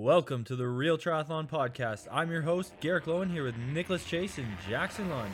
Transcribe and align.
Welcome 0.00 0.44
to 0.44 0.54
the 0.54 0.68
Real 0.68 0.96
Triathlon 0.96 1.48
Podcast. 1.48 2.06
I'm 2.12 2.30
your 2.30 2.42
host, 2.42 2.72
Garrick 2.78 3.06
Loewen, 3.06 3.32
here 3.32 3.42
with 3.42 3.56
Nicholas 3.56 4.04
Chase 4.04 4.38
and 4.38 4.46
Jackson 4.68 5.10
Lund. 5.10 5.32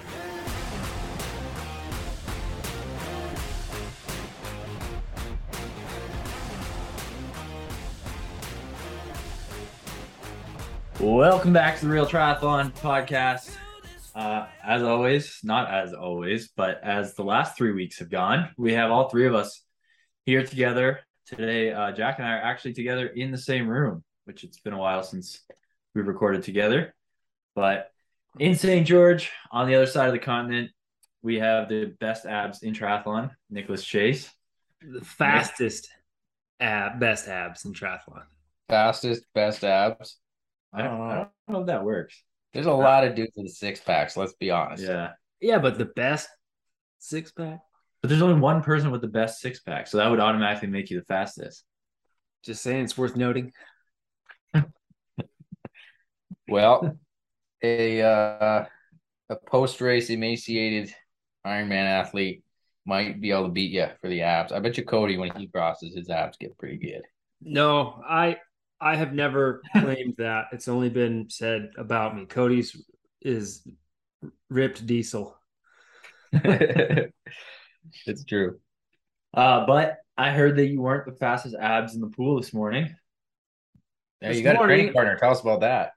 Welcome 10.98 11.52
back 11.52 11.78
to 11.80 11.84
the 11.84 11.92
Real 11.92 12.06
Triathlon 12.06 12.72
Podcast. 12.72 13.54
Uh, 14.14 14.46
as 14.64 14.82
always, 14.82 15.40
not 15.44 15.70
as 15.70 15.92
always, 15.92 16.48
but 16.56 16.82
as 16.82 17.12
the 17.16 17.22
last 17.22 17.54
three 17.54 17.72
weeks 17.72 17.98
have 17.98 18.08
gone, 18.08 18.48
we 18.56 18.72
have 18.72 18.90
all 18.90 19.10
three 19.10 19.26
of 19.26 19.34
us 19.34 19.62
here 20.24 20.42
together 20.42 21.00
today. 21.26 21.70
Uh, 21.70 21.92
Jack 21.92 22.18
and 22.18 22.26
I 22.26 22.38
are 22.38 22.42
actually 22.42 22.72
together 22.72 23.06
in 23.06 23.30
the 23.30 23.36
same 23.36 23.68
room, 23.68 24.02
which 24.24 24.44
it's 24.44 24.60
been 24.60 24.72
a 24.72 24.78
while 24.78 25.02
since 25.02 25.40
we've 25.94 26.06
recorded 26.06 26.42
together. 26.42 26.94
But 27.54 27.90
in 28.38 28.54
St. 28.54 28.86
George, 28.86 29.30
on 29.50 29.68
the 29.68 29.74
other 29.74 29.86
side 29.86 30.08
of 30.08 30.12
the 30.12 30.18
continent, 30.18 30.70
we 31.22 31.38
have 31.38 31.68
the 31.68 31.94
best 32.00 32.26
abs 32.26 32.62
in 32.62 32.74
triathlon, 32.74 33.30
Nicholas 33.50 33.84
Chase. 33.84 34.30
The 34.82 35.04
fastest 35.04 35.88
ab, 36.60 37.00
best 37.00 37.28
abs 37.28 37.64
in 37.64 37.72
triathlon. 37.72 38.24
Fastest, 38.68 39.24
best 39.34 39.64
abs. 39.64 40.18
I 40.72 40.82
don't, 40.82 41.00
I 41.00 41.14
don't 41.16 41.30
know 41.48 41.60
if 41.60 41.66
that 41.68 41.84
works. 41.84 42.20
There's 42.52 42.66
a 42.66 42.72
lot 42.72 43.04
of 43.04 43.14
dudes 43.14 43.32
with 43.36 43.52
six 43.52 43.80
packs. 43.80 44.16
Let's 44.16 44.34
be 44.34 44.50
honest. 44.50 44.82
Yeah. 44.82 45.12
Yeah, 45.40 45.58
but 45.58 45.78
the 45.78 45.86
best 45.86 46.28
six 46.98 47.32
pack. 47.32 47.60
But 48.00 48.08
there's 48.08 48.22
only 48.22 48.40
one 48.40 48.62
person 48.62 48.90
with 48.90 49.00
the 49.00 49.08
best 49.08 49.40
six 49.40 49.60
pack, 49.60 49.86
so 49.86 49.96
that 49.96 50.10
would 50.10 50.20
automatically 50.20 50.68
make 50.68 50.90
you 50.90 50.98
the 50.98 51.06
fastest. 51.06 51.64
Just 52.44 52.62
saying, 52.62 52.84
it's 52.84 52.98
worth 52.98 53.16
noting. 53.16 53.52
Well, 56.48 56.96
a 57.62 58.02
uh, 58.02 58.66
a 59.30 59.36
post 59.46 59.80
race 59.80 60.10
emaciated 60.10 60.94
Ironman 61.46 61.86
athlete 61.86 62.42
might 62.86 63.20
be 63.20 63.30
able 63.30 63.44
to 63.44 63.48
beat 63.48 63.72
you 63.72 63.86
for 64.00 64.08
the 64.08 64.22
abs. 64.22 64.52
I 64.52 64.60
bet 64.60 64.76
you 64.76 64.84
Cody 64.84 65.16
when 65.16 65.34
he 65.36 65.46
crosses 65.46 65.94
his 65.94 66.10
abs 66.10 66.36
get 66.36 66.56
pretty 66.58 66.76
good. 66.76 67.02
No, 67.40 68.02
I 68.06 68.36
I 68.80 68.96
have 68.96 69.12
never 69.14 69.62
claimed 69.72 70.14
that. 70.18 70.46
It's 70.52 70.68
only 70.68 70.90
been 70.90 71.30
said 71.30 71.70
about 71.78 72.14
me. 72.14 72.26
Cody's 72.26 72.76
is 73.22 73.66
ripped 74.50 74.86
diesel. 74.86 75.36
it's 76.32 77.12
true. 78.26 78.58
Uh, 79.32 79.66
but 79.66 79.96
I 80.16 80.30
heard 80.30 80.56
that 80.56 80.66
you 80.66 80.80
weren't 80.80 81.06
the 81.06 81.18
fastest 81.18 81.56
abs 81.58 81.94
in 81.94 82.00
the 82.00 82.08
pool 82.08 82.40
this 82.40 82.52
morning. 82.52 82.94
Yeah, 84.24 84.28
This 84.30 84.38
you 84.38 84.44
got 84.44 84.54
a 84.54 84.58
morning- 84.58 84.76
training 84.78 84.92
partner. 84.94 85.16
Tell 85.18 85.30
us 85.32 85.40
about 85.42 85.60
that. 85.60 85.92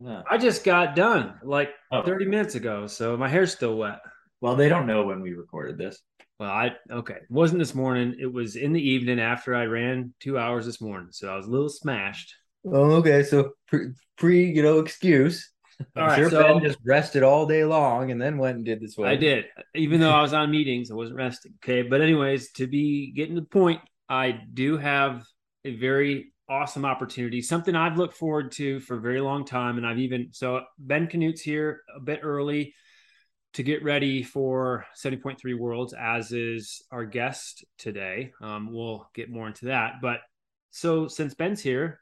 Yeah. 0.00 0.22
I 0.30 0.36
just 0.36 0.64
got 0.64 0.94
done 0.94 1.38
like 1.42 1.70
Oh. 1.90 2.02
30 2.02 2.26
minutes 2.26 2.54
ago, 2.54 2.86
so 2.86 3.16
my 3.16 3.28
hair's 3.28 3.52
still 3.52 3.76
wet. 3.76 4.00
Well, 4.42 4.54
they 4.54 4.68
don't 4.68 4.86
know 4.86 5.04
when 5.06 5.20
we 5.22 5.32
recorded 5.34 5.78
this. 5.78 5.98
Well, 6.38 6.50
I 6.50 6.76
okay. 6.90 7.14
It 7.14 7.30
wasn't 7.30 7.58
this 7.58 7.74
morning. 7.74 8.16
It 8.18 8.30
was 8.32 8.56
in 8.56 8.72
the 8.74 8.82
evening 8.82 9.18
after 9.20 9.54
I 9.54 9.64
ran 9.64 10.12
two 10.20 10.38
hours 10.38 10.64
this 10.66 10.80
morning. 10.80 11.08
So 11.10 11.32
I 11.32 11.36
was 11.36 11.46
a 11.46 11.50
little 11.50 11.68
smashed. 11.70 12.34
Oh, 12.66 12.92
okay. 12.96 13.22
So 13.22 13.52
pre, 13.66 13.92
pre 14.18 14.44
you 14.50 14.62
know, 14.62 14.78
excuse. 14.80 15.50
All 15.96 16.06
right, 16.06 16.30
so- 16.30 16.60
just 16.60 16.78
rested 16.84 17.22
all 17.22 17.46
day 17.46 17.64
long 17.64 18.10
and 18.10 18.20
then 18.20 18.36
went 18.36 18.56
and 18.56 18.64
did 18.66 18.80
this 18.80 18.98
one. 18.98 19.08
I 19.08 19.16
did, 19.16 19.46
even 19.74 20.00
though 20.00 20.10
I 20.10 20.20
was 20.20 20.34
on 20.34 20.50
meetings, 20.50 20.90
I 20.90 20.94
wasn't 20.94 21.16
resting. 21.16 21.54
Okay, 21.64 21.80
but 21.82 22.02
anyways, 22.02 22.52
to 22.52 22.66
be 22.66 23.12
getting 23.12 23.34
to 23.36 23.40
the 23.40 23.46
point, 23.46 23.80
I 24.08 24.32
do 24.52 24.76
have 24.76 25.24
a 25.64 25.74
very 25.76 26.32
awesome 26.50 26.84
opportunity, 26.84 27.40
something 27.40 27.76
I've 27.76 27.96
looked 27.96 28.16
forward 28.16 28.52
to 28.52 28.80
for 28.80 28.96
a 28.96 29.00
very 29.00 29.20
long 29.20 29.44
time, 29.44 29.78
and 29.78 29.86
I've 29.86 29.98
even 29.98 30.30
so 30.32 30.62
Ben 30.78 31.06
Kanute's 31.06 31.40
here 31.40 31.82
a 31.96 32.00
bit 32.00 32.20
early 32.22 32.74
to 33.54 33.62
get 33.62 33.82
ready 33.82 34.22
for 34.22 34.84
70.3 35.02 35.58
Worlds, 35.58 35.94
as 35.98 36.32
is 36.32 36.82
our 36.90 37.04
guest 37.04 37.64
today. 37.78 38.32
Um, 38.42 38.72
we'll 38.72 39.08
get 39.14 39.30
more 39.30 39.46
into 39.46 39.66
that, 39.66 39.94
but 40.02 40.20
so 40.70 41.08
since 41.08 41.34
Ben's 41.34 41.60
here, 41.60 42.00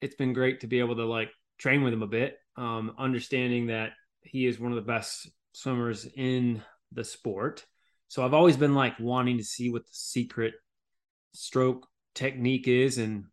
it's 0.00 0.14
been 0.14 0.32
great 0.32 0.60
to 0.60 0.66
be 0.66 0.78
able 0.78 0.96
to 0.96 1.04
like 1.04 1.30
train 1.58 1.82
with 1.82 1.92
him 1.92 2.02
a 2.02 2.08
bit, 2.08 2.36
um, 2.56 2.94
understanding 2.98 3.66
that 3.68 3.90
he 4.22 4.46
is 4.46 4.60
one 4.60 4.72
of 4.72 4.76
the 4.76 4.82
best 4.82 5.28
swimmers 5.52 6.06
in 6.16 6.62
the 6.92 7.04
sport. 7.04 7.64
So 8.08 8.24
I've 8.24 8.34
always 8.34 8.56
been 8.56 8.74
like 8.74 8.98
wanting 9.00 9.38
to 9.38 9.44
see 9.44 9.70
what 9.70 9.86
the 9.86 9.92
secret 9.92 10.54
stroke 11.32 11.86
technique 12.14 12.68
is. 12.68 12.98
And 12.98 13.24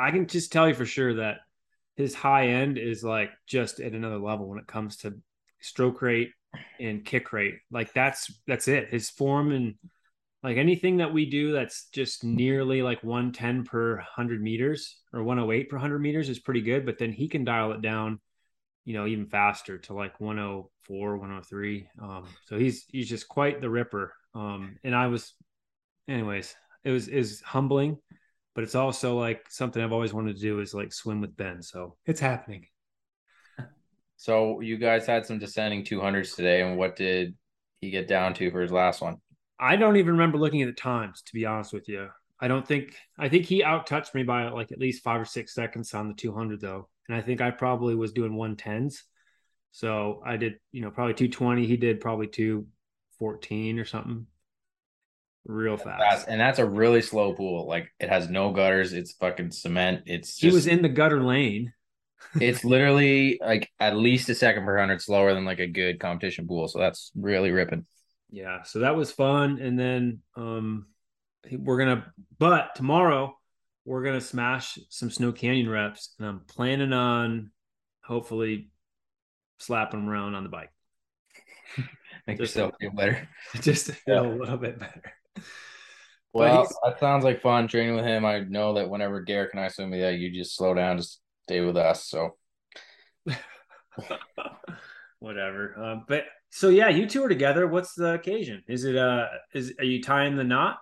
I 0.00 0.10
can 0.10 0.26
just 0.26 0.52
tell 0.52 0.68
you 0.68 0.74
for 0.74 0.86
sure 0.86 1.14
that 1.14 1.38
his 1.96 2.14
high 2.14 2.48
end 2.48 2.78
is 2.78 3.04
like 3.04 3.30
just 3.46 3.80
at 3.80 3.92
another 3.92 4.18
level 4.18 4.48
when 4.48 4.58
it 4.58 4.66
comes 4.66 4.98
to 4.98 5.14
stroke 5.60 6.00
rate 6.02 6.30
and 6.78 7.04
kick 7.04 7.32
rate. 7.32 7.56
Like 7.70 7.92
that's 7.92 8.32
that's 8.46 8.68
it. 8.68 8.88
His 8.88 9.10
form 9.10 9.52
and 9.52 9.74
like 10.42 10.56
anything 10.56 10.98
that 10.98 11.12
we 11.12 11.26
do 11.26 11.52
that's 11.52 11.88
just 11.92 12.24
nearly 12.24 12.82
like 12.82 13.02
110 13.02 13.64
per 13.64 13.96
100 13.96 14.42
meters 14.42 14.96
or 15.12 15.22
108 15.22 15.68
per 15.68 15.76
100 15.76 15.98
meters 15.98 16.28
is 16.28 16.38
pretty 16.38 16.62
good 16.62 16.86
but 16.86 16.98
then 16.98 17.12
he 17.12 17.28
can 17.28 17.44
dial 17.44 17.72
it 17.72 17.82
down 17.82 18.18
you 18.84 18.94
know 18.94 19.06
even 19.06 19.26
faster 19.26 19.78
to 19.78 19.94
like 19.94 20.18
104 20.20 21.16
103 21.16 21.88
um 22.02 22.26
so 22.46 22.58
he's 22.58 22.84
he's 22.88 23.08
just 23.08 23.28
quite 23.28 23.60
the 23.60 23.68
ripper 23.68 24.14
um 24.34 24.78
and 24.82 24.94
i 24.94 25.06
was 25.06 25.34
anyways 26.08 26.54
it 26.84 26.90
was 26.90 27.08
is 27.08 27.40
humbling 27.42 27.98
but 28.54 28.64
it's 28.64 28.74
also 28.74 29.18
like 29.18 29.46
something 29.48 29.82
i've 29.82 29.92
always 29.92 30.12
wanted 30.12 30.34
to 30.34 30.42
do 30.42 30.60
is 30.60 30.74
like 30.74 30.92
swim 30.92 31.20
with 31.20 31.36
ben 31.36 31.62
so 31.62 31.96
it's 32.06 32.20
happening 32.20 32.66
So 34.20 34.60
you 34.60 34.76
guys 34.76 35.06
had 35.06 35.24
some 35.24 35.38
descending 35.38 35.82
200s 35.82 36.36
today, 36.36 36.60
and 36.60 36.76
what 36.76 36.94
did 36.94 37.34
he 37.80 37.88
get 37.88 38.06
down 38.06 38.34
to 38.34 38.50
for 38.50 38.60
his 38.60 38.70
last 38.70 39.00
one? 39.00 39.16
I 39.58 39.76
don't 39.76 39.96
even 39.96 40.12
remember 40.12 40.36
looking 40.36 40.60
at 40.60 40.66
the 40.66 40.74
times, 40.74 41.22
to 41.22 41.32
be 41.32 41.46
honest 41.46 41.72
with 41.72 41.88
you. 41.88 42.06
I 42.38 42.46
don't 42.46 42.68
think 42.68 42.94
I 43.18 43.30
think 43.30 43.46
he 43.46 43.64
out 43.64 43.86
touched 43.86 44.14
me 44.14 44.22
by 44.22 44.50
like 44.50 44.72
at 44.72 44.78
least 44.78 45.02
five 45.02 45.22
or 45.22 45.24
six 45.24 45.54
seconds 45.54 45.94
on 45.94 46.08
the 46.08 46.12
200 46.12 46.60
though, 46.60 46.90
and 47.08 47.16
I 47.16 47.22
think 47.22 47.40
I 47.40 47.50
probably 47.50 47.94
was 47.94 48.12
doing 48.12 48.32
110s. 48.32 48.96
So 49.70 50.20
I 50.22 50.36
did, 50.36 50.56
you 50.70 50.82
know, 50.82 50.90
probably 50.90 51.14
220. 51.14 51.66
He 51.66 51.78
did 51.78 52.00
probably 52.00 52.26
214 52.26 53.78
or 53.78 53.86
something, 53.86 54.26
real 55.44 55.76
fast. 55.76 56.02
Fast. 56.02 56.28
And 56.28 56.40
that's 56.40 56.58
a 56.58 56.66
really 56.68 57.02
slow 57.02 57.32
pool. 57.34 57.66
Like 57.66 57.92
it 57.98 58.08
has 58.08 58.28
no 58.28 58.52
gutters. 58.52 58.92
It's 58.92 59.12
fucking 59.12 59.50
cement. 59.52 60.02
It's 60.06 60.38
he 60.38 60.50
was 60.50 60.66
in 60.66 60.82
the 60.82 60.88
gutter 60.88 61.22
lane. 61.22 61.72
it's 62.40 62.64
literally 62.64 63.38
like 63.40 63.70
at 63.80 63.96
least 63.96 64.28
a 64.28 64.34
second 64.34 64.64
per 64.64 64.78
hundred 64.78 65.00
slower 65.00 65.34
than 65.34 65.44
like 65.44 65.58
a 65.58 65.66
good 65.66 65.98
competition 65.98 66.46
pool. 66.46 66.68
So 66.68 66.78
that's 66.78 67.10
really 67.16 67.50
ripping. 67.50 67.86
Yeah, 68.30 68.62
so 68.62 68.80
that 68.80 68.94
was 68.96 69.10
fun. 69.10 69.58
And 69.60 69.78
then 69.78 70.20
um 70.36 70.86
we're 71.50 71.78
gonna 71.78 72.12
but 72.38 72.74
tomorrow 72.74 73.36
we're 73.86 74.04
gonna 74.04 74.20
smash 74.20 74.78
some 74.90 75.10
snow 75.10 75.32
canyon 75.32 75.68
reps 75.68 76.14
and 76.18 76.28
I'm 76.28 76.40
planning 76.46 76.92
on 76.92 77.50
hopefully 78.04 78.70
slapping 79.58 80.00
them 80.00 80.08
around 80.08 80.34
on 80.34 80.42
the 80.42 80.50
bike. 80.50 80.70
Make 82.26 82.38
Just- 82.38 82.54
yourself 82.54 82.74
feel 82.78 82.90
better. 82.92 83.28
just 83.62 83.86
to 83.86 83.92
feel 83.94 84.26
a 84.26 84.34
little 84.36 84.58
bit 84.58 84.78
better. 84.78 85.12
Well, 86.32 86.68
that 86.84 87.00
sounds 87.00 87.24
like 87.24 87.40
fun 87.40 87.66
training 87.66 87.96
with 87.96 88.04
him. 88.04 88.24
I 88.24 88.40
know 88.40 88.74
that 88.74 88.88
whenever 88.88 89.20
Garrick 89.20 89.50
and 89.52 89.60
I 89.60 89.68
swim 89.68 89.90
with 89.90 90.00
you, 90.00 90.08
you 90.08 90.32
just 90.32 90.56
slow 90.56 90.74
down, 90.74 90.98
just 90.98 91.20
stay 91.42 91.60
with 91.60 91.76
us. 91.76 92.06
So 92.06 92.36
Whatever. 95.18 95.74
Um, 95.76 96.04
but 96.08 96.24
so 96.50 96.68
yeah, 96.68 96.88
you 96.88 97.06
two 97.06 97.24
are 97.24 97.28
together. 97.28 97.66
What's 97.66 97.94
the 97.94 98.14
occasion? 98.14 98.62
Is 98.68 98.84
it 98.84 98.96
uh 98.96 99.26
is 99.52 99.74
are 99.78 99.84
you 99.84 100.02
tying 100.02 100.36
the 100.36 100.44
knot? 100.44 100.78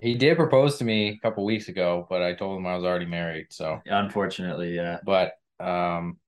he 0.00 0.14
did 0.14 0.36
propose 0.36 0.78
to 0.78 0.84
me 0.84 1.08
a 1.08 1.18
couple 1.18 1.44
weeks 1.44 1.68
ago, 1.68 2.06
but 2.08 2.22
I 2.22 2.34
told 2.34 2.58
him 2.58 2.66
I 2.66 2.76
was 2.76 2.84
already 2.84 3.06
married. 3.06 3.46
So 3.50 3.80
Unfortunately, 3.86 4.76
yeah. 4.76 4.98
but 5.04 5.32
um 5.58 6.18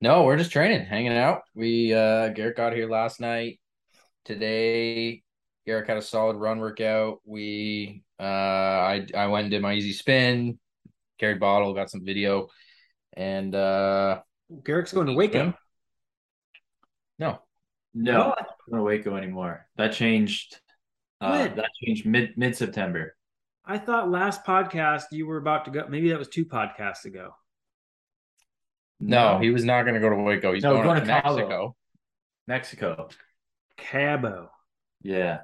no 0.00 0.24
we're 0.24 0.36
just 0.36 0.50
training 0.50 0.84
hanging 0.84 1.16
out 1.16 1.42
we 1.54 1.92
uh 1.94 2.28
garrett 2.30 2.56
got 2.56 2.72
here 2.72 2.88
last 2.88 3.20
night 3.20 3.60
today 4.24 5.22
garrett 5.68 5.86
had 5.86 5.98
a 5.98 6.02
solid 6.02 6.36
run 6.36 6.58
workout 6.60 7.20
we 7.26 8.02
uh 8.18 8.22
i 8.22 9.06
i 9.14 9.26
went 9.26 9.44
and 9.44 9.50
did 9.50 9.60
my 9.60 9.74
easy 9.74 9.92
spin 9.92 10.58
carried 11.18 11.38
bottle 11.38 11.74
got 11.74 11.90
some 11.90 12.04
video 12.04 12.48
and 13.12 13.54
uh 13.54 14.20
Garrick's 14.64 14.94
going 14.94 15.08
to 15.08 15.12
wake 15.12 15.32
swim. 15.32 15.54
no 17.18 17.38
No, 17.92 18.32
I 18.32 18.42
don't 18.42 18.78
know 18.78 18.82
Waco 18.82 19.14
anymore. 19.16 19.66
That 19.76 19.92
changed. 19.92 20.58
Uh, 21.20 21.48
that 21.48 21.68
changed 21.84 22.06
mid 22.06 22.38
mid 22.38 22.56
September. 22.56 23.14
I 23.64 23.76
thought 23.76 24.10
last 24.10 24.44
podcast 24.44 25.04
you 25.12 25.26
were 25.26 25.36
about 25.36 25.66
to 25.66 25.70
go. 25.70 25.86
Maybe 25.88 26.08
that 26.10 26.18
was 26.18 26.28
two 26.28 26.46
podcasts 26.46 27.04
ago. 27.04 27.34
no 29.00 29.38
he 29.38 29.50
was 29.50 29.64
not 29.64 29.82
going 29.82 29.94
to 29.94 30.00
go 30.00 30.08
to 30.08 30.16
waco 30.16 30.54
he's 30.54 30.62
No, 30.62 30.72
going, 30.74 30.84
going 30.84 31.00
to 31.00 31.06
to 31.06 31.06
mexico 31.06 31.76
Mexico. 32.46 33.08
Cabo. 33.76 34.50
Yeah. 35.02 35.40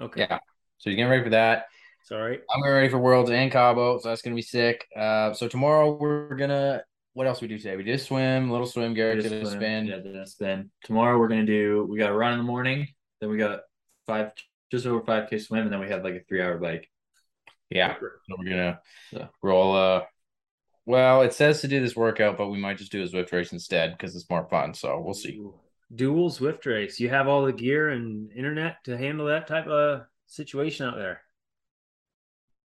Okay. 0.00 0.26
yeah 0.28 0.38
So 0.78 0.90
you're 0.90 0.96
getting 0.96 1.10
ready 1.10 1.24
for 1.24 1.30
that 1.30 1.66
Sorry. 2.04 2.38
I'm 2.50 2.62
getting 2.62 2.74
ready 2.74 2.88
for 2.88 2.96
Worlds 2.98 3.30
and 3.30 3.52
Cabo, 3.52 3.98
so 3.98 4.08
that's 4.08 4.22
gonna 4.22 4.34
be 4.36 4.40
sick. 4.40 4.86
Uh, 4.96 5.34
so 5.34 5.46
tomorrow 5.46 5.92
we're 5.94 6.36
gonna. 6.36 6.82
What 7.12 7.26
else 7.26 7.42
we 7.42 7.48
do 7.48 7.58
today? 7.58 7.76
We 7.76 7.82
did 7.82 7.96
a 7.96 7.98
swim, 7.98 8.50
little 8.50 8.66
swim. 8.66 8.94
Garrett 8.94 9.22
did 9.22 9.32
a 9.32 9.44
spin. 9.44 9.86
Yeah, 9.86 9.98
did 9.98 10.16
a 10.16 10.26
spin. 10.26 10.70
Tomorrow 10.84 11.18
we're 11.18 11.28
gonna 11.28 11.44
do. 11.44 11.86
We 11.90 11.98
got 11.98 12.08
a 12.10 12.14
run 12.14 12.32
in 12.32 12.38
the 12.38 12.44
morning. 12.44 12.88
Then 13.20 13.28
we 13.28 13.36
got 13.36 13.60
five, 14.06 14.30
just 14.70 14.86
over 14.86 15.04
five 15.04 15.28
k 15.28 15.38
swim, 15.38 15.64
and 15.64 15.72
then 15.72 15.80
we 15.80 15.88
have 15.90 16.02
like 16.02 16.14
a 16.14 16.20
three 16.26 16.40
hour 16.40 16.56
bike. 16.56 16.88
Yeah, 17.68 17.96
so 17.98 18.36
we're 18.38 18.48
gonna 18.48 18.80
So- 19.10 19.28
roll. 19.42 19.76
Uh, 19.76 20.04
well, 20.86 21.20
it 21.20 21.34
says 21.34 21.60
to 21.60 21.68
do 21.68 21.80
this 21.80 21.94
workout, 21.94 22.38
but 22.38 22.48
we 22.48 22.56
might 22.58 22.78
just 22.78 22.92
do 22.92 23.02
a 23.02 23.06
Zwift 23.06 23.32
race 23.32 23.52
instead 23.52 23.92
because 23.92 24.16
it's 24.16 24.30
more 24.30 24.48
fun. 24.48 24.72
So 24.72 24.98
we'll 24.98 25.12
see. 25.12 25.38
Dual 25.94 26.30
Zwift 26.30 26.66
race. 26.66 27.00
You 27.00 27.08
have 27.08 27.28
all 27.28 27.44
the 27.44 27.52
gear 27.52 27.88
and 27.88 28.30
internet 28.32 28.84
to 28.84 28.96
handle 28.96 29.26
that 29.26 29.46
type 29.46 29.66
of 29.66 30.02
situation 30.26 30.86
out 30.86 30.96
there. 30.96 31.22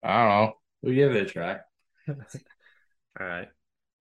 I 0.04 0.18
don't 0.18 0.30
know. 0.30 0.54
We 0.82 0.96
give 0.96 1.16
it 1.16 1.24
a 1.24 1.26
try. 1.26 1.58
All 2.08 2.16
right. 3.20 3.50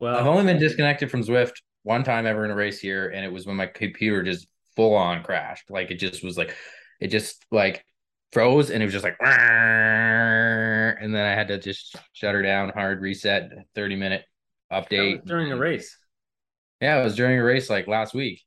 Well, 0.00 0.16
I've 0.16 0.26
only 0.26 0.44
been 0.44 0.60
disconnected 0.60 1.10
from 1.10 1.24
Zwift 1.24 1.54
one 1.82 2.04
time 2.04 2.26
ever 2.26 2.44
in 2.44 2.50
a 2.50 2.54
race 2.54 2.78
here, 2.78 3.08
and 3.08 3.24
it 3.24 3.32
was 3.32 3.46
when 3.46 3.56
my 3.56 3.66
computer 3.66 4.22
just 4.22 4.46
full 4.76 4.94
on 4.94 5.24
crashed. 5.24 5.70
Like 5.70 5.90
it 5.90 5.96
just 5.96 6.22
was 6.22 6.38
like, 6.38 6.54
it 7.00 7.08
just 7.08 7.44
like 7.50 7.84
froze, 8.32 8.70
and 8.70 8.80
it 8.80 8.86
was 8.86 8.92
just 8.92 9.04
like, 9.04 9.16
and 9.20 11.14
then 11.14 11.24
I 11.24 11.32
had 11.34 11.48
to 11.48 11.58
just 11.58 11.96
shut 12.12 12.34
her 12.34 12.42
down, 12.42 12.68
hard 12.68 13.00
reset, 13.00 13.50
thirty 13.74 13.96
minute 13.96 14.24
update 14.72 15.24
during 15.24 15.50
a 15.50 15.56
race. 15.56 15.98
Yeah, 16.80 17.00
it 17.00 17.04
was 17.04 17.16
during 17.16 17.40
a 17.40 17.44
race 17.44 17.68
like 17.68 17.88
last 17.88 18.14
week. 18.14 18.42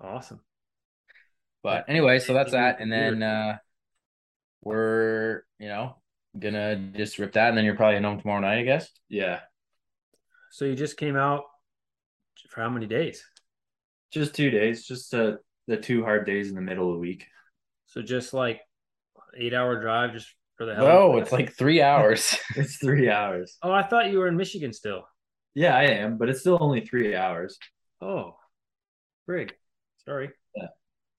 Awesome. 0.00 0.40
But 1.62 1.86
anyway, 1.88 2.18
so 2.20 2.32
that's 2.34 2.52
that, 2.52 2.80
and 2.80 2.90
then 2.92 3.22
uh 3.22 3.58
we're 4.62 5.42
you 5.58 5.68
know 5.68 5.96
gonna 6.38 6.76
just 6.96 7.18
rip 7.18 7.32
that, 7.32 7.48
and 7.48 7.58
then 7.58 7.64
you're 7.64 7.76
probably 7.76 8.00
home 8.00 8.20
tomorrow 8.20 8.40
night, 8.40 8.58
I 8.58 8.62
guess. 8.62 8.88
Yeah, 9.08 9.40
So 10.50 10.64
you 10.64 10.74
just 10.74 10.96
came 10.96 11.16
out 11.16 11.44
for 12.50 12.62
how 12.62 12.68
many 12.70 12.86
days? 12.86 13.24
just 14.10 14.34
two 14.34 14.50
days. 14.50 14.86
Just 14.86 15.12
uh, 15.14 15.36
the 15.66 15.76
two 15.76 16.02
hard 16.02 16.26
days 16.26 16.48
in 16.48 16.54
the 16.54 16.60
middle 16.62 16.88
of 16.88 16.94
the 16.94 17.00
week. 17.00 17.26
So 17.86 18.02
just 18.02 18.32
like 18.32 18.60
eight 19.36 19.52
hour 19.54 19.80
drive 19.80 20.12
just 20.12 20.28
for 20.56 20.64
the 20.64 20.74
hell. 20.74 20.86
of 20.86 20.92
Oh, 20.92 21.18
it's 21.18 21.32
like 21.32 21.52
three 21.54 21.82
hours. 21.82 22.36
It's 22.56 22.76
three 22.76 23.10
hours. 23.10 23.58
Oh, 23.62 23.72
I 23.72 23.82
thought 23.86 24.10
you 24.10 24.18
were 24.18 24.28
in 24.28 24.36
Michigan 24.36 24.72
still. 24.72 25.06
Yeah, 25.54 25.76
I 25.76 25.84
am, 25.84 26.18
but 26.18 26.28
it's 26.28 26.40
still 26.40 26.58
only 26.60 26.80
three 26.86 27.14
hours. 27.16 27.58
Oh, 28.00 28.36
frig. 29.28 29.50
Sorry. 30.08 30.30
Yeah. 30.56 30.68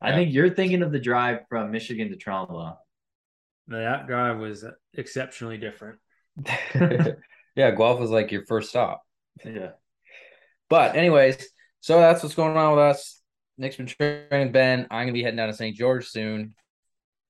I 0.02 0.10
Yeah. 0.10 0.16
think 0.16 0.34
you're 0.34 0.50
thinking 0.50 0.82
of 0.82 0.92
the 0.92 1.00
drive 1.00 1.42
from 1.48 1.70
Michigan 1.72 2.10
to. 2.18 2.78
No, 3.68 3.78
that 3.80 4.08
drive 4.08 4.40
was 4.40 4.66
exceptionally 4.96 5.60
different. 5.60 6.00
yeah, 7.56 7.72
Guelph 7.72 8.00
was 8.00 8.10
like 8.10 8.32
your 8.32 8.46
first 8.48 8.70
stop. 8.70 9.04
Yeah. 9.46 9.72
But 10.70 10.96
anyways, 10.96 11.48
so 11.82 12.00
that's 12.00 12.24
what's 12.24 12.34
going 12.34 12.58
on 12.58 12.72
with 12.72 12.80
us. 12.80 13.22
Nick's 13.60 13.76
been 13.76 13.86
training 13.86 14.52
Ben. 14.52 14.88
I'm 14.90 15.04
gonna 15.04 15.14
be 15.14 15.22
heading 15.22 15.38
down 15.38 15.50
to 15.50 15.54
St. 15.56 15.76
George 15.76 16.08
soon. 16.08 16.56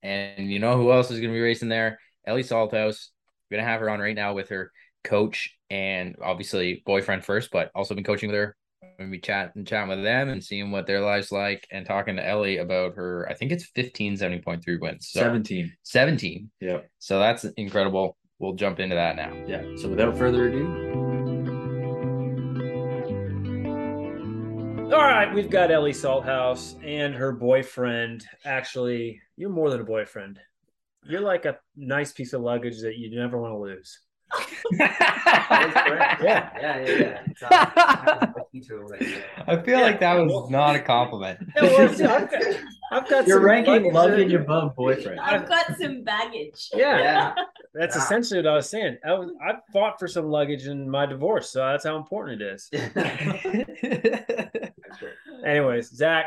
And 0.02 0.50
you 0.50 0.60
know 0.60 0.78
who 0.78 0.94
else 0.94 1.12
is 1.12 1.20
gonna 1.20 1.34
be 1.34 1.42
racing 1.42 1.68
there? 1.68 2.00
Ellie 2.26 2.44
Salthouse. 2.44 3.10
We're 3.52 3.58
gonna 3.58 3.68
have 3.70 3.82
her 3.82 3.90
on 3.90 4.00
right 4.00 4.16
now 4.16 4.34
with 4.34 4.50
her 4.50 4.72
coach 5.04 5.58
and 5.70 6.16
obviously 6.22 6.84
boyfriend 6.86 7.26
first, 7.26 7.52
but 7.52 7.70
also 7.76 7.96
been 7.96 8.04
coaching 8.06 8.30
with 8.30 8.38
her. 8.38 8.56
We're 8.82 8.90
gonna 8.98 9.12
be 9.12 9.20
chatting 9.20 9.66
chatting 9.66 9.90
with 9.90 10.04
them 10.04 10.30
and 10.30 10.44
seeing 10.44 10.72
what 10.72 10.88
their 10.88 11.02
lives 11.02 11.32
like 11.32 11.68
and 11.72 11.86
talking 11.86 12.16
to 12.16 12.26
Ellie 12.26 12.58
about 12.58 12.96
her, 12.96 13.28
I 13.30 13.34
think 13.34 13.52
it's 13.52 13.66
15 13.76 14.18
70.3 14.18 14.80
wins. 14.80 15.10
So 15.12 15.20
17. 15.20 15.74
17. 15.84 16.50
Yep. 16.62 16.90
So 17.00 17.20
that's 17.20 17.44
incredible. 17.58 18.16
We'll 18.40 18.54
jump 18.54 18.80
into 18.80 18.96
that 18.96 19.18
now. 19.18 19.34
Yeah. 19.48 19.64
So 19.76 19.90
without 19.90 20.18
further 20.18 20.48
ado, 20.48 20.90
All 24.94 25.06
right, 25.06 25.32
we've 25.32 25.52
got 25.52 25.70
Ellie 25.72 25.92
Salthouse 25.92 26.76
and 26.84 27.14
her 27.14 27.32
boyfriend. 27.32 28.26
Actually, 28.44 29.22
you're 29.38 29.52
more 29.52 29.70
than 29.70 29.82
a 29.82 29.84
boyfriend. 29.84 30.40
You're 31.04 31.22
like 31.22 31.46
a 31.46 31.60
nice 31.76 32.12
piece 32.12 32.34
of 32.34 32.42
luggage 32.42 32.82
that 32.82 32.98
you 32.98 33.16
never 33.16 33.38
want 33.40 33.54
to 33.54 33.60
lose. 33.60 34.00
Yeah, 34.72 36.18
Yeah. 36.22 36.24
yeah, 36.24 36.50
yeah, 36.62 36.86
yeah. 36.86 37.22
It's, 37.26 37.44
uh, 37.44 38.26
key 38.52 38.62
tool 38.62 38.88
that 38.90 39.02
you- 39.02 39.22
I 39.48 39.58
feel 39.58 39.80
like 39.82 40.00
that 40.00 40.16
was 40.26 40.50
not 40.50 40.76
a 40.76 40.80
compliment. 40.80 41.40
Yeah, 41.56 41.62
well, 41.64 41.82
I've 41.90 41.98
got, 42.00 42.34
I've 42.92 43.10
got 43.10 43.28
you're 43.28 43.38
some 43.38 43.46
ranking 43.46 43.94
luggage 43.94 44.34
above 44.34 44.76
boyfriend. 44.76 45.20
I've 45.20 45.48
got 45.48 45.78
some 45.80 46.04
baggage. 46.04 46.70
Yeah, 46.74 46.98
Yeah. 47.00 47.34
that's 47.74 47.96
Yeah. 47.96 48.04
essentially 48.04 48.40
what 48.42 48.48
I 48.52 48.56
was 48.56 48.70
saying. 48.70 48.98
I 49.06 49.14
was 49.14 49.32
I 49.46 49.54
fought 49.74 50.00
for 50.00 50.08
some 50.08 50.30
luggage 50.30 50.66
in 50.68 50.90
my 50.90 51.06
divorce, 51.06 51.50
so 51.52 51.60
that's 51.60 51.86
how 51.86 51.98
important 51.98 52.42
it 52.42 52.46
is. 52.46 52.70
Anyways, 55.46 55.90
Zac, 55.96 56.26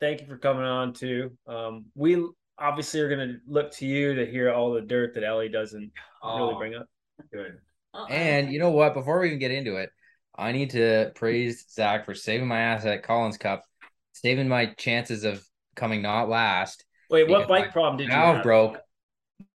thank 0.00 0.20
you 0.20 0.26
for 0.26 0.36
coming 0.38 0.64
on 0.64 0.92
too. 0.92 1.32
Um, 1.46 1.86
we 1.94 2.24
obviously 2.58 3.00
are 3.00 3.08
going 3.08 3.28
to 3.28 3.36
look 3.46 3.70
to 3.72 3.86
you 3.86 4.14
to 4.14 4.26
hear 4.26 4.52
all 4.52 4.72
the 4.72 4.80
dirt 4.80 5.14
that 5.14 5.24
Ellie 5.24 5.48
doesn't 5.48 5.80
really 5.80 5.92
Oh, 6.22 6.56
bring 6.58 6.74
up. 6.74 6.86
Good. 7.32 7.58
Uh-uh. 7.94 8.06
And 8.08 8.52
you 8.52 8.58
know 8.58 8.70
what? 8.70 8.94
Before 8.94 9.20
we 9.20 9.28
even 9.28 9.38
get 9.38 9.50
into 9.50 9.76
it, 9.76 9.90
I 10.36 10.52
need 10.52 10.70
to 10.70 11.12
praise 11.14 11.66
Zac 11.70 12.04
for 12.04 12.14
saving 12.14 12.46
my 12.46 12.60
ass 12.60 12.84
at 12.84 13.02
Collins 13.02 13.38
Cup, 13.38 13.64
saving 14.12 14.48
my 14.48 14.66
chances 14.76 15.24
of 15.24 15.44
coming 15.74 16.02
not 16.02 16.28
last. 16.28 16.84
Wait, 17.10 17.28
what 17.28 17.48
bike 17.48 17.72
problem 17.72 17.96
did 17.96 18.04
you 18.04 18.10
valve 18.10 18.36
have? 18.36 18.42
broke. 18.42 18.78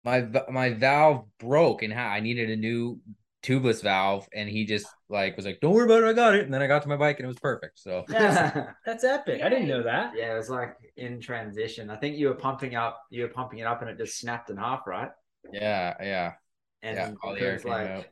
My 0.04 0.28
my 0.50 0.74
valve 0.74 1.26
broke, 1.40 1.84
and 1.84 1.94
I 1.94 2.20
needed 2.20 2.50
a 2.50 2.56
new 2.56 3.00
tubeless 3.44 3.82
valve, 3.82 4.28
and 4.34 4.50
he 4.50 4.66
just 4.66 4.88
like 5.10 5.36
was 5.36 5.46
like, 5.46 5.60
"Don't 5.62 5.74
worry 5.74 5.86
about 5.86 6.04
it, 6.04 6.08
I 6.08 6.14
got 6.14 6.36
it." 6.36 6.46
And 6.46 6.54
then 6.54 6.62
I 6.62 6.68
got 6.68 6.84
to 6.84 6.90
my 6.90 6.98
bike, 6.98 7.20
and 7.20 7.26
it 7.26 7.28
was 7.28 7.40
perfect. 7.40 7.80
So 7.80 8.06
That's, 8.08 8.68
that's 8.86 9.04
epic. 9.04 9.42
I 9.42 9.50
didn't 9.50 9.68
know 9.68 9.84
that. 9.84 10.14
yeah, 10.16 10.34
it 10.34 10.38
was 10.38 10.50
like 10.50 10.76
in 10.96 11.20
transition. 11.20 11.90
I 11.90 11.96
think 11.96 12.18
you 12.18 12.28
were 12.28 12.36
pumping 12.36 12.76
up, 12.76 13.02
you 13.10 13.24
were 13.24 13.30
pumping 13.30 13.60
it 13.60 13.68
up, 13.68 13.82
and 13.82 13.90
it 13.90 13.98
just 13.98 14.20
snapped 14.20 14.50
in 14.50 14.58
half, 14.58 14.88
right? 14.88 15.10
yeah, 15.52 15.96
yeah, 16.02 16.34
And 16.82 16.96
yeah. 16.96 17.12
All 17.22 17.34
the 17.34 17.42
air 17.42 17.58
because, 17.58 17.64
came 17.64 17.74
out. 17.74 18.06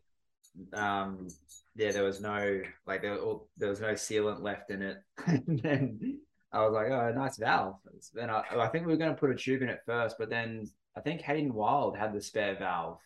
like, 0.72 0.82
um, 0.82 1.28
yeah, 1.76 1.92
there 1.92 2.04
was 2.04 2.20
no 2.20 2.62
like 2.86 3.02
there, 3.02 3.14
well, 3.14 3.48
there 3.58 3.70
was 3.70 3.82
no 3.82 3.94
sealant 3.94 4.42
left 4.42 4.72
in 4.72 4.82
it, 4.82 4.98
and 5.28 5.60
then 5.60 6.20
I 6.52 6.64
was 6.66 6.74
like, 6.74 6.88
oh, 6.88 7.14
nice 7.16 7.38
valve. 7.38 7.76
Then 8.14 8.30
I, 8.30 8.44
I 8.58 8.68
think 8.70 8.86
we 8.86 8.94
were 8.94 8.98
going 8.98 9.14
to 9.14 9.20
put 9.20 9.30
a 9.32 9.36
tube 9.36 9.62
in 9.62 9.70
it 9.70 9.82
first, 9.86 10.18
but 10.18 10.30
then 10.30 10.70
I 10.96 11.02
think 11.02 11.22
Hayden 11.22 11.54
Wilde 11.54 11.98
had 11.98 12.14
the 12.14 12.22
spare 12.22 12.56
valve. 12.58 13.00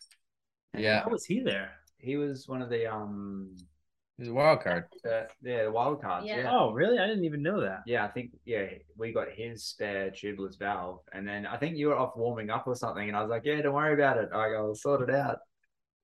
And 0.74 0.84
Yeah, 0.84 1.04
How 1.04 1.10
was 1.10 1.25
he 1.25 1.42
there? 1.42 1.72
he 1.98 2.18
was 2.18 2.48
one 2.48 2.62
of 2.62 2.69
the 2.69 2.92
um, 2.92 3.56
it 4.18 4.22
was 4.22 4.30
a 4.30 4.34
wild 4.34 4.62
card. 4.63 4.86
uh, 5.06 5.24
yeah, 5.41 5.63
the 5.63 5.72
wild 5.72 6.01
cards. 6.01 6.27
Yeah. 6.27 6.38
yeah. 6.38 6.51
Oh, 6.51 6.72
really? 6.72 7.00
I 7.00 7.08
didn't 7.08 7.25
even 7.25 7.41
know 7.41 7.60
that. 7.62 7.82
Yeah, 7.86 8.06
I 8.06 8.08
think 8.08 8.32
yeah, 8.46 8.65
we 8.98 9.12
got 9.13 9.32
his 9.32 9.65
spare 9.65 10.12
tubeless 10.12 10.58
valve, 10.60 11.00
and 11.13 11.27
then 11.27 11.46
I 11.46 11.58
think 11.58 11.77
you 11.77 11.88
were 11.88 11.98
off 11.98 12.15
warming 12.15 12.50
up 12.50 12.68
or 12.68 12.75
something, 12.75 13.08
and 13.08 13.18
I 13.18 13.22
was 13.22 13.30
like, 13.30 13.44
"Yeah, 13.46 13.62
don't 13.62 13.74
worry 13.74 13.94
about 13.94 14.18
it. 14.18 14.30
I 14.34 14.50
go, 14.50 14.68
I'll 14.68 14.75
sort 14.75 15.08
it 15.10 15.13
out." 15.15 15.39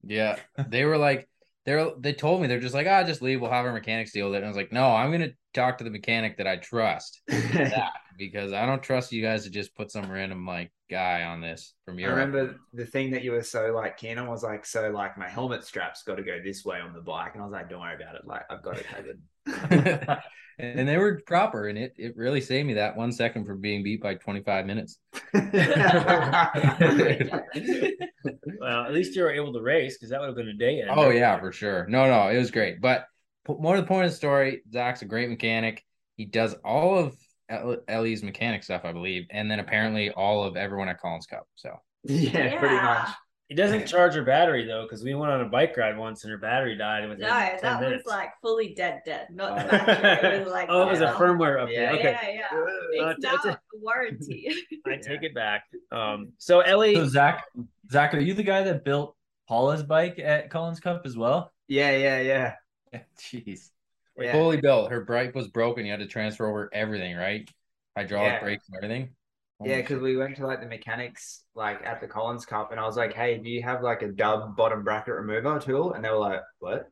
Yeah, 0.04 0.38
they 0.68 0.86
were 0.86 0.98
like, 0.98 1.27
they're 1.66 1.92
they 2.00 2.13
told 2.13 2.42
me 2.42 2.48
they're 2.48 2.60
just 2.60 2.75
like, 2.75 2.88
ah, 2.88 3.04
just 3.04 3.22
leave. 3.22 3.42
We'll 3.42 3.51
have 3.51 3.66
our 3.66 3.74
mechanics 3.74 4.12
deal 4.12 4.27
with 4.27 4.36
it. 4.36 4.38
And 4.38 4.46
I 4.46 4.50
was 4.50 4.58
like, 4.58 4.72
no, 4.72 4.88
I'm 4.88 5.12
gonna 5.12 5.32
talk 5.54 5.77
to 5.80 5.84
the 5.84 5.89
mechanic 5.89 6.38
that 6.38 6.48
I 6.48 6.58
trust 6.58 7.22
because 8.18 8.54
I 8.54 8.66
don't 8.66 8.82
trust 8.82 9.12
you 9.12 9.22
guys 9.22 9.44
to 9.44 9.50
just 9.50 9.76
put 9.76 9.92
some 9.92 10.12
random 10.12 10.46
like 10.46 10.72
guy 10.90 11.24
on 11.24 11.42
this 11.42 11.74
from 11.86 12.00
your 12.00 12.12
I 12.12 12.14
remember 12.14 12.60
the 12.74 12.86
thing 12.86 13.12
that 13.12 13.24
you 13.24 13.32
were 13.32 13.44
so 13.44 13.72
like 13.74 13.98
keen 13.98 14.18
on 14.18 14.28
was 14.28 14.44
like, 14.44 14.66
so 14.66 14.90
like 14.90 15.18
my 15.18 15.30
helmet 15.30 15.64
straps 15.64 16.04
got 16.04 16.16
to 16.16 16.24
go 16.24 16.40
this 16.44 16.66
way 16.66 16.80
on 16.80 16.94
the 16.94 17.02
bike, 17.02 17.34
and 17.34 17.42
I 17.42 17.46
was 17.46 17.54
like, 17.54 17.70
"Don't 17.70 17.82
worry 17.82 17.96
about 17.96 18.16
it. 18.16 18.26
Like 18.26 18.44
I've 18.50 18.64
got 18.64 18.78
it 18.78 18.86
covered." 18.88 20.20
and 20.60 20.88
they 20.88 20.98
were 20.98 21.22
proper, 21.26 21.68
and 21.68 21.78
it 21.78 21.94
it 21.98 22.16
really 22.18 22.42
saved 22.42 22.68
me 22.68 22.76
that 22.76 22.98
one 22.98 23.12
second 23.12 23.46
from 23.46 23.62
being 23.62 23.84
beat 23.84 24.02
by 24.02 24.16
25 24.16 24.66
minutes. 24.66 24.98
Well, 28.60 28.86
at 28.86 28.94
least 28.94 29.16
you 29.16 29.22
were 29.22 29.32
able 29.32 29.54
to 29.54 29.62
race 29.62 29.96
because 29.96 30.10
that 30.10 30.20
would 30.20 30.28
have 30.28 30.36
been 30.36 30.50
a 30.50 30.54
day. 30.54 30.82
end. 30.82 30.90
Oh 30.92 31.10
yeah, 31.10 31.40
for 31.40 31.52
sure. 31.52 31.88
No, 31.88 32.08
no, 32.08 32.30
it 32.30 32.38
was 32.38 32.52
great. 32.52 32.82
But 32.82 33.06
more 33.48 33.76
to 33.76 33.82
the 33.82 33.88
point 33.88 34.06
of 34.06 34.12
the 34.12 34.18
story, 34.18 34.62
Zac's 34.72 35.02
a 35.02 35.06
great 35.06 35.30
mechanic. 35.30 35.86
He 36.16 36.26
does 36.26 36.56
all 36.66 36.98
of 36.98 37.06
El- 37.06 37.18
Ellie's 37.50 38.24
mechanic 38.24 38.63
stuff, 38.63 38.82
I 38.84 38.92
believe, 38.92 39.25
and 39.32 39.50
then 39.50 39.60
apparently 39.60 40.12
all 40.12 40.44
of 40.44 40.56
everyone 40.58 40.89
at 40.89 41.00
Collins 41.00 41.25
Cup. 41.25 41.48
So 41.56 41.75
yeah, 42.04 42.60
pretty 42.60 42.75
much. 42.75 43.10
He 43.50 43.56
doesn't 43.56 43.88
charge 43.88 44.13
her 44.16 44.24
battery 44.24 44.66
though, 44.66 44.84
because 44.84 45.04
we 45.06 45.16
went 45.16 45.32
on 45.32 45.39
a 45.39 45.46
bike 45.46 45.77
ride 45.77 45.98
once 45.98 46.25
and 46.25 46.32
her 46.32 46.38
battery 46.38 46.75
died 46.77 47.08
within 47.08 47.22
No, 47.22 47.30
10 47.30 47.60
that 47.62 47.80
minutes. 47.80 48.04
was 48.06 48.12
like 48.13 48.32
fully 48.42 48.74
dead, 48.74 49.01
dead. 49.06 49.27
Not 49.32 49.56
the 49.56 49.63
Oh. 49.82 49.86
battery. 49.86 50.38
It 50.39 50.44
was 50.44 50.51
like 50.54 50.68
oh, 50.70 50.82
it 50.82 50.92
was 50.92 51.00
a 51.00 51.13
firmware 51.13 51.58
update. 51.66 51.74
Yeah. 51.74 51.92
Okay, 51.94 52.18
Yeah, 52.42 52.58
yeah. 52.92 53.10
It's 53.12 53.24
it's- 53.24 53.46
now 53.46 53.58
warranty. 53.82 54.50
I 54.86 54.98
take 55.01 55.24
it 55.24 55.34
back. 55.34 55.63
Um, 55.94 56.34
so 56.38 56.60
Ellie, 56.60 56.96
So 56.96 57.08
Zac, 57.08 57.46
Zac, 57.89 58.13
are 58.13 58.20
you 58.20 58.34
the 58.34 58.44
guy 58.44 58.63
that 58.63 58.84
built 58.84 59.16
Paula's 59.48 59.84
bike 59.84 60.20
at 60.20 60.50
Collins 60.50 60.82
Cup 60.82 61.04
as 61.06 61.16
well? 61.16 61.54
Yeah, 61.70 61.92
yeah, 61.96 62.20
yeah. 62.20 63.00
Jeez. 63.18 63.70
Yeah. 64.20 64.32
fully 64.32 64.58
built. 64.58 64.92
Her 64.92 65.02
bike 65.02 65.36
was 65.36 65.48
broken. 65.48 65.86
You 65.86 65.92
had 65.92 66.00
to 66.00 66.08
transfer 66.08 66.48
over 66.48 66.70
everything, 66.74 67.16
right? 67.16 67.50
Hydraulic 67.96 68.34
Yeah. 68.34 68.40
brakes 68.40 68.68
and 68.68 68.78
everything. 68.78 69.16
Yeah, 69.64 69.78
because 69.78 70.02
we 70.02 70.16
went 70.16 70.36
to 70.38 70.46
like 70.46 70.62
the 70.62 70.68
mechanics 70.68 71.44
like 71.56 71.84
at 71.84 72.00
the 72.00 72.08
Collins 72.08 72.46
Cup, 72.46 72.72
and 72.72 72.80
I 72.80 72.86
was 72.86 72.96
like, 72.96 73.14
"Hey, 73.14 73.40
do 73.40 73.50
you 73.50 73.64
have 73.64 73.82
like 73.82 74.04
a 74.04 74.08
dub 74.08 74.56
bottom 74.56 74.84
bracket 74.84 75.16
remover 75.16 75.60
tool?" 75.60 75.94
And 75.94 76.06
they 76.06 76.10
were 76.10 76.18
like, 76.18 76.42
"What?" 76.60 76.90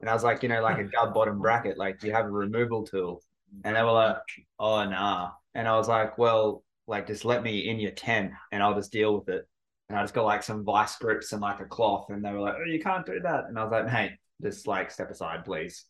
And 0.00 0.10
I 0.10 0.12
was 0.12 0.22
like, 0.22 0.42
"You 0.42 0.50
know, 0.50 0.60
like 0.62 0.78
a 0.78 0.84
dub 0.84 1.14
bottom 1.14 1.38
bracket, 1.40 1.78
like 1.78 2.00
do 2.00 2.06
you 2.06 2.12
have 2.12 2.26
a 2.26 2.30
removal 2.30 2.84
tool?" 2.84 3.22
And 3.64 3.74
they 3.74 3.82
were 3.82 3.92
like, 3.92 4.18
"Oh, 4.58 4.84
nah." 4.84 5.32
And 5.54 5.66
I 5.66 5.76
was 5.76 5.88
like, 5.88 6.18
"Well, 6.18 6.62
like 6.86 7.06
just 7.06 7.24
let 7.24 7.42
me 7.42 7.68
in 7.68 7.80
your 7.80 7.92
tent, 7.92 8.32
and 8.52 8.62
I'll 8.62 8.74
just 8.74 8.92
deal 8.92 9.18
with 9.18 9.28
it." 9.30 9.48
And 9.88 9.98
I 9.98 10.02
just 10.02 10.14
got 10.14 10.24
like 10.26 10.42
some 10.42 10.64
vice 10.64 10.96
grips 10.96 11.32
and 11.32 11.40
like 11.40 11.60
a 11.60 11.64
cloth, 11.66 12.10
and 12.10 12.22
they 12.24 12.32
were 12.32 12.40
like, 12.40 12.56
"Oh, 12.58 12.64
you 12.64 12.80
can't 12.80 13.06
do 13.06 13.20
that." 13.20 13.44
And 13.46 13.58
I 13.58 13.64
was 13.64 13.72
like, 13.72 13.88
"Hey, 13.88 14.18
just 14.42 14.66
like 14.66 14.90
step 14.90 15.10
aside, 15.10 15.44
please." 15.46 15.86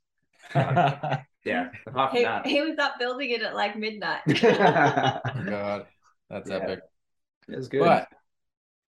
Yeah, 1.45 1.69
He, 2.13 2.27
he 2.47 2.63
was 2.63 2.79
up 2.79 2.99
building 2.99 3.31
it 3.31 3.43
at 3.43 3.55
like 3.55 3.77
midnight. 3.77 4.23
Oh, 4.29 5.43
God, 5.47 5.87
that's 6.31 6.49
Yeah. 6.49 6.57
epic. 6.57 6.81
It 7.49 7.57
was 7.57 7.69
good. 7.69 7.81
But 7.81 8.09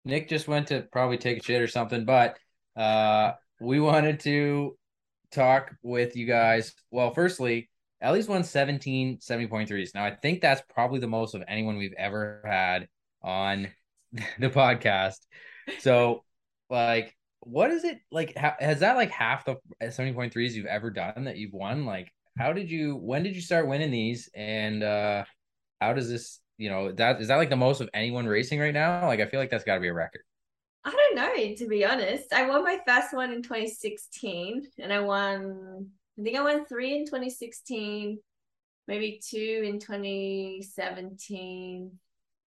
Nick 0.04 0.28
just 0.28 0.46
went 0.46 0.68
to 0.68 0.82
probably 0.92 1.18
take 1.18 1.38
a 1.38 1.42
shit 1.42 1.60
or 1.60 1.66
something. 1.66 2.04
But 2.04 2.38
uh, 2.76 3.32
we 3.60 3.80
wanted 3.80 4.20
to 4.20 4.76
talk 5.32 5.72
with 5.82 6.16
you 6.16 6.26
guys. 6.26 6.74
Well, 6.92 7.12
firstly, 7.12 7.70
Ellie's 8.00 8.28
won 8.28 8.44
17 8.44 9.18
70.3s. 9.18 9.94
Now, 9.94 10.04
I 10.04 10.14
think 10.14 10.40
that's 10.40 10.62
probably 10.72 11.00
the 11.00 11.08
most 11.08 11.34
of 11.34 11.42
anyone 11.48 11.76
we've 11.76 11.94
ever 11.98 12.42
had 12.44 12.88
on 13.22 13.68
the 14.38 14.50
podcast. 14.50 15.18
So, 15.80 16.22
like, 16.70 17.16
what 17.46 17.70
is 17.70 17.84
it 17.84 17.98
like? 18.10 18.36
Ha- 18.36 18.56
has 18.60 18.80
that 18.80 18.96
like 18.96 19.10
half 19.10 19.44
the 19.44 19.56
70.3s 19.82 20.52
you've 20.52 20.66
ever 20.66 20.90
done 20.90 21.24
that 21.24 21.36
you've 21.36 21.52
won? 21.52 21.86
Like, 21.86 22.12
how 22.38 22.52
did 22.52 22.70
you, 22.70 22.96
when 22.96 23.22
did 23.22 23.34
you 23.34 23.42
start 23.42 23.68
winning 23.68 23.90
these? 23.90 24.28
And, 24.34 24.82
uh, 24.82 25.24
how 25.80 25.92
does 25.92 26.08
this 26.08 26.40
you 26.56 26.70
know 26.70 26.92
that 26.92 27.20
is 27.20 27.28
that 27.28 27.36
like 27.36 27.50
the 27.50 27.56
most 27.56 27.80
of 27.80 27.90
anyone 27.92 28.26
racing 28.26 28.60
right 28.60 28.72
now 28.72 29.06
like 29.06 29.20
i 29.20 29.26
feel 29.26 29.40
like 29.40 29.50
that's 29.50 29.64
got 29.64 29.74
to 29.74 29.80
be 29.80 29.88
a 29.88 29.92
record 29.92 30.22
I 30.84 30.90
don't 30.90 31.16
know, 31.16 31.54
to 31.54 31.66
be 31.66 31.84
honest. 31.84 32.32
I 32.32 32.46
won 32.46 32.62
my 32.62 32.78
first 32.86 33.12
one 33.14 33.32
in 33.32 33.42
2016 33.42 34.68
and 34.78 34.92
I 34.92 35.00
won, 35.00 35.88
I 36.18 36.22
think 36.22 36.36
I 36.36 36.42
won 36.42 36.66
three 36.66 36.94
in 36.94 37.06
2016, 37.06 38.18
maybe 38.86 39.18
two 39.26 39.62
in 39.64 39.80
2017. 39.80 41.90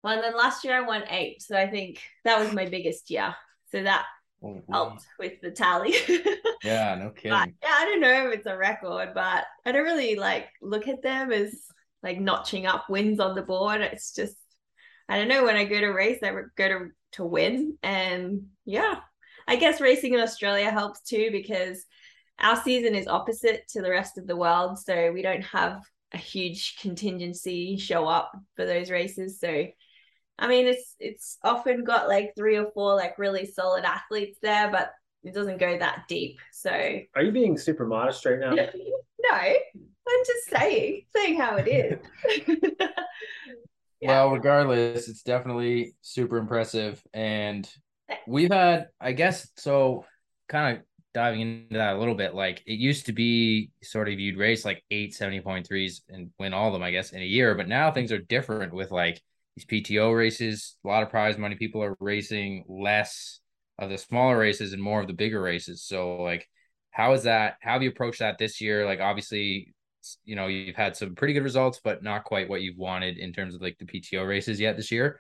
Well, 0.04 0.14
and 0.14 0.24
then 0.24 0.38
last 0.38 0.64
year 0.64 0.78
I 0.78 0.86
won 0.86 1.02
eight. 1.10 1.42
So 1.42 1.58
I 1.58 1.68
think 1.68 2.00
that 2.26 2.40
was 2.40 2.54
my 2.54 2.68
biggest 2.68 3.10
year. 3.10 3.36
So 3.72 3.82
that 3.82 4.06
helped 4.70 5.06
with 5.20 5.42
the 5.42 5.52
tally. 5.52 5.96
yeah 6.64 6.96
no 6.96 7.10
kidding 7.10 7.32
But 7.32 7.50
yeah, 7.64 7.76
I 7.78 7.86
don't 7.86 8.02
know 8.02 8.30
if 8.30 8.38
it's 8.38 8.48
a 8.48 8.58
record, 8.58 9.10
but 9.14 9.46
I 9.66 9.72
don't 9.72 9.84
really 9.84 10.16
like 10.16 10.48
look 10.62 10.88
at 10.88 11.02
them 11.02 11.32
as 11.32 11.54
like 12.04 12.20
notching 12.20 12.66
up 12.66 12.90
wins 12.90 13.20
on 13.20 13.36
the 13.36 13.42
board. 13.42 13.82
It's 13.82 14.14
just 14.14 14.36
I 15.10 15.18
don't 15.18 15.28
know 15.28 15.46
when 15.46 15.56
I 15.56 15.66
go 15.66 15.80
to 15.80 15.88
race, 15.88 16.20
I 16.24 16.32
go 16.56 16.68
to 16.68 16.88
to 17.14 17.26
win, 17.26 17.78
and 17.82 18.48
yeah, 18.66 19.00
I 19.48 19.56
guess 19.56 19.82
racing 19.82 20.14
in 20.14 20.20
Australia 20.20 20.70
helps 20.70 21.02
too 21.02 21.30
because 21.32 21.86
our 22.40 22.62
season 22.62 22.94
is 22.94 23.08
opposite 23.08 23.68
to 23.70 23.82
the 23.82 23.90
rest 23.90 24.18
of 24.18 24.28
the 24.28 24.36
world, 24.36 24.78
so 24.78 25.12
we 25.12 25.22
don't 25.22 25.44
have 25.46 25.82
a 26.14 26.18
huge 26.18 26.78
contingency 26.80 27.78
show 27.78 28.06
up 28.06 28.32
for 28.56 28.66
those 28.66 28.90
races. 28.90 29.40
So 29.40 29.66
I 30.40 30.48
mean, 30.48 30.68
it's 30.68 30.96
it's 31.00 31.38
often 31.44 31.84
got 31.84 32.08
like 32.08 32.34
three 32.36 32.58
or 32.58 32.72
four 32.72 32.96
like 32.96 33.18
really 33.18 33.46
solid 33.46 33.86
athletes 33.86 34.38
there, 34.42 34.70
but 34.72 34.92
it 35.24 35.34
doesn't 35.34 35.58
go 35.60 35.78
that 35.78 36.04
deep. 36.08 36.40
So 36.52 36.70
Are 36.72 37.24
you 37.24 37.32
being 37.32 37.58
super 37.58 37.86
modest 37.86 38.26
right 38.26 38.40
now? 38.40 38.52
no, 38.56 39.32
I'm 39.32 40.24
just 40.26 40.50
saying, 40.50 41.06
saying 41.16 41.40
how 41.40 41.58
it 41.58 41.68
is. 41.68 42.00
Yeah. 44.00 44.10
well 44.10 44.30
regardless 44.30 45.10
it's 45.10 45.24
definitely 45.24 45.96
super 46.04 46.38
impressive 46.38 47.02
and 47.16 47.68
we've 48.28 48.52
had 48.52 48.90
i 49.02 49.12
guess 49.12 49.50
so 49.56 50.06
kind 50.48 50.78
of 50.78 50.84
diving 51.16 51.42
into 51.42 51.80
that 51.80 51.96
a 51.96 51.98
little 51.98 52.14
bit 52.14 52.36
like 52.36 52.62
it 52.68 52.74
used 52.74 53.08
to 53.08 53.12
be 53.12 53.72
sort 53.82 54.08
of 54.08 54.20
you'd 54.20 54.38
race 54.38 54.64
like 54.64 54.84
eight 54.92 55.16
70.3s 55.16 56.02
and 56.10 56.30
win 56.38 56.54
all 56.54 56.68
of 56.68 56.74
them 56.74 56.84
i 56.84 56.92
guess 56.92 57.12
in 57.12 57.24
a 57.24 57.26
year 57.26 57.56
but 57.56 57.68
now 57.68 57.90
things 57.92 58.12
are 58.12 58.20
different 58.20 58.72
with 58.72 58.92
like 58.92 59.20
these 59.58 59.84
pto 59.84 60.16
races 60.16 60.76
a 60.86 60.88
lot 60.88 61.04
of 61.04 61.10
prize 61.10 61.38
money. 61.38 61.56
People 61.56 61.84
are 61.84 61.98
racing 62.00 62.64
less 62.68 63.40
of 63.80 63.90
the 63.90 63.98
smaller 63.98 64.38
races 64.38 64.74
and 64.74 64.82
more 64.82 65.02
of 65.02 65.08
the 65.08 65.14
bigger 65.14 65.42
races. 65.42 65.84
So 65.84 66.18
like 66.18 66.48
how 66.92 67.14
is 67.14 67.24
that 67.24 67.56
how 67.62 67.74
have 67.74 67.84
you 67.84 67.90
approached 67.90 68.20
that 68.20 68.38
this 68.38 68.62
year? 68.62 68.86
Like 68.86 69.00
obviously 69.00 69.74
you 70.24 70.36
know 70.36 70.48
you've 70.48 70.76
had 70.76 70.96
some 70.96 71.16
pretty 71.16 71.34
good 71.34 71.44
results 71.44 71.82
but 71.84 72.02
not 72.02 72.24
quite 72.24 72.48
what 72.48 72.62
you've 72.62 72.78
wanted 72.78 73.18
in 73.18 73.34
terms 73.34 73.56
of 73.56 73.62
like 73.62 73.78
the 73.78 73.86
pto 73.86 74.28
races 74.28 74.60
yet 74.60 74.78
this 74.78 74.92
year. 74.92 75.20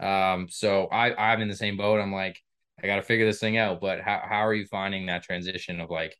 Um 0.00 0.48
so 0.48 0.86
i 0.86 1.32
i'm 1.32 1.42
in 1.42 1.48
the 1.48 1.56
same 1.56 1.76
boat. 1.76 2.00
I'm 2.00 2.12
like 2.12 2.40
i 2.82 2.86
got 2.86 2.96
to 2.96 3.02
figure 3.02 3.26
this 3.26 3.40
thing 3.40 3.58
out. 3.58 3.80
But 3.80 4.00
how, 4.00 4.22
how 4.26 4.46
are 4.46 4.54
you 4.54 4.66
finding 4.66 5.06
that 5.06 5.22
transition 5.22 5.80
of 5.80 5.90
like 5.90 6.16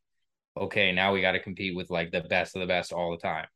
okay 0.56 0.92
now 0.92 1.12
we 1.12 1.20
got 1.20 1.32
to 1.32 1.40
compete 1.40 1.75
with 1.75 1.90
like 1.90 2.10
the 2.10 2.22
best 2.22 2.54
of 2.54 2.60
the 2.60 2.66
best 2.66 2.92
all 2.92 3.10
the 3.10 3.18
time 3.18 3.46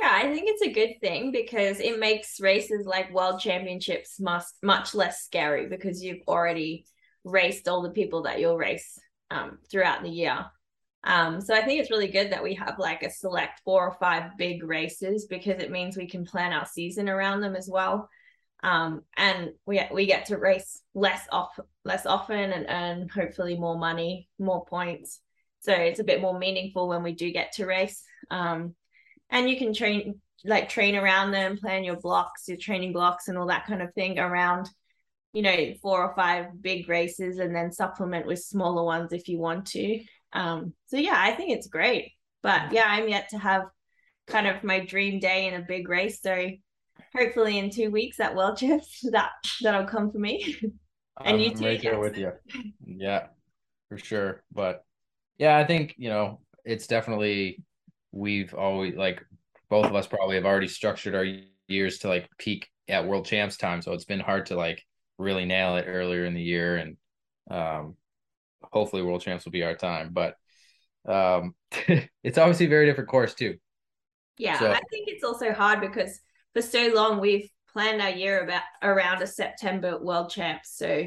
Yeah, 0.00 0.10
I 0.12 0.32
think 0.32 0.44
it's 0.48 0.62
a 0.62 0.72
good 0.72 1.00
thing 1.00 1.32
because 1.32 1.80
it 1.80 1.98
makes 1.98 2.40
races 2.40 2.86
like 2.86 3.12
world 3.12 3.40
championships 3.40 4.20
must 4.20 4.54
much 4.62 4.94
less 4.94 5.24
scary 5.24 5.66
because 5.68 6.02
you've 6.02 6.22
already 6.28 6.84
raced 7.24 7.68
all 7.68 7.82
the 7.82 7.90
people 7.90 8.22
that 8.22 8.38
you'll 8.38 8.56
race 8.56 8.98
um, 9.30 9.58
throughout 9.70 10.02
the 10.02 10.10
year. 10.10 10.46
Um, 11.04 11.40
so 11.40 11.54
I 11.54 11.62
think 11.62 11.80
it's 11.80 11.90
really 11.90 12.08
good 12.08 12.32
that 12.32 12.42
we 12.42 12.54
have 12.54 12.78
like 12.78 13.02
a 13.02 13.10
select 13.10 13.60
four 13.64 13.88
or 13.88 13.96
five 13.98 14.36
big 14.36 14.62
races 14.62 15.26
because 15.26 15.60
it 15.60 15.70
means 15.70 15.96
we 15.96 16.08
can 16.08 16.24
plan 16.24 16.52
our 16.52 16.66
season 16.66 17.08
around 17.08 17.40
them 17.40 17.56
as 17.56 17.68
well. 17.70 18.08
Um, 18.62 19.02
and 19.16 19.50
we 19.66 19.80
we 19.92 20.06
get 20.06 20.26
to 20.26 20.36
race 20.36 20.80
less 20.94 21.26
off 21.30 21.58
less 21.84 22.06
often 22.06 22.52
and 22.52 22.66
earn 22.68 23.08
hopefully 23.08 23.56
more 23.56 23.78
money, 23.78 24.28
more 24.38 24.64
points. 24.64 25.20
So 25.60 25.72
it's 25.72 26.00
a 26.00 26.04
bit 26.04 26.20
more 26.20 26.38
meaningful 26.38 26.88
when 26.88 27.02
we 27.02 27.12
do 27.12 27.30
get 27.32 27.52
to 27.52 27.66
race. 27.66 28.02
Um, 28.30 28.74
and 29.30 29.48
you 29.48 29.56
can 29.56 29.72
train 29.72 30.20
like 30.44 30.68
train 30.68 30.96
around 30.96 31.32
them, 31.32 31.56
plan 31.58 31.84
your 31.84 31.96
blocks, 31.96 32.48
your 32.48 32.56
training 32.56 32.92
blocks, 32.92 33.28
and 33.28 33.36
all 33.36 33.46
that 33.46 33.66
kind 33.66 33.82
of 33.82 33.92
thing 33.94 34.18
around 34.18 34.68
you 35.32 35.42
know 35.42 35.74
four 35.82 36.02
or 36.02 36.14
five 36.14 36.46
big 36.60 36.88
races 36.88 37.38
and 37.38 37.54
then 37.54 37.70
supplement 37.70 38.26
with 38.26 38.42
smaller 38.42 38.82
ones 38.82 39.12
if 39.12 39.28
you 39.28 39.38
want 39.38 39.66
to. 39.66 40.00
Um 40.32 40.72
so 40.86 40.96
yeah 40.96 41.16
i 41.16 41.32
think 41.32 41.50
it's 41.50 41.68
great. 41.68 42.12
But 42.42 42.72
yeah 42.72 42.86
i'm 42.86 43.08
yet 43.08 43.28
to 43.30 43.38
have 43.38 43.64
kind 44.26 44.46
of 44.46 44.64
my 44.64 44.80
dream 44.80 45.20
day 45.20 45.46
in 45.46 45.54
a 45.54 45.64
big 45.66 45.88
race. 45.88 46.20
So 46.22 46.50
hopefully 47.16 47.58
in 47.58 47.70
two 47.70 47.90
weeks 47.90 48.20
at 48.20 48.34
world 48.34 48.58
champs 48.58 49.00
that 49.10 49.30
that'll 49.62 49.86
come 49.86 50.10
for 50.10 50.18
me. 50.18 50.56
And 51.24 51.42
you 51.42 51.50
I'm 51.50 51.56
too, 51.56 51.64
right 51.64 51.82
there 51.82 51.98
with 51.98 52.16
you. 52.16 52.30
Yeah 52.86 53.26
for 53.88 53.98
sure. 53.98 54.44
But 54.52 54.84
yeah 55.36 55.56
i 55.56 55.64
think 55.64 55.94
you 55.96 56.08
know 56.08 56.40
it's 56.64 56.86
definitely 56.86 57.64
we've 58.12 58.54
always 58.54 58.94
like 58.96 59.24
both 59.70 59.86
of 59.86 59.94
us 59.94 60.06
probably 60.06 60.36
have 60.36 60.46
already 60.46 60.68
structured 60.68 61.14
our 61.14 61.26
years 61.66 61.98
to 61.98 62.08
like 62.08 62.28
peak 62.38 62.68
at 62.88 63.06
world 63.06 63.26
champs 63.26 63.56
time. 63.56 63.82
So 63.82 63.92
it's 63.92 64.04
been 64.04 64.20
hard 64.20 64.46
to 64.46 64.56
like 64.56 64.82
really 65.18 65.44
nail 65.44 65.76
it 65.76 65.84
earlier 65.88 66.24
in 66.24 66.34
the 66.34 66.42
year 66.42 66.76
and 66.76 66.96
um 67.50 67.96
hopefully 68.62 69.02
world 69.02 69.20
champs 69.20 69.44
will 69.44 69.52
be 69.52 69.64
our 69.64 69.74
time. 69.74 70.10
But 70.12 70.34
um 71.06 71.54
it's 72.22 72.38
obviously 72.38 72.66
a 72.66 72.70
very 72.70 72.86
different 72.86 73.10
course 73.10 73.34
too. 73.34 73.56
Yeah, 74.38 74.58
So- 74.58 74.70
I 74.70 74.80
think 74.90 75.08
it's 75.08 75.24
also 75.24 75.52
hard 75.52 75.80
because 75.80 76.18
for 76.54 76.62
so 76.62 76.92
long 76.94 77.20
we've 77.20 77.50
planned 77.72 78.00
our 78.00 78.10
year 78.10 78.42
about 78.42 78.62
around 78.82 79.22
a 79.22 79.26
September 79.26 79.98
World 80.02 80.30
Champs. 80.30 80.76
So, 80.76 81.06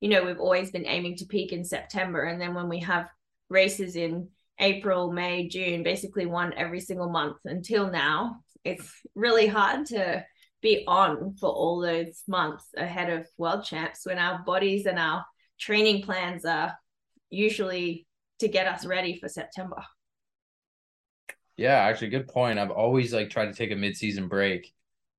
you 0.00 0.08
know, 0.08 0.24
we've 0.24 0.38
always 0.38 0.70
been 0.70 0.86
aiming 0.86 1.16
to 1.16 1.24
peak 1.26 1.52
in 1.52 1.64
September, 1.64 2.22
and 2.22 2.40
then 2.40 2.54
when 2.54 2.68
we 2.68 2.78
have 2.80 3.08
races 3.48 3.96
in 3.96 4.28
April, 4.58 5.12
May, 5.12 5.48
June, 5.48 5.82
basically 5.82 6.26
one 6.26 6.52
every 6.54 6.80
single 6.80 7.10
month 7.10 7.36
until 7.44 7.90
now, 7.90 8.36
it's 8.64 8.90
really 9.14 9.46
hard 9.46 9.86
to 9.86 10.24
be 10.62 10.84
on 10.86 11.34
for 11.38 11.50
all 11.50 11.80
those 11.80 12.22
months 12.26 12.64
ahead 12.76 13.10
of 13.10 13.26
World 13.36 13.64
Champs 13.64 14.06
when 14.06 14.18
our 14.18 14.42
bodies 14.44 14.86
and 14.86 14.98
our 14.98 15.24
training 15.60 16.02
plans 16.02 16.44
are 16.44 16.74
usually 17.30 18.06
to 18.38 18.48
get 18.48 18.66
us 18.66 18.84
ready 18.84 19.18
for 19.18 19.28
September. 19.28 19.82
Yeah, 21.56 21.76
actually, 21.76 22.08
good 22.08 22.28
point. 22.28 22.58
I've 22.58 22.70
always 22.70 23.14
like 23.14 23.30
tried 23.30 23.46
to 23.46 23.54
take 23.54 23.70
a 23.70 23.76
mid-season 23.76 24.28
break 24.28 24.72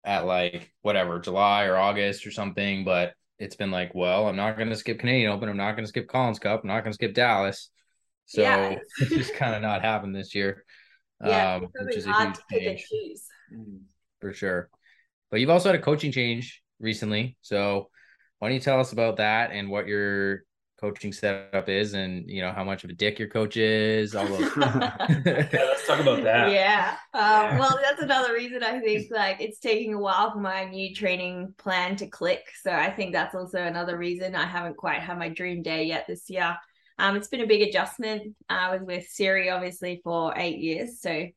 at 0.03 0.25
like 0.25 0.71
whatever 0.81 1.19
July 1.19 1.65
or 1.65 1.77
August 1.77 2.25
or 2.27 2.31
something, 2.31 2.83
but 2.83 3.13
it's 3.39 3.55
been 3.55 3.71
like, 3.71 3.93
well, 3.93 4.27
I'm 4.27 4.35
not 4.35 4.57
going 4.57 4.69
to 4.69 4.75
skip 4.75 4.99
Canadian 4.99 5.31
Open. 5.31 5.49
I'm 5.49 5.57
not 5.57 5.73
going 5.73 5.83
to 5.83 5.89
skip 5.89 6.07
Collins 6.07 6.39
Cup. 6.39 6.61
I'm 6.63 6.67
not 6.67 6.81
going 6.81 6.91
to 6.91 6.95
skip 6.95 7.13
Dallas. 7.13 7.69
So 8.27 8.41
Yeah. 8.41 8.79
it's 9.01 9.11
just 9.11 9.33
kind 9.33 9.55
of 9.55 9.61
not 9.61 9.81
happened 9.81 10.15
this 10.15 10.35
year, 10.35 10.63
Yeah, 11.25 11.55
um, 11.55 11.67
which 11.81 11.97
is 11.97 12.05
a 12.05 12.13
huge 12.13 12.35
to 12.49 12.59
change. 12.59 13.21
Mm. 13.53 13.79
for 14.21 14.33
sure. 14.33 14.69
But 15.31 15.39
you've 15.39 15.49
also 15.49 15.69
had 15.69 15.79
a 15.79 15.81
coaching 15.81 16.11
change 16.11 16.61
recently. 16.79 17.37
So 17.41 17.89
why 18.39 18.49
don't 18.49 18.55
you 18.55 18.61
tell 18.61 18.79
us 18.79 18.91
about 18.91 19.17
that 19.17 19.51
and 19.51 19.69
what 19.69 19.87
you're 19.87 20.41
coaching 20.79 21.11
setup 21.11 21.69
is 21.69 21.95
and 21.95 22.29
you 22.29 22.39
know 22.39 22.51
how 22.51 22.63
much 22.63 22.83
of 22.83 22.91
a 22.91 22.93
dick 22.93 23.17
your 23.17 23.27
coach 23.29 23.57
is 23.57 24.13
all 24.13 24.27
those 24.27 24.51
Yeah, 24.57 25.47
let's 25.53 25.87
talk 25.87 25.99
about 25.99 26.23
that. 26.23 26.51
yeah. 26.51 26.95
Um, 27.15 27.57
well, 27.57 27.79
that's 27.81 27.99
another 28.01 28.33
reason 28.33 28.61
I 28.61 28.79
think 28.79 29.09
like 29.11 29.41
it's 29.41 29.59
taking 29.59 29.95
a 29.95 29.99
while 29.99 30.31
for 30.31 30.39
my 30.39 30.65
new 30.65 30.93
training 30.93 31.55
plan 31.57 31.95
to 31.95 32.07
click. 32.07 32.43
So 32.61 32.71
I 32.71 32.91
think 32.91 33.11
that's 33.13 33.33
also 33.33 33.57
another 33.63 33.97
reason 33.97 34.35
I 34.35 34.45
haven't 34.45 34.77
quite 34.77 34.99
had 34.99 35.17
my 35.17 35.29
dream 35.29 35.63
day 35.63 35.85
yet 35.85 36.05
this 36.07 36.29
year. 36.29 36.55
Um, 36.99 37.15
it's 37.15 37.27
been 37.27 37.41
a 37.41 37.47
big 37.47 37.67
adjustment. 37.67 38.35
I 38.49 38.75
was 38.75 38.81
with 38.85 39.07
Siri 39.07 39.49
obviously 39.49 40.01
for 40.03 40.33
eight 40.35 40.59
years, 40.59 40.99
so 41.01 41.27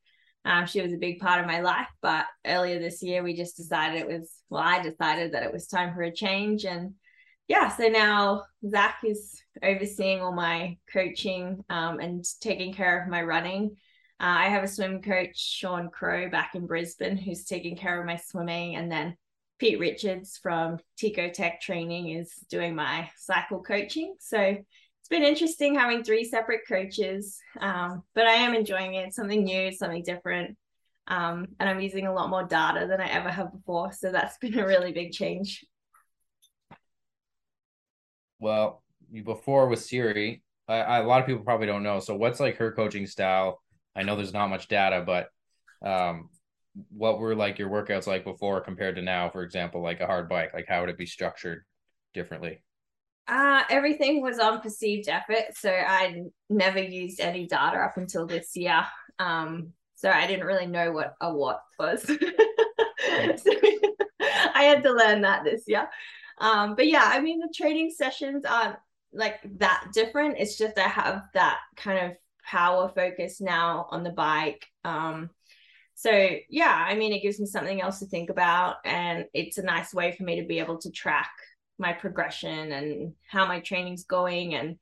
um, 0.45 0.67
she 0.67 0.81
was 0.81 0.93
a 0.93 0.99
big 0.99 1.21
part 1.21 1.41
of 1.41 1.47
my 1.47 1.61
life. 1.61 1.89
But 2.01 2.27
earlier 2.47 2.79
this 2.79 3.03
year, 3.03 3.23
we 3.23 3.35
just 3.35 3.57
decided 3.57 4.01
it 4.01 4.09
was 4.09 4.31
well, 4.49 4.63
I 4.63 4.83
decided 4.83 5.33
that 5.33 5.43
it 5.43 5.53
was 5.53 5.67
time 5.67 5.95
for 5.95 6.03
a 6.03 6.13
change, 6.13 6.65
and 6.65 6.95
yeah, 7.51 7.69
so 7.77 7.89
now 7.89 8.45
Zach 8.69 8.99
is 9.05 9.43
overseeing 9.61 10.21
all 10.21 10.33
my 10.33 10.79
coaching 10.93 11.65
um, 11.69 11.99
and 11.99 12.25
taking 12.41 12.73
care 12.73 13.03
of 13.03 13.09
my 13.09 13.23
running. 13.23 13.77
Uh, 14.21 14.37
I 14.39 14.49
have 14.51 14.63
a 14.63 14.69
swim 14.69 15.03
coach, 15.03 15.37
Sean 15.37 15.89
Crow, 15.89 16.31
back 16.31 16.55
in 16.55 16.67
Brisbane, 16.67 17.17
who's 17.17 17.45
taking 17.45 17.75
care 17.77 17.99
of 17.99 18.07
my 18.07 18.17
swimming. 18.17 18.77
And 18.77 18.93
then 18.93 19.17
Pete 19.59 19.81
Richards 19.81 20.39
from 20.43 20.79
Tico 20.97 21.29
Tech 21.29 21.61
Training 21.61 22.11
is 22.11 22.33
doing 22.49 22.77
my 22.77 23.11
cycle 23.17 23.63
coaching. 23.63 24.15
So 24.21 24.57
been 25.11 25.23
interesting 25.23 25.75
having 25.75 26.03
three 26.05 26.25
separate 26.25 26.63
coaches, 26.69 27.39
um, 27.61 28.03
but 28.15 28.27
I 28.27 28.35
am 28.35 28.55
enjoying 28.55 28.95
it. 28.95 29.13
Something 29.13 29.45
new, 29.45 29.73
something 29.73 30.03
different. 30.03 30.57
Um, 31.09 31.49
and 31.59 31.69
I'm 31.69 31.81
using 31.81 32.07
a 32.07 32.13
lot 32.13 32.31
more 32.31 32.45
data 32.45 32.87
than 32.87 33.01
I 33.01 33.09
ever 33.09 33.31
have 33.31 33.53
before. 33.53 33.93
So 33.93 34.13
that's 34.13 34.39
been 34.41 34.59
a 34.59 34.67
really 34.67 34.93
big 34.93 35.13
change. 35.13 35.65
well 38.41 38.83
before 39.25 39.69
with 39.69 39.81
siri 39.81 40.43
I, 40.69 40.77
I, 40.77 40.99
a 41.01 41.07
lot 41.07 41.21
of 41.21 41.27
people 41.27 41.45
probably 41.45 41.67
don't 41.67 41.83
know 41.83 42.01
so 42.01 42.17
what's 42.17 42.41
like 42.41 42.57
her 42.57 42.73
coaching 42.73 43.07
style 43.07 43.61
i 43.95 44.03
know 44.03 44.17
there's 44.17 44.33
not 44.33 44.49
much 44.49 44.69
data 44.69 45.05
but 45.07 45.29
um 45.87 46.31
what 46.91 47.19
were 47.19 47.35
like 47.35 47.59
your 47.59 47.69
workouts 47.69 48.07
like 48.07 48.25
before 48.25 48.61
compared 48.61 48.97
to 48.97 49.03
now 49.03 49.29
for 49.29 49.43
example 49.43 49.83
like 49.83 50.01
a 50.01 50.07
hard 50.07 50.29
bike 50.29 50.55
like 50.55 50.67
how 50.69 50.81
would 50.81 50.91
it 50.91 50.99
be 50.99 51.07
structured 51.07 51.65
differently 52.15 52.63
Uh, 53.31 53.63
everything 53.71 54.21
was 54.21 54.41
on 54.41 54.61
perceived 54.61 55.09
effort. 55.09 55.55
So 55.55 55.71
I 55.71 56.25
never 56.49 56.81
used 56.81 57.21
any 57.21 57.47
data 57.47 57.79
up 57.79 57.97
until 57.97 58.27
this 58.27 58.57
year. 58.57 58.85
Um, 59.21 59.73
so 59.95 60.11
I 60.11 60.27
didn't 60.27 60.47
really 60.47 60.67
know 60.67 60.91
what 60.91 61.15
a 61.21 61.33
watt 61.33 61.63
was. 61.79 62.03
so 62.07 62.17
I 64.21 64.65
had 64.65 64.83
to 64.83 64.93
learn 64.93 65.21
that 65.21 65.45
this 65.45 65.63
year. 65.69 65.89
Um, 66.39 66.75
but 66.75 66.89
yeah, 66.89 67.05
I 67.05 67.21
mean, 67.21 67.39
the 67.39 67.53
training 67.55 67.91
sessions 67.91 68.45
aren't 68.45 68.77
like 69.13 69.39
that 69.59 69.91
different. 69.93 70.39
It's 70.39 70.59
just 70.59 70.77
I 70.77 70.89
have 70.89 71.23
that 71.35 71.59
kind 71.77 72.11
of 72.11 72.17
power 72.45 72.91
focus 72.93 73.41
now 73.41 73.87
on 73.93 74.03
the 74.03 74.11
bike. 74.11 74.67
Um, 74.85 75.31
so 75.95 76.11
yeah, 76.49 76.85
I 76.89 76.97
mean, 76.97 77.13
it 77.13 77.23
gives 77.23 77.39
me 77.39 77.47
something 77.47 77.81
else 77.81 78.01
to 78.01 78.07
think 78.07 78.31
about, 78.31 78.77
and 78.85 79.27
it's 79.35 79.59
a 79.59 79.63
nice 79.63 79.95
way 79.95 80.13
for 80.17 80.25
me 80.25 80.41
to 80.41 80.47
be 80.47 80.59
able 80.59 80.79
to 80.79 80.91
track 80.91 81.31
my 81.81 81.93
progression 81.93 82.73
and 82.73 83.15
how 83.29 83.47
my 83.47 83.61
training's 83.61 84.05
going 84.05 84.55
and 84.55 84.77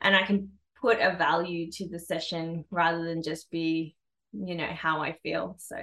and 0.00 0.16
I 0.16 0.22
can 0.22 0.52
put 0.80 0.98
a 0.98 1.14
value 1.16 1.70
to 1.72 1.88
the 1.88 1.98
session 1.98 2.64
rather 2.70 3.04
than 3.04 3.22
just 3.22 3.50
be 3.50 3.94
you 4.32 4.54
know 4.54 4.66
how 4.66 5.02
I 5.02 5.12
feel 5.22 5.56
so 5.58 5.76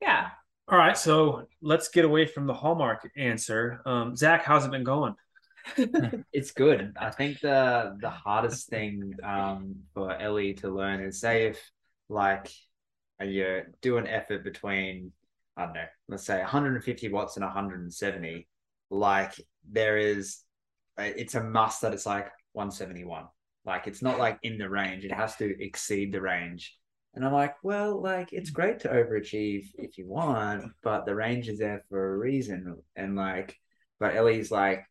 yeah 0.00 0.28
All 0.68 0.78
right, 0.78 0.96
so 0.96 1.46
let's 1.60 1.88
get 1.88 2.04
away 2.04 2.26
from 2.26 2.46
the 2.46 2.54
hallmark 2.54 3.10
answer. 3.16 3.82
Um, 3.84 4.16
Zac, 4.16 4.44
how's 4.44 4.64
it 4.64 4.70
been 4.70 4.84
going? 4.84 5.14
it's 6.32 6.52
good. 6.52 6.96
I 6.98 7.10
think 7.10 7.40
the 7.40 7.96
the 8.00 8.10
hardest 8.10 8.68
thing 8.68 9.14
um, 9.22 9.74
for 9.94 10.16
Ellie 10.16 10.54
to 10.54 10.70
learn 10.70 11.00
is 11.00 11.20
say 11.20 11.46
if 11.46 11.70
like 12.08 12.50
you 13.20 13.62
do 13.82 13.98
an 13.98 14.06
effort 14.06 14.44
between 14.44 15.12
I 15.56 15.64
don't 15.64 15.74
know, 15.74 15.84
let's 16.08 16.24
say 16.24 16.38
150 16.38 17.08
watts 17.10 17.36
and 17.36 17.44
170, 17.44 18.48
like 18.90 19.34
there 19.68 19.96
is, 19.96 20.38
uh, 20.98 21.10
it's 21.16 21.34
a 21.34 21.42
must 21.42 21.82
that 21.82 21.92
it's 21.92 22.06
like 22.06 22.30
171. 22.52 23.24
Like 23.64 23.86
it's 23.86 24.02
not 24.02 24.18
like 24.18 24.38
in 24.42 24.58
the 24.58 24.70
range; 24.70 25.04
it 25.04 25.12
has 25.12 25.36
to 25.36 25.62
exceed 25.62 26.12
the 26.12 26.20
range. 26.20 26.76
And 27.14 27.24
I'm 27.24 27.32
like, 27.32 27.56
well, 27.62 28.00
like 28.00 28.32
it's 28.32 28.50
great 28.50 28.80
to 28.80 28.88
overachieve 28.88 29.66
if 29.74 29.98
you 29.98 30.06
want, 30.06 30.72
but 30.82 31.06
the 31.06 31.14
range 31.14 31.48
is 31.48 31.58
there 31.58 31.84
for 31.88 32.14
a 32.14 32.18
reason. 32.18 32.76
And 32.96 33.16
like, 33.16 33.56
but 33.98 34.14
Ellie's 34.14 34.50
like, 34.50 34.84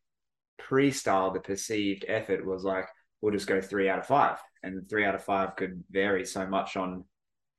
pre-style, 0.58 1.32
the 1.32 1.40
perceived 1.40 2.04
effort 2.06 2.44
was 2.44 2.62
like, 2.62 2.86
we'll 3.20 3.32
just 3.32 3.46
go 3.46 3.60
three 3.60 3.88
out 3.88 3.98
of 3.98 4.06
five. 4.06 4.38
And 4.62 4.88
three 4.88 5.04
out 5.04 5.14
of 5.14 5.24
five 5.24 5.56
could 5.56 5.82
vary 5.90 6.26
so 6.26 6.46
much 6.46 6.76
on 6.76 7.04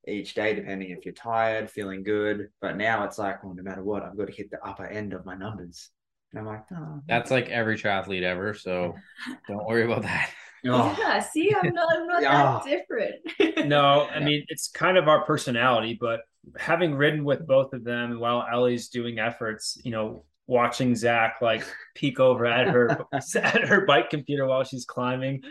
each 0.07 0.35
day, 0.35 0.53
depending 0.53 0.91
if 0.91 1.05
you're 1.05 1.13
tired, 1.13 1.69
feeling 1.69 2.03
good. 2.03 2.49
But 2.61 2.77
now 2.77 3.03
it's 3.05 3.17
like, 3.17 3.43
well, 3.43 3.55
no 3.55 3.63
matter 3.63 3.83
what, 3.83 4.03
I've 4.03 4.17
got 4.17 4.27
to 4.27 4.33
hit 4.33 4.51
the 4.51 4.63
upper 4.63 4.85
end 4.85 5.13
of 5.13 5.25
my 5.25 5.35
numbers. 5.35 5.89
And 6.33 6.39
I'm 6.39 6.45
like, 6.45 6.63
oh, 6.73 7.01
that's 7.07 7.29
like 7.31 7.49
every 7.49 7.77
triathlete 7.77 8.23
ever 8.23 8.53
so 8.53 8.95
don't 9.47 9.65
worry 9.65 9.83
about 9.83 10.03
that 10.03 10.29
oh. 10.67 10.95
yeah 10.99 11.19
see 11.19 11.53
I'm 11.53 11.73
not 11.73 11.87
I'm 11.93 12.07
not 12.07 12.21
Yeah. 12.21 12.61
that 12.63 12.65
different 12.65 13.67
No, 13.67 14.07
I 14.07 14.19
mean 14.19 14.45
it's 14.47 14.69
kind 14.69 14.97
of 14.97 15.07
our 15.07 15.23
personality, 15.25 15.97
but 15.99 16.21
having 16.57 16.95
ridden 16.95 17.23
with 17.23 17.45
both 17.47 17.73
of 17.73 17.83
them 17.83 18.19
while 18.19 18.45
Ellie's 18.51 18.89
doing 18.89 19.19
efforts, 19.19 19.77
you 19.83 19.91
know, 19.91 20.25
watching 20.47 20.95
Zac 20.95 21.35
like 21.41 21.63
peek 21.95 22.19
over 22.19 22.45
at 22.45 22.67
her 22.67 23.05
at 23.35 23.67
her 23.67 23.85
bike 23.85 24.09
computer 24.09 24.45
while 24.47 24.63
she's 24.63 24.85
climbing, 24.85 25.41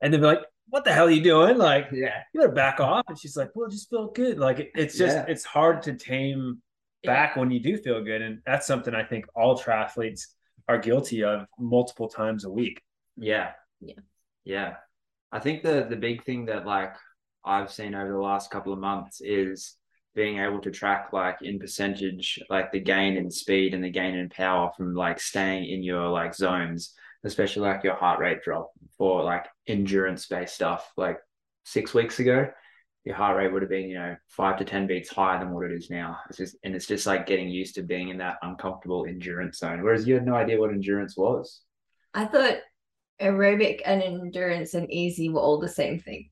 and 0.00 0.12
then 0.12 0.20
be 0.20 0.26
like, 0.26 0.40
"What 0.70 0.84
the 0.84 0.92
hell 0.92 1.06
are 1.06 1.10
you 1.10 1.22
doing?" 1.22 1.58
Like, 1.58 1.88
yeah. 1.92 2.22
you 2.32 2.40
better 2.40 2.52
back 2.52 2.80
off. 2.80 3.04
And 3.08 3.18
she's 3.18 3.36
like, 3.36 3.50
"Well, 3.54 3.68
it 3.68 3.72
just 3.72 3.90
feel 3.90 4.08
good." 4.08 4.38
Like 4.38 4.58
it- 4.58 4.70
it's 4.74 4.96
just 4.96 5.16
Yeah. 5.16 5.26
it's 5.28 5.44
hard 5.44 5.82
to 5.82 5.92
tame 5.94 6.60
back 7.04 7.36
when 7.36 7.50
you 7.50 7.60
do 7.60 7.76
feel 7.78 8.02
good, 8.02 8.22
and 8.22 8.40
that's 8.46 8.66
something 8.66 8.94
I 8.94 9.04
think 9.04 9.26
all 9.34 9.58
triathletes 9.58 10.22
are 10.68 10.78
guilty 10.78 11.24
of 11.24 11.46
multiple 11.58 12.08
times 12.08 12.44
a 12.44 12.50
week. 12.50 12.82
Yeah. 13.16 13.52
Yeah. 13.80 14.00
Yeah. 14.44 14.74
I 15.32 15.40
think 15.40 15.62
the 15.62 15.86
the 15.88 15.96
big 15.96 16.24
thing 16.24 16.46
that 16.46 16.66
like 16.66 16.94
I've 17.44 17.72
seen 17.72 17.94
over 17.94 18.12
the 18.12 18.18
last 18.18 18.50
couple 18.50 18.72
of 18.72 18.78
months 18.78 19.20
is 19.20 19.74
being 20.14 20.38
able 20.38 20.60
to 20.60 20.70
track 20.70 21.12
like 21.12 21.42
in 21.42 21.58
percentage 21.58 22.40
like 22.50 22.72
the 22.72 22.80
gain 22.80 23.16
in 23.16 23.30
speed 23.30 23.72
and 23.72 23.84
the 23.84 23.90
gain 23.90 24.14
in 24.16 24.28
power 24.28 24.70
from 24.76 24.94
like 24.94 25.20
staying 25.20 25.70
in 25.70 25.82
your 25.82 26.08
like 26.08 26.34
zones, 26.34 26.94
especially 27.24 27.62
like 27.62 27.84
your 27.84 27.94
heart 27.94 28.18
rate 28.18 28.42
drop 28.42 28.70
for 28.96 29.22
like 29.22 29.46
endurance 29.66 30.26
based 30.26 30.54
stuff. 30.54 30.90
Like 30.96 31.18
six 31.64 31.94
weeks 31.94 32.18
ago, 32.18 32.50
your 33.08 33.16
heart 33.16 33.36
rate 33.36 33.52
would 33.52 33.62
have 33.62 33.70
been, 33.70 33.88
you 33.88 33.98
know, 33.98 34.16
five 34.28 34.58
to 34.58 34.64
ten 34.64 34.86
beats 34.86 35.08
higher 35.08 35.40
than 35.40 35.52
what 35.52 35.64
it 35.66 35.72
is 35.72 35.90
now. 35.90 36.18
It's 36.28 36.38
just 36.38 36.56
and 36.62 36.74
it's 36.74 36.86
just 36.86 37.06
like 37.06 37.26
getting 37.26 37.48
used 37.48 37.74
to 37.74 37.82
being 37.82 38.10
in 38.10 38.18
that 38.18 38.36
uncomfortable 38.42 39.06
endurance 39.08 39.58
zone. 39.58 39.82
Whereas 39.82 40.06
you 40.06 40.14
had 40.14 40.26
no 40.26 40.34
idea 40.34 40.60
what 40.60 40.70
endurance 40.70 41.16
was. 41.16 41.62
I 42.14 42.26
thought 42.26 42.58
aerobic 43.20 43.80
and 43.84 44.02
endurance 44.02 44.74
and 44.74 44.90
easy 44.92 45.28
were 45.28 45.40
all 45.40 45.58
the 45.58 45.68
same 45.68 45.98
thing 45.98 46.30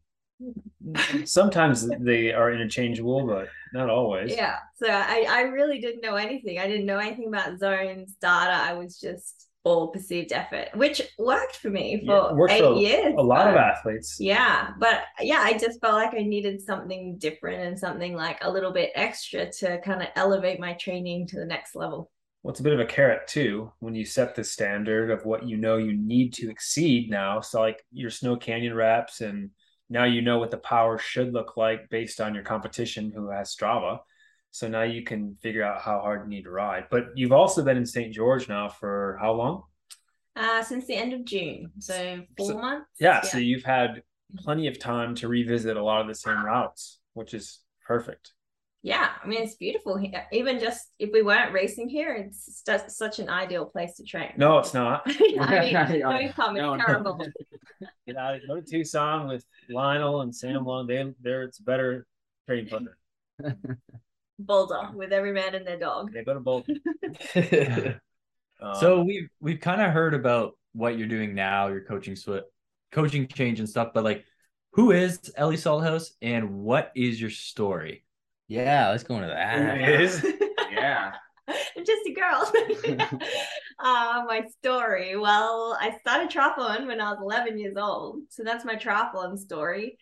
Sometimes 1.25 1.89
they 1.99 2.33
are 2.33 2.53
interchangeable, 2.53 3.27
but 3.27 3.49
not 3.73 3.91
always. 3.91 4.31
Yeah. 4.31 4.57
So 4.77 4.89
I, 4.89 5.27
I 5.29 5.41
really 5.43 5.81
didn't 5.81 6.03
know 6.03 6.17
anything. 6.17 6.59
I 6.59 6.67
didn't 6.67 6.87
know 6.87 6.99
anything 6.99 7.29
about 7.29 7.59
zones, 7.59 8.15
data. 8.21 8.53
I 8.53 8.75
was 8.75 8.99
just 9.01 9.46
all 9.67 9.89
perceived 9.89 10.33
effort, 10.33 10.69
which 10.75 11.03
worked 11.19 11.57
for 11.57 11.71
me 11.71 12.01
for 12.07 12.37
works 12.37 12.53
eight 12.53 12.61
for 12.61 12.75
a- 12.75 12.79
years. 12.79 13.15
A 13.19 13.23
lot 13.23 13.49
of 13.49 13.57
athletes. 13.57 14.17
Yeah. 14.21 14.71
But 14.79 15.03
yeah, 15.21 15.41
I 15.43 15.59
just 15.59 15.81
felt 15.81 15.95
like 15.95 16.15
I 16.15 16.23
needed 16.23 16.61
something 16.61 17.19
different 17.19 17.63
and 17.63 17.77
something 17.77 18.15
like 18.15 18.39
a 18.43 18.51
little 18.51 18.73
bit 18.73 18.93
extra 18.95 19.51
to 19.51 19.81
kind 19.81 20.03
of 20.03 20.09
elevate 20.15 20.61
my 20.61 20.75
training 20.75 21.27
to 21.29 21.41
the 21.41 21.45
next 21.45 21.75
level. 21.75 22.13
Well, 22.45 22.53
it's 22.53 22.61
a 22.61 22.63
bit 22.63 22.75
of 22.75 22.81
a 22.81 22.87
carrot 22.87 23.27
too 23.27 23.73
when 23.81 23.97
you 23.97 24.05
set 24.05 24.37
the 24.37 24.45
standard 24.45 25.11
of 25.11 25.25
what 25.25 25.49
you 25.49 25.57
know 25.57 25.79
you 25.79 25.97
need 25.97 26.33
to 26.35 26.49
exceed 26.49 27.11
now. 27.11 27.41
So, 27.41 27.61
like 27.61 27.85
your 27.91 28.11
Snow 28.11 28.37
Canyon 28.37 28.75
reps, 28.75 29.21
and 29.21 29.51
now 29.91 30.05
you 30.05 30.23
know 30.23 30.39
what 30.39 30.53
the 30.53 30.59
power 30.59 30.97
should 30.97 31.33
look 31.33 31.57
like 31.57 31.91
based 31.91 32.21
on 32.21 32.35
your 32.35 32.45
competition 32.45 33.11
who 33.13 33.31
has 33.31 33.53
Strava. 33.53 33.99
So 34.51 34.69
now 34.69 34.83
you 34.83 35.03
can 35.03 35.37
figure 35.43 35.63
out 35.63 35.83
how 35.83 36.01
hard 36.01 36.23
you 36.25 36.29
need 36.31 36.45
to 36.45 36.51
ride. 36.51 36.85
But 36.91 37.09
you've 37.15 37.33
also 37.33 37.63
been 37.63 37.77
in 37.77 37.85
St. 37.87 38.13
George 38.15 38.49
now 38.49 38.69
for 38.69 39.19
how 39.21 39.33
long? 39.33 39.63
Uh, 40.35 40.63
since 40.63 40.87
the 40.87 40.95
end 40.95 41.13
of 41.13 41.25
June. 41.25 41.71
So 41.79 42.23
four 42.37 42.49
So- 42.49 42.59
months. 42.59 42.87
Yeah, 43.01 43.21
so 43.23 43.39
you've 43.39 43.65
had 43.65 44.03
plenty 44.39 44.67
of 44.67 44.79
time 44.79 45.15
to 45.17 45.29
revisit 45.29 45.77
a 45.77 45.83
lot 45.85 46.01
of 46.01 46.09
the 46.09 46.15
same 46.15 46.45
routes, 46.45 47.01
which 47.15 47.33
is 47.35 47.61
perfect. 47.87 48.33
yeah 48.83 49.11
i 49.23 49.27
mean 49.27 49.43
it's 49.43 49.55
beautiful 49.57 49.97
here 49.97 50.27
even 50.33 50.59
just 50.61 50.83
if 50.99 51.11
we 51.13 51.23
weren't 51.23 51.53
racing 51.53 51.89
here 51.89 52.13
it's 52.15 52.63
such 52.89 53.19
an 53.21 53.29
ideal 53.29 53.65
place 53.65 53.95
to 53.97 54.05
train 54.05 54.33
No, 54.37 54.59
it's 54.59 54.75
not. 54.75 55.03
I 55.07 55.61
mean, 55.61 56.03
no 56.39 56.53
No, 56.53 56.75
no. 56.75 56.85
terrible. 56.85 57.15
Get 58.07 58.17
out, 58.17 58.41
go 58.47 58.61
to 58.61 58.63
Tucson 58.63 59.29
with 59.29 59.45
Lionel 59.71 60.21
and 60.23 60.35
Sam 60.35 60.65
Long. 60.65 60.87
They, 60.87 61.01
they're 61.23 61.45
it's 61.45 61.59
better 61.59 62.07
training 62.47 62.69
partner. 62.69 62.99
Boulder 64.39 64.91
with 64.95 65.13
every 65.13 65.33
man 65.33 65.55
and 65.55 65.67
their 65.67 65.79
dog. 65.79 66.13
They 66.13 66.25
go 66.25 66.35
to 66.35 66.41
both. 66.41 66.67
Um, 68.59 68.75
so 68.81 69.03
we've 69.03 69.29
we've 69.39 69.61
kind 69.61 69.83
of 69.83 69.91
heard 69.93 70.15
about 70.15 70.57
what 70.73 70.97
you're 70.99 71.09
doing 71.09 71.35
now. 71.35 71.69
You're 71.69 71.85
coaching 71.85 72.15
swi- 72.15 72.41
coaching 72.91 73.29
change 73.29 73.61
and 73.61 73.69
stuff, 73.69 73.91
but 73.93 74.05
like, 74.05 74.25
who 74.73 74.93
is 74.93 75.31
Ellie 75.37 75.57
Salthouse 75.57 76.13
and 76.23 76.51
what 76.65 76.91
is 76.97 77.21
your 77.21 77.29
story? 77.29 78.05
Yeah, 78.49 78.89
let's 78.91 79.05
go 79.05 79.17
into 79.17 79.29
that. 79.29 79.79
It 79.79 80.01
is. 80.01 80.25
yeah. 80.73 81.13
I'm 81.49 81.85
just 81.85 82.07
a 82.07 82.13
girl. 82.13 82.51
uh, 83.79 84.25
my 84.27 84.45
story. 84.59 85.17
Well, 85.17 85.77
I 85.81 85.97
started 86.01 86.31
triathlon 86.31 86.87
when 86.87 87.01
I 87.01 87.11
was 87.11 87.19
11 87.21 87.59
years 87.59 87.77
old. 87.77 88.21
So 88.31 88.43
that's 88.43 88.65
my 88.65 88.75
triathlon 88.75 89.39
story. 89.39 89.99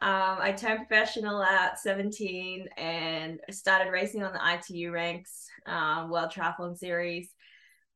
Um, 0.00 0.36
I 0.40 0.52
turned 0.52 0.86
professional 0.86 1.42
at 1.42 1.78
17 1.78 2.68
and 2.76 3.40
started 3.50 3.90
racing 3.90 4.22
on 4.22 4.32
the 4.32 4.54
ITU 4.54 4.90
ranks, 4.90 5.46
uh, 5.66 6.06
World 6.10 6.30
Triathlon 6.30 6.76
Series. 6.76 7.30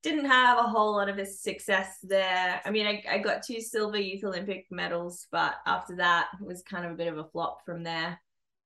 Didn't 0.03 0.27
have 0.27 0.59
a 0.59 0.63
whole 0.63 0.93
lot 0.93 1.09
of 1.09 1.27
success 1.27 1.99
there. 2.03 2.63
I 2.65 2.71
mean, 2.71 2.87
I, 2.87 3.03
I 3.11 3.19
got 3.19 3.43
two 3.45 3.61
silver 3.61 3.99
youth 3.99 4.25
Olympic 4.25 4.67
medals, 4.71 5.27
but 5.33 5.57
after 5.67 5.97
that, 5.97 6.29
it 6.41 6.47
was 6.47 6.63
kind 6.63 6.87
of 6.87 6.93
a 6.93 6.97
bit 6.97 7.09
of 7.09 7.19
a 7.19 7.29
flop 7.29 7.59
from 7.67 7.83
there. 7.83 8.19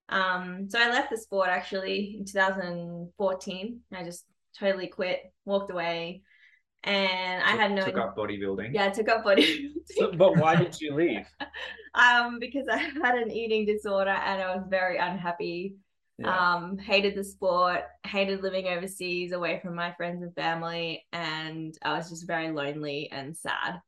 Um, 0.08 0.68
so 0.68 0.78
I 0.78 0.90
left 0.90 1.10
the 1.10 1.16
sport 1.16 1.48
actually 1.48 2.16
in 2.18 2.26
2014. 2.26 3.80
I 3.92 4.04
just 4.04 4.24
totally 4.58 4.88
quit, 4.88 5.32
walked 5.46 5.70
away, 5.70 6.22
and 6.84 7.42
I 7.42 7.50
had 7.50 7.72
no. 7.72 7.84
Took 7.84 7.98
up 7.98 8.16
bodybuilding. 8.16 8.74
Yeah, 8.74 8.86
I 8.86 8.90
took 8.90 9.08
up 9.08 9.24
bodybuilding. 9.24 9.72
So, 9.86 10.12
but 10.12 10.36
why 10.36 10.56
did 10.56 10.80
you 10.80 10.94
leave? 10.94 11.26
um, 11.94 12.38
because 12.38 12.66
I 12.68 12.78
had 12.78 13.16
an 13.16 13.30
eating 13.30 13.66
disorder 13.66 14.10
and 14.10 14.42
I 14.42 14.54
was 14.54 14.64
very 14.68 14.98
unhappy. 14.98 15.76
Yeah. 16.18 16.54
Um, 16.54 16.78
hated 16.78 17.14
the 17.14 17.24
sport, 17.24 17.82
hated 18.06 18.42
living 18.42 18.66
overseas 18.66 19.32
away 19.32 19.60
from 19.62 19.74
my 19.74 19.92
friends 19.92 20.22
and 20.22 20.34
family, 20.34 21.06
and 21.12 21.76
I 21.82 21.96
was 21.96 22.10
just 22.10 22.26
very 22.26 22.50
lonely 22.50 23.10
and 23.10 23.36
sad. 23.36 23.80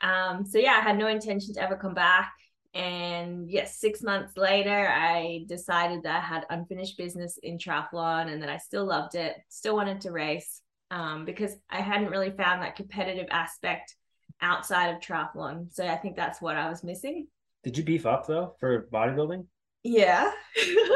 Um, 0.00 0.44
so 0.44 0.58
yeah, 0.58 0.72
I 0.72 0.80
had 0.80 0.98
no 0.98 1.06
intention 1.06 1.54
to 1.54 1.62
ever 1.62 1.76
come 1.76 1.94
back. 1.94 2.32
And 2.72 3.50
yes, 3.50 3.80
six 3.80 4.02
months 4.02 4.36
later, 4.36 4.88
I 4.88 5.44
decided 5.48 6.04
that 6.04 6.22
I 6.22 6.24
had 6.24 6.46
unfinished 6.50 6.96
business 6.96 7.38
in 7.42 7.58
triathlon 7.58 8.32
and 8.32 8.40
that 8.42 8.48
I 8.48 8.58
still 8.58 8.84
loved 8.84 9.16
it, 9.16 9.36
still 9.48 9.74
wanted 9.74 10.00
to 10.02 10.12
race 10.12 10.62
um, 10.90 11.24
because 11.24 11.54
I 11.70 11.80
hadn't 11.80 12.10
really 12.10 12.30
found 12.30 12.62
that 12.62 12.76
competitive 12.76 13.26
aspect 13.30 13.94
outside 14.40 14.94
of 14.94 15.00
triathlon. 15.00 15.72
So 15.72 15.86
I 15.86 15.96
think 15.96 16.16
that's 16.16 16.40
what 16.40 16.56
I 16.56 16.68
was 16.68 16.82
missing. 16.82 17.26
Did 17.64 17.76
you 17.76 17.84
beef 17.84 18.06
up 18.06 18.26
though 18.26 18.54
for 18.58 18.88
bodybuilding? 18.92 19.46
Yeah. 19.82 20.30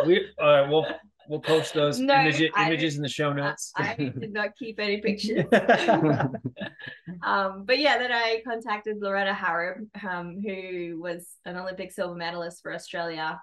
We 0.07 0.27
uh, 0.39 0.67
we'll 0.69 0.87
we'll 1.29 1.41
post 1.41 1.75
those 1.75 1.99
No, 2.01 2.21
image, 2.21 2.51
images 2.57 2.97
in 2.97 3.03
the 3.03 3.09
show 3.09 3.33
notes. 3.33 3.73
I 3.77 3.95
did 3.95 4.33
not 4.33 4.57
keep 4.57 4.81
any 4.81 5.01
pictures. 5.01 5.45
um, 7.23 7.65
but 7.65 7.79
yeah, 7.79 7.99
then 7.99 8.13
I 8.13 8.43
contacted 8.47 8.99
Loretta 9.01 9.33
Harrop, 9.33 9.79
um, 10.07 10.41
who 10.45 11.01
was 11.01 11.27
an 11.45 11.57
Olympic 11.57 11.93
silver 11.93 12.15
medalist 12.15 12.63
for 12.63 12.75
Australia 12.75 13.41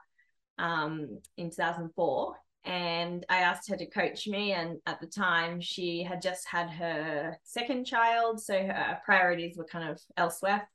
um, 0.57 1.19
in 1.37 1.49
2004. 1.49 2.35
And 2.63 3.25
I 3.29 3.37
asked 3.37 3.69
her 3.69 3.75
to 3.77 3.85
coach 3.89 4.27
me. 4.27 4.53
And 4.53 4.77
at 4.85 4.99
the 5.01 5.07
time, 5.07 5.59
she 5.61 6.03
had 6.03 6.21
just 6.21 6.47
had 6.47 6.69
her 6.69 7.37
second 7.43 7.85
child. 7.85 8.39
So 8.39 8.53
her 8.53 8.99
priorities 9.03 9.57
were 9.57 9.65
kind 9.65 9.89
of 9.89 9.99
elsewhere. 10.15 10.69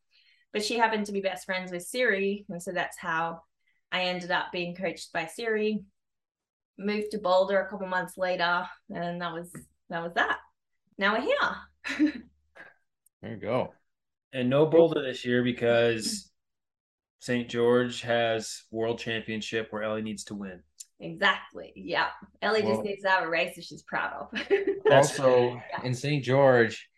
But 0.53 0.64
she 0.64 0.79
happened 0.79 1.07
to 1.07 1.12
be 1.12 1.20
best 1.20 1.44
friends 1.46 1.70
with 1.70 1.83
Siri. 1.85 2.44
And 2.49 2.62
so 2.62 2.72
that's 2.72 2.99
how 2.99 3.42
I 3.92 4.03
ended 4.03 4.31
up 4.31 4.46
being 4.53 4.75
coached 4.75 5.12
by 5.12 5.27
Siri. 5.27 5.81
Moved 6.79 7.12
to 7.12 7.18
Boulder 7.18 7.61
a 7.61 7.68
couple 7.70 7.87
months 7.87 8.16
later. 8.18 8.66
And 8.92 9.20
that 9.22 9.33
was 9.33 9.51
that 9.90 10.03
was 10.03 10.12
that. 10.14 10.38
Now 10.99 11.14
we're 11.14 11.22
here. 12.01 12.12
There 13.22 13.31
you 13.35 13.40
go. 13.40 13.72
and 14.33 14.49
no 14.51 14.66
Boulder 14.66 15.03
this 15.03 15.25
year 15.25 15.42
because 15.42 16.31
St. 17.20 17.49
George 17.49 18.03
has 18.03 18.62
World 18.70 18.99
Championship 18.99 19.68
where 19.70 19.83
Ellie 19.83 20.03
needs 20.03 20.25
to 20.25 20.35
win. 20.35 20.62
Exactly. 21.00 21.72
Yeah. 21.76 22.09
Ellie 22.42 22.62
Well- 22.62 22.74
just 22.76 22.85
needs 22.85 23.02
to 23.02 23.11
have 23.11 23.24
a 23.24 23.28
race 23.28 23.54
that 23.56 23.64
she's 23.64 23.82
proud 23.82 24.12
of. 24.32 24.42
Also 24.90 25.54
Yeah. 25.72 25.82
in 25.82 25.94
St. 25.94 26.22
George, 26.24 26.88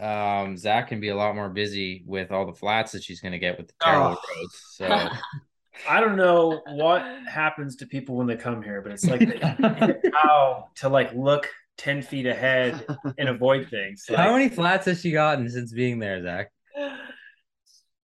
um, 0.00 0.56
Zac 0.56 0.88
can 0.88 0.98
be 1.00 1.08
a 1.10 1.16
lot 1.16 1.34
more 1.36 1.48
busy 1.48 2.02
with 2.06 2.32
all 2.32 2.46
the 2.46 2.52
flats 2.52 2.92
that 2.92 3.02
she's 3.04 3.20
going 3.20 3.32
to 3.32 3.38
get 3.38 3.56
with 3.58 3.68
the 3.68 3.74
terrible 3.80 4.18
Oh. 4.20 4.36
roads. 4.36 4.62
So 4.72 5.08
I 5.88 6.00
don't 6.00 6.16
know 6.16 6.60
what 6.66 7.02
happens 7.28 7.76
to 7.76 7.86
people 7.86 8.16
when 8.16 8.26
they 8.26 8.36
come 8.36 8.62
here, 8.62 8.82
but 8.82 8.92
it's 8.92 9.04
like 9.06 9.20
they 9.20 9.38
how 10.12 10.68
to 10.76 10.88
like 10.88 11.12
look 11.14 11.48
ten 11.78 12.02
feet 12.02 12.26
ahead 12.26 12.84
and 13.16 13.28
avoid 13.28 13.68
things. 13.70 14.04
how 14.14 14.32
many 14.32 14.48
flats 14.50 14.84
has 14.86 15.00
she 15.00 15.12
gotten 15.12 15.48
since 15.48 15.72
being 15.72 15.98
there, 16.00 16.20
Zac? 16.22 16.50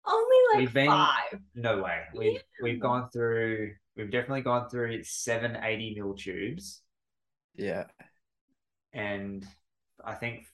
Only 0.06 0.38
like 0.54 0.58
We've 0.60 0.74
been- 0.74 0.88
five. 0.88 1.40
No 1.56 1.82
way. 1.84 2.02
We've 2.16 2.42
we've 2.62 2.80
gone 2.80 3.10
through. 3.12 3.74
We've 3.96 4.12
definitely 4.12 4.42
gone 4.42 4.70
through 4.70 5.04
seven 5.04 5.58
80 5.62 5.96
mil 5.96 6.14
tubes, 6.16 6.82
Yeah. 7.56 7.86
and 8.94 9.46
I 10.04 10.14
think 10.16 10.46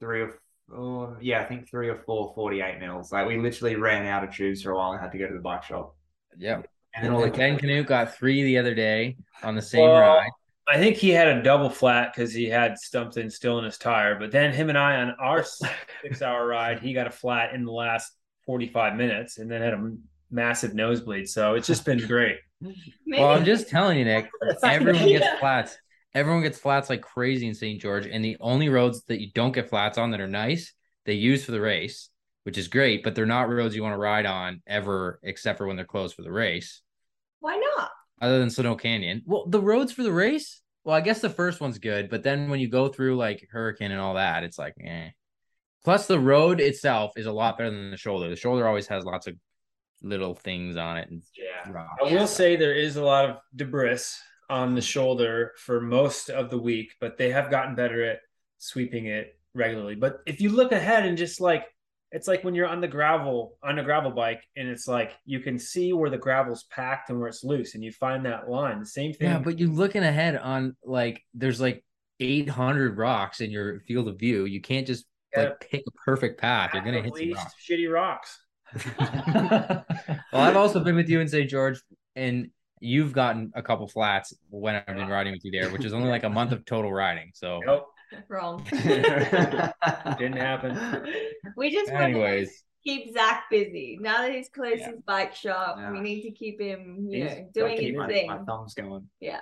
three 0.00 0.22
or 0.22 0.38
oh, 0.72 1.16
yeah, 1.20 1.40
I 1.40 1.44
think 1.44 1.68
three 1.68 1.88
or 1.88 1.96
four 1.96 2.32
48 2.34 2.78
mils. 2.80 3.12
Like 3.12 3.26
we 3.26 3.38
literally 3.38 3.76
ran 3.76 4.06
out 4.06 4.24
of 4.24 4.34
tubes 4.34 4.62
for 4.62 4.70
a 4.72 4.76
while 4.76 4.92
and 4.92 5.00
had 5.00 5.12
to 5.12 5.18
go 5.18 5.28
to 5.28 5.34
the 5.34 5.40
bike 5.40 5.64
shop. 5.64 5.94
Yeah. 6.36 6.62
And 6.94 7.04
And 7.04 7.04
then 7.04 7.12
all 7.12 7.22
the 7.22 7.30
Ben 7.30 7.58
Kanute 7.58 7.86
got 7.86 8.14
three 8.16 8.42
the 8.44 8.58
other 8.58 8.74
day 8.74 9.16
on 9.42 9.54
the 9.54 9.62
same 9.62 9.90
Well, 9.90 10.00
ride. 10.00 10.30
I 10.66 10.78
think 10.78 10.96
he 10.96 11.10
had 11.10 11.28
a 11.28 11.42
double 11.42 11.68
flat 11.70 12.12
because 12.14 12.32
he 12.32 12.46
had 12.48 12.78
something 12.78 13.28
still 13.30 13.58
in 13.58 13.64
his 13.64 13.78
tire. 13.78 14.18
But 14.18 14.30
then 14.32 14.52
him 14.52 14.68
and 14.68 14.78
I 14.78 14.96
on 15.02 15.10
our 15.20 15.44
six 16.02 16.22
hour 16.22 16.46
ride, 16.46 16.80
he 16.80 16.94
got 16.94 17.06
a 17.06 17.10
flat 17.10 17.54
in 17.54 17.64
the 17.64 17.72
last 17.72 18.12
45 18.46 18.96
minutes 18.96 19.38
and 19.38 19.50
then 19.50 19.60
had 19.62 19.74
a 19.74 19.92
massive 20.30 20.74
nosebleed. 20.74 21.28
So 21.28 21.54
it's 21.54 21.66
just 21.66 21.84
been 21.84 22.06
great. 22.06 22.38
Maybe. 23.06 23.22
Well, 23.22 23.32
I'm 23.32 23.44
just 23.44 23.68
telling 23.68 23.98
you, 23.98 24.04
Nick. 24.04 24.30
Everyone 24.62 25.06
gets 25.06 25.24
Yeah. 25.24 25.38
flats. 25.38 25.78
Everyone 26.14 26.42
gets 26.42 26.58
flats 26.58 26.88
like 26.90 27.02
crazy 27.02 27.48
in 27.48 27.54
St. 27.54 27.80
George, 27.80 28.06
and 28.06 28.24
the 28.24 28.36
only 28.40 28.68
roads 28.68 29.02
that 29.08 29.20
you 29.20 29.30
don't 29.34 29.52
get 29.52 29.68
flats 29.68 29.98
on 29.98 30.12
that 30.12 30.20
are 30.20 30.28
nice, 30.28 30.72
they 31.06 31.14
use 31.14 31.44
for 31.44 31.50
the 31.52 31.60
race, 31.60 32.08
which 32.44 32.56
is 32.56 32.68
great, 32.68 33.02
but 33.02 33.14
they're 33.14 33.26
not 33.26 33.48
roads 33.48 33.74
you 33.74 33.82
want 33.82 33.94
to 33.94 33.98
ride 33.98 34.24
on 34.26 34.62
ever, 34.66 35.18
except 35.24 35.58
for 35.58 35.66
when 35.66 35.74
they're 35.76 35.84
closed 35.84 36.14
for 36.14 36.22
the 36.22 36.30
race. 36.30 36.82
Why 37.40 37.56
not? 37.76 37.90
Other 38.20 38.38
than 38.38 38.48
Snow 38.50 38.76
Canyon. 38.76 39.22
Well, 39.26 39.46
the 39.46 39.60
roads 39.60 39.92
for 39.92 40.02
the 40.04 40.12
race. 40.12 40.60
Well, 40.84 40.94
I 40.94 41.00
guess 41.00 41.20
the 41.20 41.30
first 41.30 41.60
one's 41.60 41.78
good, 41.78 42.08
but 42.10 42.22
then 42.22 42.48
when 42.48 42.60
you 42.60 42.68
go 42.68 42.88
through 42.88 43.16
like 43.16 43.48
Hurricane 43.50 43.90
and 43.90 44.00
all 44.00 44.14
that, 44.14 44.44
it's 44.44 44.58
like, 44.58 44.74
eh. 44.84 45.08
Plus, 45.82 46.06
the 46.06 46.18
road 46.20 46.60
itself 46.60 47.12
is 47.16 47.26
a 47.26 47.32
lot 47.32 47.58
better 47.58 47.70
than 47.70 47.90
the 47.90 47.96
shoulder. 47.96 48.28
The 48.30 48.36
shoulder 48.36 48.66
always 48.68 48.86
has 48.86 49.04
lots 49.04 49.26
of 49.26 49.34
little 50.02 50.34
things 50.34 50.76
on 50.76 50.96
it 50.98 51.08
and 51.10 51.22
Yeah. 51.36 51.70
rocks. 51.70 52.00
I 52.04 52.12
will 52.12 52.26
say 52.26 52.56
there 52.56 52.74
is 52.74 52.96
a 52.96 53.04
lot 53.04 53.28
of 53.30 53.36
debris 53.56 53.98
on 54.50 54.74
the 54.74 54.82
shoulder 54.82 55.52
for 55.58 55.80
most 55.80 56.28
of 56.28 56.50
the 56.50 56.58
week, 56.58 56.92
but 57.00 57.16
they 57.16 57.30
have 57.30 57.50
gotten 57.50 57.74
better 57.74 58.04
at 58.04 58.20
sweeping 58.58 59.06
it 59.06 59.38
regularly. 59.54 59.94
But 59.94 60.18
if 60.26 60.40
you 60.40 60.50
look 60.50 60.72
ahead 60.72 61.06
and 61.06 61.16
just 61.16 61.40
like 61.40 61.64
it's 62.12 62.28
like 62.28 62.44
when 62.44 62.54
you're 62.54 62.68
on 62.68 62.80
the 62.80 62.86
gravel 62.86 63.56
on 63.62 63.78
a 63.80 63.82
gravel 63.82 64.12
bike 64.12 64.40
and 64.56 64.68
it's 64.68 64.86
like 64.86 65.16
you 65.24 65.40
can 65.40 65.58
see 65.58 65.92
where 65.92 66.10
the 66.10 66.18
gravel's 66.18 66.62
packed 66.64 67.10
and 67.10 67.18
where 67.18 67.26
it's 67.28 67.42
loose 67.42 67.74
and 67.74 67.82
you 67.82 67.90
find 67.90 68.24
that 68.24 68.48
line. 68.48 68.78
The 68.78 68.86
same 68.86 69.12
thing. 69.12 69.28
Yeah, 69.28 69.38
but 69.40 69.58
you're 69.58 69.68
looking 69.68 70.04
ahead 70.04 70.36
on 70.36 70.76
like 70.84 71.24
there's 71.34 71.60
like 71.60 71.82
800 72.20 72.96
rocks 72.98 73.40
in 73.40 73.50
your 73.50 73.80
field 73.80 74.06
of 74.06 74.18
view. 74.18 74.44
You 74.44 74.60
can't 74.60 74.86
just 74.86 75.06
like 75.36 75.58
pick 75.58 75.82
a 75.88 75.90
perfect 76.04 76.40
path. 76.40 76.70
You're 76.72 76.84
gonna 76.84 77.02
hit 77.02 77.16
some 77.16 77.32
rocks. 77.32 77.54
shitty 77.68 77.92
rocks. 77.92 78.40
Well, 80.32 80.42
I've 80.42 80.56
also 80.56 80.80
been 80.82 80.96
with 80.96 81.08
you 81.08 81.20
in 81.20 81.28
St. 81.28 81.48
George, 81.48 81.80
and 82.16 82.50
you've 82.80 83.12
gotten 83.12 83.52
a 83.54 83.62
couple 83.62 83.86
flats 83.86 84.34
when 84.50 84.74
I've 84.74 84.86
been 84.96 85.08
riding 85.08 85.32
with 85.32 85.44
you 85.44 85.52
there, 85.52 85.70
which 85.70 85.84
is 85.84 85.92
only 85.92 86.08
like 86.08 86.24
a 86.24 86.28
month 86.28 86.52
of 86.52 86.64
total 86.64 86.92
riding. 86.92 87.30
So, 87.34 87.60
Nope, 87.64 87.86
Wrong. 88.28 88.64
didn't 88.72 90.36
happen. 90.36 91.06
we 91.56 91.70
just 91.70 91.90
want 91.92 92.00
to 92.02 92.04
anyways, 92.10 92.64
keep 92.84 93.12
Zac 93.14 93.44
busy. 93.50 93.98
Now 94.00 94.22
that 94.22 94.32
he's 94.32 94.48
closed 94.48 94.80
Yeah. 94.80 94.90
his 94.90 95.00
bike 95.06 95.34
shop, 95.34 95.76
Yeah. 95.78 95.92
we 95.92 96.00
need 96.00 96.22
to 96.22 96.30
keep 96.32 96.60
him, 96.60 97.06
you 97.08 97.22
He's 97.24 97.36
know, 97.36 97.48
doing 97.54 97.76
keep 97.78 97.88
his 97.90 97.96
my, 97.96 98.06
thing. 98.08 98.26
my 98.26 98.38
thumbs 98.38 98.74
going. 98.74 99.08
Yeah. 99.20 99.40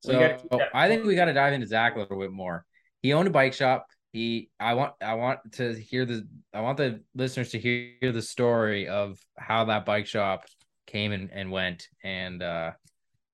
So 0.00 0.12
you 0.12 0.18
gotta 0.18 0.34
keep 0.34 0.48
oh, 0.52 0.58
so 0.58 0.64
I 0.74 0.88
think 0.88 1.04
we 1.04 1.14
got 1.14 1.24
to 1.26 1.32
dive 1.32 1.54
into 1.54 1.66
Zac 1.66 1.96
a 1.96 2.00
little 2.00 2.18
bit 2.20 2.30
more. 2.32 2.66
He 3.00 3.14
owned 3.14 3.26
a 3.28 3.30
bike 3.30 3.54
shop. 3.54 3.86
He, 4.14 4.48
I 4.60 4.74
want, 4.74 4.94
I 5.02 5.14
want 5.14 5.40
to 5.54 5.74
hear 5.74 6.06
the, 6.06 6.26
I 6.54 6.60
want 6.60 6.78
the 6.78 7.02
listeners 7.16 7.50
to 7.50 7.58
hear 7.58 8.12
the 8.12 8.22
story 8.22 8.86
of 8.86 9.18
how 9.36 9.64
that 9.64 9.84
bike 9.84 10.06
shop 10.06 10.44
came 10.86 11.10
and, 11.10 11.30
and 11.32 11.50
went, 11.50 11.88
and 12.04 12.40
uh 12.40 12.70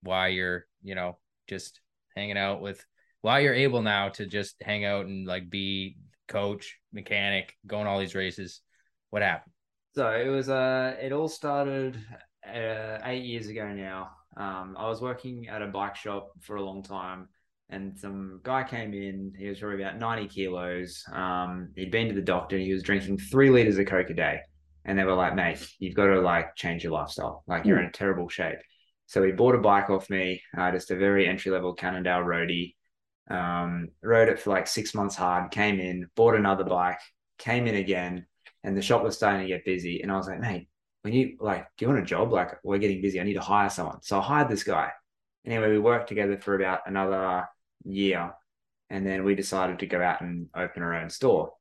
why 0.02 0.28
you're, 0.28 0.64
you 0.82 0.94
know, 0.94 1.18
just 1.46 1.80
hanging 2.16 2.38
out 2.38 2.62
with, 2.62 2.82
why 3.20 3.40
you're 3.40 3.52
able 3.52 3.82
now 3.82 4.08
to 4.08 4.24
just 4.24 4.56
hang 4.62 4.86
out 4.86 5.04
and 5.04 5.26
like 5.26 5.50
be 5.50 5.98
coach, 6.28 6.78
mechanic, 6.94 7.54
going 7.66 7.86
all 7.86 8.00
these 8.00 8.14
races. 8.14 8.62
What 9.10 9.20
happened? 9.20 9.52
So 9.94 10.08
it 10.08 10.28
was 10.28 10.48
uh 10.48 10.96
it 10.98 11.12
all 11.12 11.28
started 11.28 11.98
uh, 12.46 12.98
eight 13.04 13.24
years 13.24 13.48
ago 13.48 13.68
now. 13.68 14.12
Um, 14.34 14.76
I 14.78 14.88
was 14.88 15.02
working 15.02 15.48
at 15.48 15.60
a 15.60 15.66
bike 15.66 15.96
shop 15.96 16.30
for 16.40 16.56
a 16.56 16.62
long 16.62 16.82
time, 16.82 17.28
and 17.70 17.98
some 17.98 18.40
guy 18.42 18.64
came 18.64 18.92
in. 18.92 19.32
He 19.38 19.48
was 19.48 19.60
probably 19.60 19.82
about 19.82 19.98
ninety 19.98 20.28
kilos. 20.28 21.02
Um, 21.12 21.70
he'd 21.76 21.90
been 21.90 22.08
to 22.08 22.14
the 22.14 22.20
doctor. 22.20 22.58
He 22.58 22.72
was 22.72 22.82
drinking 22.82 23.18
three 23.18 23.50
liters 23.50 23.78
of 23.78 23.86
coke 23.86 24.10
a 24.10 24.14
day. 24.14 24.40
And 24.84 24.98
they 24.98 25.04
were 25.04 25.14
like, 25.14 25.34
mate, 25.34 25.66
you've 25.78 25.94
got 25.94 26.06
to 26.06 26.20
like 26.20 26.56
change 26.56 26.84
your 26.84 26.92
lifestyle. 26.92 27.44
Like 27.46 27.66
you're 27.66 27.78
in 27.78 27.86
a 27.86 27.92
terrible 27.92 28.28
shape. 28.28 28.58
So 29.06 29.22
he 29.22 29.32
bought 29.32 29.54
a 29.54 29.58
bike 29.58 29.90
off 29.90 30.08
me, 30.08 30.40
uh, 30.56 30.70
just 30.70 30.90
a 30.90 30.96
very 30.96 31.28
entry 31.28 31.52
level 31.52 31.74
Cannondale 31.74 32.22
roadie. 32.22 32.74
Um, 33.30 33.88
rode 34.02 34.30
it 34.30 34.40
for 34.40 34.50
like 34.50 34.66
six 34.66 34.94
months 34.94 35.16
hard, 35.16 35.50
came 35.50 35.80
in, 35.80 36.08
bought 36.16 36.34
another 36.34 36.64
bike, 36.64 36.98
came 37.38 37.66
in 37.66 37.74
again, 37.74 38.26
and 38.64 38.76
the 38.76 38.82
shop 38.82 39.02
was 39.02 39.16
starting 39.16 39.42
to 39.42 39.48
get 39.48 39.64
busy. 39.64 40.00
And 40.00 40.10
I 40.10 40.16
was 40.16 40.26
like, 40.28 40.40
mate, 40.40 40.68
when 41.02 41.12
you 41.12 41.36
like, 41.40 41.66
do 41.76 41.84
you 41.84 41.88
want 41.88 42.02
a 42.02 42.06
job? 42.06 42.32
Like, 42.32 42.58
we're 42.64 42.78
getting 42.78 43.02
busy. 43.02 43.20
I 43.20 43.24
need 43.24 43.34
to 43.34 43.40
hire 43.40 43.68
someone. 43.68 43.98
So 44.02 44.18
I 44.18 44.22
hired 44.22 44.48
this 44.48 44.64
guy. 44.64 44.90
Anyway, 45.44 45.70
we 45.70 45.78
worked 45.78 46.08
together 46.08 46.38
for 46.38 46.54
about 46.54 46.80
another 46.86 47.46
year. 47.84 48.32
And 48.88 49.06
then 49.06 49.24
we 49.24 49.34
decided 49.34 49.78
to 49.80 49.86
go 49.86 50.02
out 50.02 50.20
and 50.20 50.48
open 50.54 50.82
our 50.82 50.94
own 50.94 51.10
store. 51.10 51.52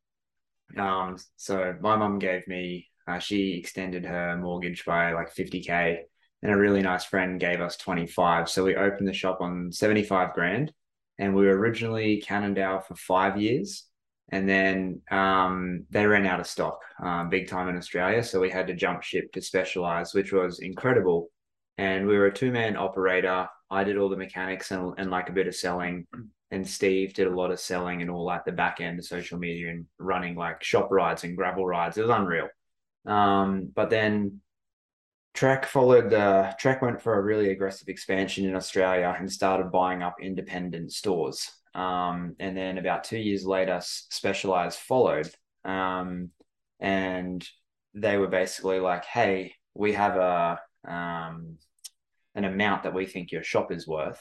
Um, 0.77 1.17
so 1.36 1.75
my 1.82 1.95
mum 1.95 2.19
gave 2.19 2.47
me, 2.47 2.88
uh, 3.08 3.19
she 3.19 3.58
extended 3.58 4.05
her 4.05 4.38
mortgage 4.38 4.86
by 4.86 5.13
like 5.13 5.34
50K, 5.34 5.97
and 6.41 6.51
a 6.51 6.58
really 6.58 6.82
nice 6.82 7.03
friend 7.03 7.39
gave 7.39 7.62
us 7.62 7.77
25. 7.77 8.49
So 8.49 8.63
we 8.63 8.75
opened 8.75 9.08
the 9.08 9.13
shop 9.13 9.39
on 9.41 9.71
75 9.71 10.34
grand. 10.34 10.73
And 11.17 11.36
we 11.36 11.45
were 11.45 11.58
originally 11.58 12.21
Cannondale 12.21 12.79
for 12.79 12.95
five 12.95 13.39
years 13.39 13.89
and 14.32 14.47
then 14.47 15.01
um, 15.10 15.86
they 15.89 16.05
ran 16.05 16.25
out 16.25 16.39
of 16.39 16.47
stock 16.47 16.79
um, 17.03 17.29
big 17.29 17.47
time 17.47 17.67
in 17.67 17.77
Australia. 17.77 18.23
So 18.23 18.39
we 18.39 18.49
had 18.49 18.67
to 18.67 18.75
jump 18.75 19.01
ship 19.01 19.32
to 19.34 19.41
Specialized, 19.41 20.13
which 20.13 20.32
was 20.32 20.60
incredible. 20.60 21.29
And 21.77 22.05
we 22.05 22.17
were 22.17 22.27
a 22.27 22.34
two 22.34 22.51
man 22.51 22.77
operator. 22.77 23.47
I 23.71 23.84
did 23.84 23.97
all 23.97 24.10
the 24.10 24.17
mechanics 24.17 24.71
and, 24.71 24.93
and 24.97 25.12
like 25.12 25.29
a 25.29 25.34
bit 25.34 25.47
of 25.47 25.55
selling. 25.55 26.08
And 26.51 26.67
Steve 26.67 27.13
did 27.13 27.27
a 27.27 27.36
lot 27.36 27.51
of 27.51 27.60
selling 27.60 28.01
and 28.01 28.10
all 28.10 28.25
like 28.25 28.43
the 28.43 28.51
back 28.51 28.82
end 28.82 28.97
of 28.97 29.05
social 29.05 29.38
media 29.38 29.69
and 29.69 29.86
running 29.99 30.36
like 30.36 30.63
shop 30.63 30.89
rides 30.89 31.23
and 31.23 31.38
gravel 31.38 31.65
rides. 31.65 31.97
It 31.97 32.01
was 32.01 32.10
unreal. 32.10 32.47
Um, 33.05 33.71
but 33.73 33.89
then 33.89 34.41
Trek 35.34 35.65
followed 35.65 36.10
the 36.10 36.55
Trek 36.60 36.82
went 36.82 37.01
for 37.01 37.17
a 37.17 37.21
really 37.21 37.51
aggressive 37.51 37.88
expansion 37.88 38.45
in 38.45 38.55
Australia 38.55 39.15
and 39.17 39.32
started 39.32 39.71
buying 39.71 40.01
up 40.01 40.15
independent 40.21 40.91
stores. 40.91 41.51
Um, 41.75 42.36
and 42.39 42.58
then 42.58 42.77
about 42.77 43.03
two 43.03 43.19
years 43.19 43.45
later, 43.45 43.79
Specialized 43.82 44.79
followed. 44.79 45.29
Um, 45.63 46.32
and 46.79 47.47
they 47.93 48.17
were 48.17 48.27
basically 48.27 48.79
like, 48.79 49.05
hey, 49.05 49.53
we 49.75 49.93
have 49.93 50.15
a 50.15 50.60
um, 50.88 51.58
an 52.35 52.45
amount 52.45 52.83
that 52.83 52.93
we 52.93 53.05
think 53.05 53.31
your 53.31 53.43
shop 53.43 53.71
is 53.71 53.87
worth. 53.87 54.19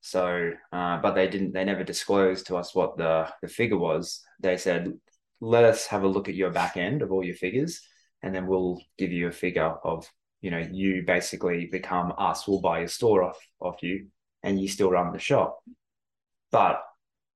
So, 0.00 0.52
uh, 0.72 0.98
but 0.98 1.14
they 1.14 1.28
didn't, 1.28 1.52
they 1.52 1.64
never 1.64 1.84
disclosed 1.84 2.46
to 2.46 2.56
us 2.56 2.74
what 2.74 2.96
the, 2.96 3.28
the 3.42 3.48
figure 3.48 3.78
was. 3.78 4.22
They 4.40 4.56
said, 4.56 4.92
let 5.40 5.64
us 5.64 5.86
have 5.86 6.04
a 6.04 6.08
look 6.08 6.28
at 6.28 6.34
your 6.34 6.50
back 6.50 6.76
end 6.76 7.02
of 7.02 7.10
all 7.10 7.24
your 7.24 7.34
figures, 7.34 7.80
and 8.22 8.34
then 8.34 8.46
we'll 8.46 8.80
give 8.96 9.12
you 9.12 9.28
a 9.28 9.32
figure 9.32 9.74
of, 9.84 10.08
you 10.40 10.50
know, 10.50 10.66
you 10.70 11.02
basically 11.06 11.66
become 11.66 12.12
us. 12.16 12.46
We'll 12.46 12.60
buy 12.60 12.80
your 12.80 12.88
store 12.88 13.24
off, 13.24 13.38
off 13.60 13.82
you, 13.82 14.06
and 14.42 14.60
you 14.60 14.68
still 14.68 14.90
run 14.90 15.12
the 15.12 15.18
shop 15.18 15.58
but 16.50 16.82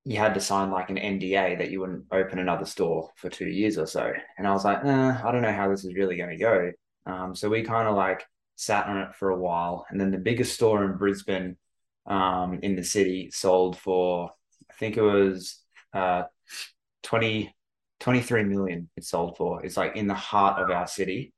you 0.05 0.17
had 0.17 0.33
to 0.33 0.41
sign 0.41 0.71
like 0.71 0.89
an 0.89 0.97
NDA 0.97 1.57
that 1.59 1.71
you 1.71 1.79
wouldn't 1.79 2.05
open 2.11 2.39
another 2.39 2.65
store 2.65 3.09
for 3.15 3.29
two 3.29 3.47
years 3.47 3.77
or 3.77 3.85
so. 3.85 4.11
And 4.37 4.47
I 4.47 4.51
was 4.51 4.65
like, 4.65 4.83
eh, 4.83 5.17
I 5.23 5.31
don't 5.31 5.41
know 5.41 5.53
how 5.53 5.69
this 5.69 5.85
is 5.85 5.95
really 5.95 6.17
going 6.17 6.31
to 6.31 6.37
go. 6.37 6.71
Um, 7.05 7.35
so 7.35 7.49
we 7.49 7.63
kind 7.63 7.87
of 7.87 7.95
like 7.95 8.25
sat 8.55 8.87
on 8.87 8.97
it 8.97 9.15
for 9.15 9.29
a 9.29 9.39
while. 9.39 9.85
And 9.89 9.99
then 9.99 10.11
the 10.11 10.17
biggest 10.17 10.53
store 10.53 10.83
in 10.83 10.97
Brisbane 10.97 11.57
um, 12.05 12.59
in 12.61 12.75
the 12.75 12.83
city 12.83 13.29
sold 13.31 13.77
for, 13.77 14.31
I 14.69 14.73
think 14.73 14.97
it 14.97 15.01
was 15.01 15.59
uh, 15.93 16.23
20, 17.03 17.53
23 17.99 18.43
million 18.43 18.89
it 18.95 19.05
sold 19.05 19.37
for. 19.37 19.63
It's 19.65 19.77
like 19.77 19.95
in 19.95 20.07
the 20.07 20.13
heart 20.13 20.61
of 20.61 20.69
our 20.69 20.87
city. 20.87 21.33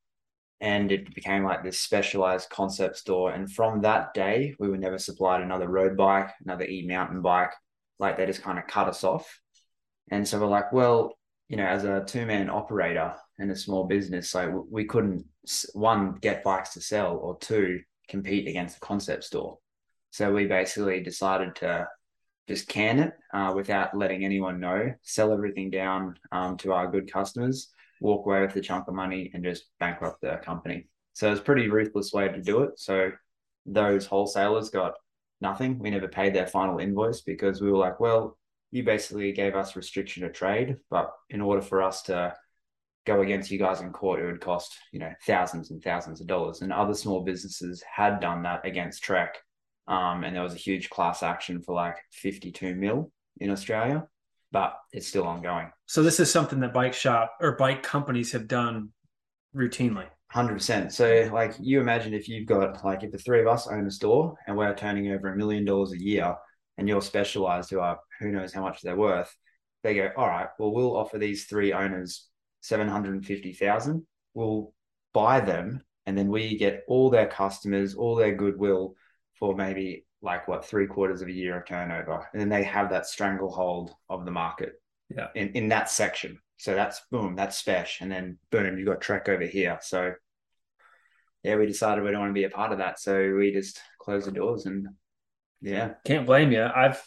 And 0.62 0.92
it 0.92 1.14
became 1.14 1.44
like 1.44 1.64
this 1.64 1.82
specialized 1.82 2.50
concept 2.50 2.98
store. 2.98 3.34
And 3.34 3.52
from 3.52 3.82
that 3.82 4.14
day, 4.14 4.56
we 4.58 4.70
were 4.70 4.78
never 4.78 4.98
supplied 4.98 5.42
another 5.42 5.68
road 5.68 5.98
bike, 5.98 6.30
another 6.44 6.66
e 6.66 6.88
mountain 6.88 7.22
bike 7.22 7.52
like 8.00 8.18
they 8.18 8.26
just 8.26 8.42
kind 8.42 8.60
of 8.60 8.68
cut 8.68 8.88
us 8.88 9.04
off. 9.04 9.40
And 10.12 10.28
so 10.28 10.40
we're 10.40 10.48
like, 10.48 10.72
well, 10.72 11.18
you 11.50 11.58
know, 11.58 11.66
as 11.66 11.84
a 11.84 12.04
two 12.06 12.26
man 12.26 12.50
operator 12.50 13.14
in 13.40 13.52
a 13.52 13.56
small 13.56 13.86
business, 13.86 14.34
like 14.34 14.50
we 14.70 14.86
couldn't 14.86 15.26
one 15.74 16.16
get 16.22 16.44
bikes 16.44 16.74
to 16.74 16.82
sell 16.82 17.18
or 17.18 17.38
two 17.40 17.80
compete 18.10 18.48
against 18.48 18.80
the 18.80 18.86
concept 18.86 19.24
store. 19.24 19.58
So 20.12 20.34
we 20.34 20.46
basically 20.48 21.04
decided 21.04 21.56
to 21.58 21.88
just 22.48 22.68
can 22.68 23.00
it 23.00 23.14
uh, 23.34 23.54
without 23.56 23.98
letting 23.98 24.24
anyone 24.24 24.60
know, 24.60 24.94
sell 25.02 25.34
everything 25.34 25.70
down 25.70 26.16
um, 26.32 26.58
to 26.58 26.74
our 26.74 26.90
good 26.90 27.12
customers, 27.12 27.70
walk 28.02 28.26
away 28.26 28.42
with 28.42 28.56
a 28.56 28.62
chunk 28.62 28.88
of 28.88 28.94
money, 28.94 29.32
and 29.34 29.44
just 29.44 29.66
bankrupt 29.80 30.22
the 30.22 30.40
company. 30.44 30.88
So 31.14 31.32
it's 31.32 31.42
a 31.42 31.44
pretty 31.44 31.70
ruthless 31.70 32.14
way 32.14 32.28
to 32.28 32.42
do 32.42 32.64
it. 32.64 32.78
So 32.78 33.12
those 33.66 34.06
wholesalers 34.06 34.70
got 34.70 34.94
nothing. 35.42 35.80
We 35.80 35.90
never 35.90 36.08
paid 36.08 36.34
their 36.36 36.48
final 36.48 36.80
invoice 36.80 37.22
because 37.22 37.62
we 37.62 37.72
were 37.72 37.78
like, 37.78 38.00
well, 38.00 38.38
you 38.72 38.84
basically 38.84 39.32
gave 39.32 39.56
us 39.56 39.76
restriction 39.76 40.24
of 40.24 40.34
trade, 40.34 40.78
but 40.90 41.12
in 41.30 41.42
order 41.42 41.62
for 41.62 41.82
us 41.82 42.02
to 42.04 42.34
go 43.06 43.22
against 43.22 43.52
you 43.52 43.60
guys 43.60 43.82
in 43.82 43.92
court, 43.92 44.20
it 44.20 44.26
would 44.26 44.42
cost, 44.42 44.76
you 44.92 45.00
know, 45.00 45.12
thousands 45.26 45.72
and 45.72 45.84
thousands 45.84 46.22
of 46.22 46.28
dollars. 46.28 46.62
And 46.62 46.74
other 46.74 46.94
small 46.94 47.24
businesses 47.24 47.84
had 47.84 48.20
done 48.20 48.44
that 48.44 48.66
against 48.66 49.04
Trek. 49.04 49.38
Um, 49.88 50.24
and 50.24 50.36
there 50.36 50.44
was 50.44 50.54
a 50.54 50.58
huge 50.58 50.90
class 50.90 51.22
action 51.22 51.62
for 51.62 51.76
like 51.76 51.98
52 52.12 52.76
mil 52.76 53.12
in 53.38 53.52
Australia, 53.52 54.08
but 54.52 54.76
it's 54.92 55.08
still 55.08 55.26
ongoing. 55.26 55.72
So 55.86 56.02
this 56.02 56.20
is 56.20 56.32
something 56.32 56.60
that 56.62 56.74
bike 56.74 56.96
shop 56.96 57.36
or 57.40 57.56
bike 57.56 57.84
companies 57.84 58.32
have 58.32 58.48
done 58.48 58.90
routinely. 59.56 60.08
Hundred 60.32 60.56
percent. 60.56 60.92
So, 60.92 61.30
like, 61.32 61.54
you 61.62 61.80
imagine 61.80 62.14
if 62.14 62.28
you've 62.28 62.48
got 62.48 62.84
like 62.84 63.04
if 63.04 63.12
the 63.12 63.18
three 63.18 63.42
of 63.42 63.48
us 63.48 63.68
own 63.68 63.86
a 63.86 63.92
store 63.92 64.36
and 64.48 64.58
we're 64.58 64.76
turning 64.76 65.12
over 65.12 65.32
a 65.32 65.38
million 65.38 65.64
dollars 65.64 65.94
a 65.94 66.02
year, 66.02 66.36
and 66.78 66.88
you're 66.88 67.02
specialized 67.02 67.70
who 67.70 67.80
are 67.80 68.00
who 68.20 68.32
knows 68.32 68.54
how 68.54 68.62
much 68.62 68.82
they're 68.82 68.96
worth, 68.96 69.36
they 69.84 69.96
go, 69.96 70.10
all 70.18 70.28
right, 70.28 70.48
well, 70.60 70.74
we'll 70.74 70.98
offer 70.98 71.18
these 71.18 71.46
three 71.46 71.74
owners 71.74 72.28
seven 72.62 72.88
hundred 72.88 73.14
and 73.14 73.26
fifty 73.26 73.54
thousand. 73.54 74.06
We'll 74.34 74.74
buy 75.14 75.40
them, 75.40 75.84
and 76.06 76.18
then 76.18 76.30
we 76.30 76.58
get 76.58 76.84
all 76.88 77.10
their 77.10 77.28
customers, 77.28 77.96
all 77.96 78.16
their 78.16 78.36
goodwill 78.36 78.96
for 79.40 79.56
maybe 79.56 80.06
like 80.22 80.48
what 80.48 80.66
three 80.66 80.88
quarters 80.88 81.22
of 81.22 81.28
a 81.28 81.32
year 81.32 81.60
of 81.60 81.68
turnover, 81.68 82.28
and 82.34 82.42
then 82.42 82.50
they 82.50 82.64
have 82.64 82.90
that 82.90 83.06
stranglehold 83.06 83.94
of 84.10 84.26
the 84.26 84.32
market. 84.32 84.74
Yeah. 85.16 85.28
In 85.36 85.50
in 85.50 85.68
that 85.70 85.90
section. 85.90 86.40
So 86.58 86.74
that's 86.74 87.02
boom, 87.12 87.36
that's 87.36 87.58
special. 87.58 88.06
And 88.06 88.12
then 88.12 88.38
boom, 88.50 88.78
you 88.78 88.86
got 88.86 89.02
Trek 89.02 89.30
over 89.30 89.46
here. 89.46 89.78
So 89.82 90.14
yeah, 91.44 91.58
we 91.58 91.68
decided 91.68 92.04
we 92.04 92.12
don't 92.12 92.22
want 92.22 92.32
to 92.32 92.34
be 92.34 92.46
a 92.46 92.50
part 92.50 92.72
of 92.72 92.80
that. 92.80 93.00
So 93.00 93.36
we 93.36 93.54
just 93.54 93.80
closed 94.00 94.26
the 94.26 94.32
doors 94.32 94.66
and 94.66 94.88
yeah. 95.62 95.94
Can't 96.06 96.26
blame 96.26 96.52
you. 96.52 96.64
I've 96.64 97.02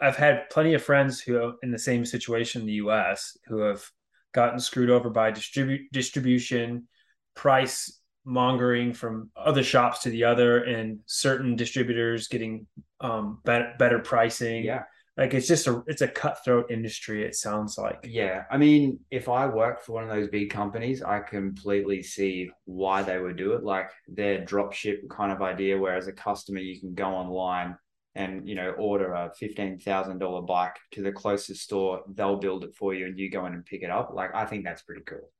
I've 0.00 0.16
had 0.16 0.48
plenty 0.50 0.74
of 0.74 0.82
friends 0.82 1.20
who 1.20 1.42
are 1.42 1.52
in 1.62 1.70
the 1.70 1.78
same 1.78 2.04
situation 2.04 2.62
in 2.62 2.66
the 2.66 2.74
US 2.74 3.36
who 3.46 3.58
have 3.60 3.84
gotten 4.32 4.58
screwed 4.58 4.90
over 4.90 5.10
by 5.10 5.30
distribute 5.30 5.92
distribution, 5.92 6.88
price 7.34 8.00
mongering 8.24 8.92
from 8.92 9.30
other 9.36 9.62
shops 9.62 10.02
to 10.02 10.10
the 10.10 10.24
other, 10.24 10.64
and 10.64 11.00
certain 11.06 11.56
distributors 11.56 12.28
getting 12.28 12.66
um, 13.00 13.40
better 13.44 13.74
better 13.78 13.98
pricing. 13.98 14.64
Yeah. 14.64 14.84
Like 15.16 15.34
it's 15.34 15.48
just 15.48 15.66
a 15.66 15.82
it's 15.86 16.00
a 16.00 16.08
cutthroat 16.08 16.70
industry. 16.70 17.24
It 17.24 17.34
sounds 17.34 17.76
like. 17.76 18.06
Yeah, 18.08 18.44
I 18.50 18.56
mean, 18.56 19.00
if 19.10 19.28
I 19.28 19.46
worked 19.46 19.84
for 19.84 19.92
one 19.92 20.04
of 20.04 20.08
those 20.08 20.28
big 20.28 20.50
companies, 20.50 21.02
I 21.02 21.20
completely 21.20 22.02
see 22.02 22.48
why 22.64 23.02
they 23.02 23.18
would 23.18 23.36
do 23.36 23.52
it. 23.52 23.62
Like 23.62 23.90
their 24.08 24.42
drop 24.42 24.72
ship 24.72 25.02
kind 25.10 25.30
of 25.30 25.42
idea, 25.42 25.76
where 25.76 25.94
as 25.94 26.06
a 26.06 26.12
customer 26.12 26.60
you 26.60 26.80
can 26.80 26.94
go 26.94 27.08
online 27.08 27.76
and 28.14 28.48
you 28.48 28.54
know 28.54 28.70
order 28.70 29.12
a 29.14 29.32
fifteen 29.38 29.78
thousand 29.78 30.18
dollar 30.18 30.42
bike 30.42 30.76
to 30.92 31.02
the 31.02 31.12
closest 31.12 31.62
store, 31.62 32.02
they'll 32.14 32.36
build 32.36 32.64
it 32.64 32.74
for 32.74 32.94
you, 32.94 33.06
and 33.06 33.18
you 33.18 33.30
go 33.30 33.46
in 33.46 33.54
and 33.54 33.64
pick 33.64 33.82
it 33.82 33.90
up. 33.90 34.12
Like 34.14 34.34
I 34.34 34.44
think 34.46 34.64
that's 34.64 34.82
pretty 34.82 35.02
cool. 35.02 35.30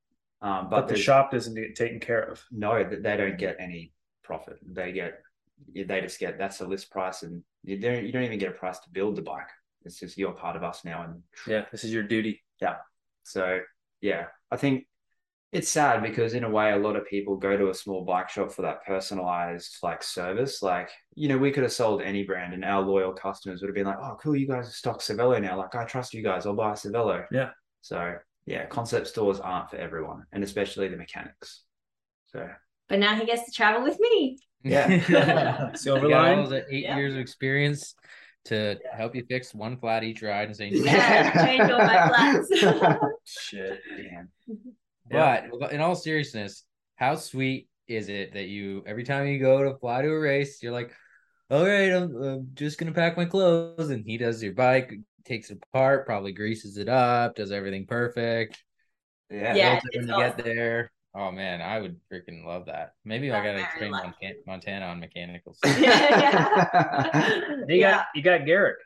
Um, 0.41 0.69
but, 0.69 0.81
but 0.81 0.87
the 0.87 0.97
shop 0.97 1.31
doesn't 1.31 1.53
get 1.53 1.75
taken 1.75 1.99
care 1.99 2.23
of. 2.23 2.43
No, 2.51 2.83
that 2.83 3.03
they 3.03 3.17
don't 3.17 3.37
get 3.37 3.57
any 3.59 3.93
profit. 4.23 4.57
They 4.65 4.91
get 4.91 5.19
they 5.75 6.01
just 6.01 6.19
get 6.19 6.37
that's 6.37 6.57
the 6.57 6.67
list 6.67 6.89
price, 6.89 7.23
and 7.23 7.43
you 7.63 7.77
don't 7.77 8.05
you 8.05 8.11
don't 8.11 8.23
even 8.23 8.39
get 8.39 8.49
a 8.49 8.53
price 8.53 8.79
to 8.79 8.89
build 8.89 9.15
the 9.15 9.21
bike 9.21 9.49
it's 9.85 9.99
just 9.99 10.17
you're 10.17 10.31
part 10.31 10.55
of 10.55 10.63
us 10.63 10.83
now 10.85 11.03
and 11.03 11.21
yeah 11.47 11.65
this 11.71 11.83
is 11.83 11.93
your 11.93 12.03
duty 12.03 12.41
yeah 12.61 12.75
so 13.23 13.59
yeah 14.01 14.25
i 14.51 14.57
think 14.57 14.85
it's 15.51 15.69
sad 15.69 16.01
because 16.01 16.33
in 16.33 16.45
a 16.45 16.49
way 16.49 16.71
a 16.71 16.77
lot 16.77 16.95
of 16.95 17.05
people 17.05 17.35
go 17.35 17.57
to 17.57 17.69
a 17.69 17.73
small 17.73 18.05
bike 18.05 18.29
shop 18.29 18.51
for 18.51 18.61
that 18.61 18.85
personalized 18.85 19.77
like 19.83 20.01
service. 20.01 20.61
Like 20.61 20.89
you 21.13 21.27
know 21.27 21.37
we 21.37 21.51
could 21.51 21.63
have 21.63 21.73
sold 21.73 22.01
any 22.01 22.23
brand 22.23 22.53
and 22.53 22.63
our 22.63 22.81
loyal 22.81 23.11
customers 23.11 23.61
would 23.61 23.67
have 23.67 23.75
been 23.75 23.85
like 23.85 23.99
oh 24.01 24.17
cool 24.21 24.35
you 24.35 24.47
guys 24.47 24.73
stock 24.75 25.01
Cervelo 25.01 25.41
now. 25.41 25.57
Like 25.57 25.75
i 25.75 25.83
trust 25.83 26.13
you 26.13 26.23
guys. 26.23 26.45
I'll 26.45 26.55
buy 26.55 26.71
a 26.71 26.75
Cervelo. 26.75 27.25
Yeah. 27.31 27.49
So 27.81 28.15
yeah 28.45 28.65
concept 28.67 29.07
stores 29.07 29.39
aren't 29.39 29.69
for 29.69 29.75
everyone 29.75 30.23
and 30.31 30.43
especially 30.43 30.87
the 30.87 30.97
mechanics. 30.97 31.63
So. 32.27 32.47
But 32.87 32.99
now 32.99 33.15
he 33.15 33.25
gets 33.25 33.45
to 33.45 33.51
travel 33.51 33.83
with 33.83 33.99
me. 33.99 34.37
Yeah. 34.63 35.73
Silver 35.75 36.07
line 36.07 36.51
eight 36.69 36.83
yeah. 36.83 36.97
years 36.97 37.13
of 37.13 37.19
experience 37.19 37.95
to 38.45 38.77
help 38.91 39.15
you 39.15 39.23
fix 39.27 39.53
one 39.53 39.77
flat 39.77 40.03
each 40.03 40.21
ride 40.21 40.47
and 40.47 40.55
say, 40.55 40.69
yeah, 40.69 41.45
change 41.45 41.69
all 41.69 41.79
my 41.79 42.07
flats. 42.47 42.49
Shit, 43.25 43.79
damn. 43.97 44.29
Yeah. 45.11 45.47
But 45.59 45.73
in 45.73 45.81
all 45.81 45.95
seriousness, 45.95 46.63
how 46.95 47.15
sweet 47.15 47.67
is 47.87 48.09
it 48.09 48.33
that 48.33 48.47
you 48.47 48.83
every 48.87 49.03
time 49.03 49.27
you 49.27 49.39
go 49.39 49.63
to 49.63 49.77
fly 49.79 50.01
to 50.01 50.09
a 50.09 50.19
race, 50.19 50.63
you're 50.63 50.71
like, 50.71 50.93
all 51.49 51.65
right, 51.65 51.91
I'm, 51.91 52.15
I'm 52.21 52.49
just 52.53 52.77
gonna 52.77 52.93
pack 52.93 53.17
my 53.17 53.25
clothes, 53.25 53.89
and 53.89 54.05
he 54.05 54.17
does 54.17 54.41
your 54.41 54.53
bike, 54.53 54.93
takes 55.25 55.49
it 55.51 55.59
apart, 55.73 56.05
probably 56.05 56.31
greases 56.31 56.77
it 56.77 56.87
up, 56.89 57.35
does 57.35 57.51
everything 57.51 57.85
perfect. 57.85 58.63
Yeah. 59.29 59.55
Yeah. 59.55 59.73
built 59.79 59.83
it 59.85 59.99
when 59.99 60.03
it's 60.03 60.09
you 60.09 60.17
get 60.17 60.37
there. 60.37 60.91
Oh 61.13 61.29
man, 61.31 61.61
I 61.61 61.79
would 61.79 61.99
freaking 62.11 62.45
love 62.45 62.67
that. 62.67 62.93
Maybe 63.03 63.31
I 63.31 63.43
gotta 63.43 63.57
very 63.77 63.77
train 63.77 63.91
lucky. 63.91 64.07
Montana, 64.07 64.35
Montana 64.47 64.85
on 64.85 64.99
mechanicals. 65.01 65.59
You 65.63 65.71
Yeah. 67.81 67.91
got 67.97 68.05
you 68.15 68.21
got 68.21 68.45
Garrett. 68.45 68.77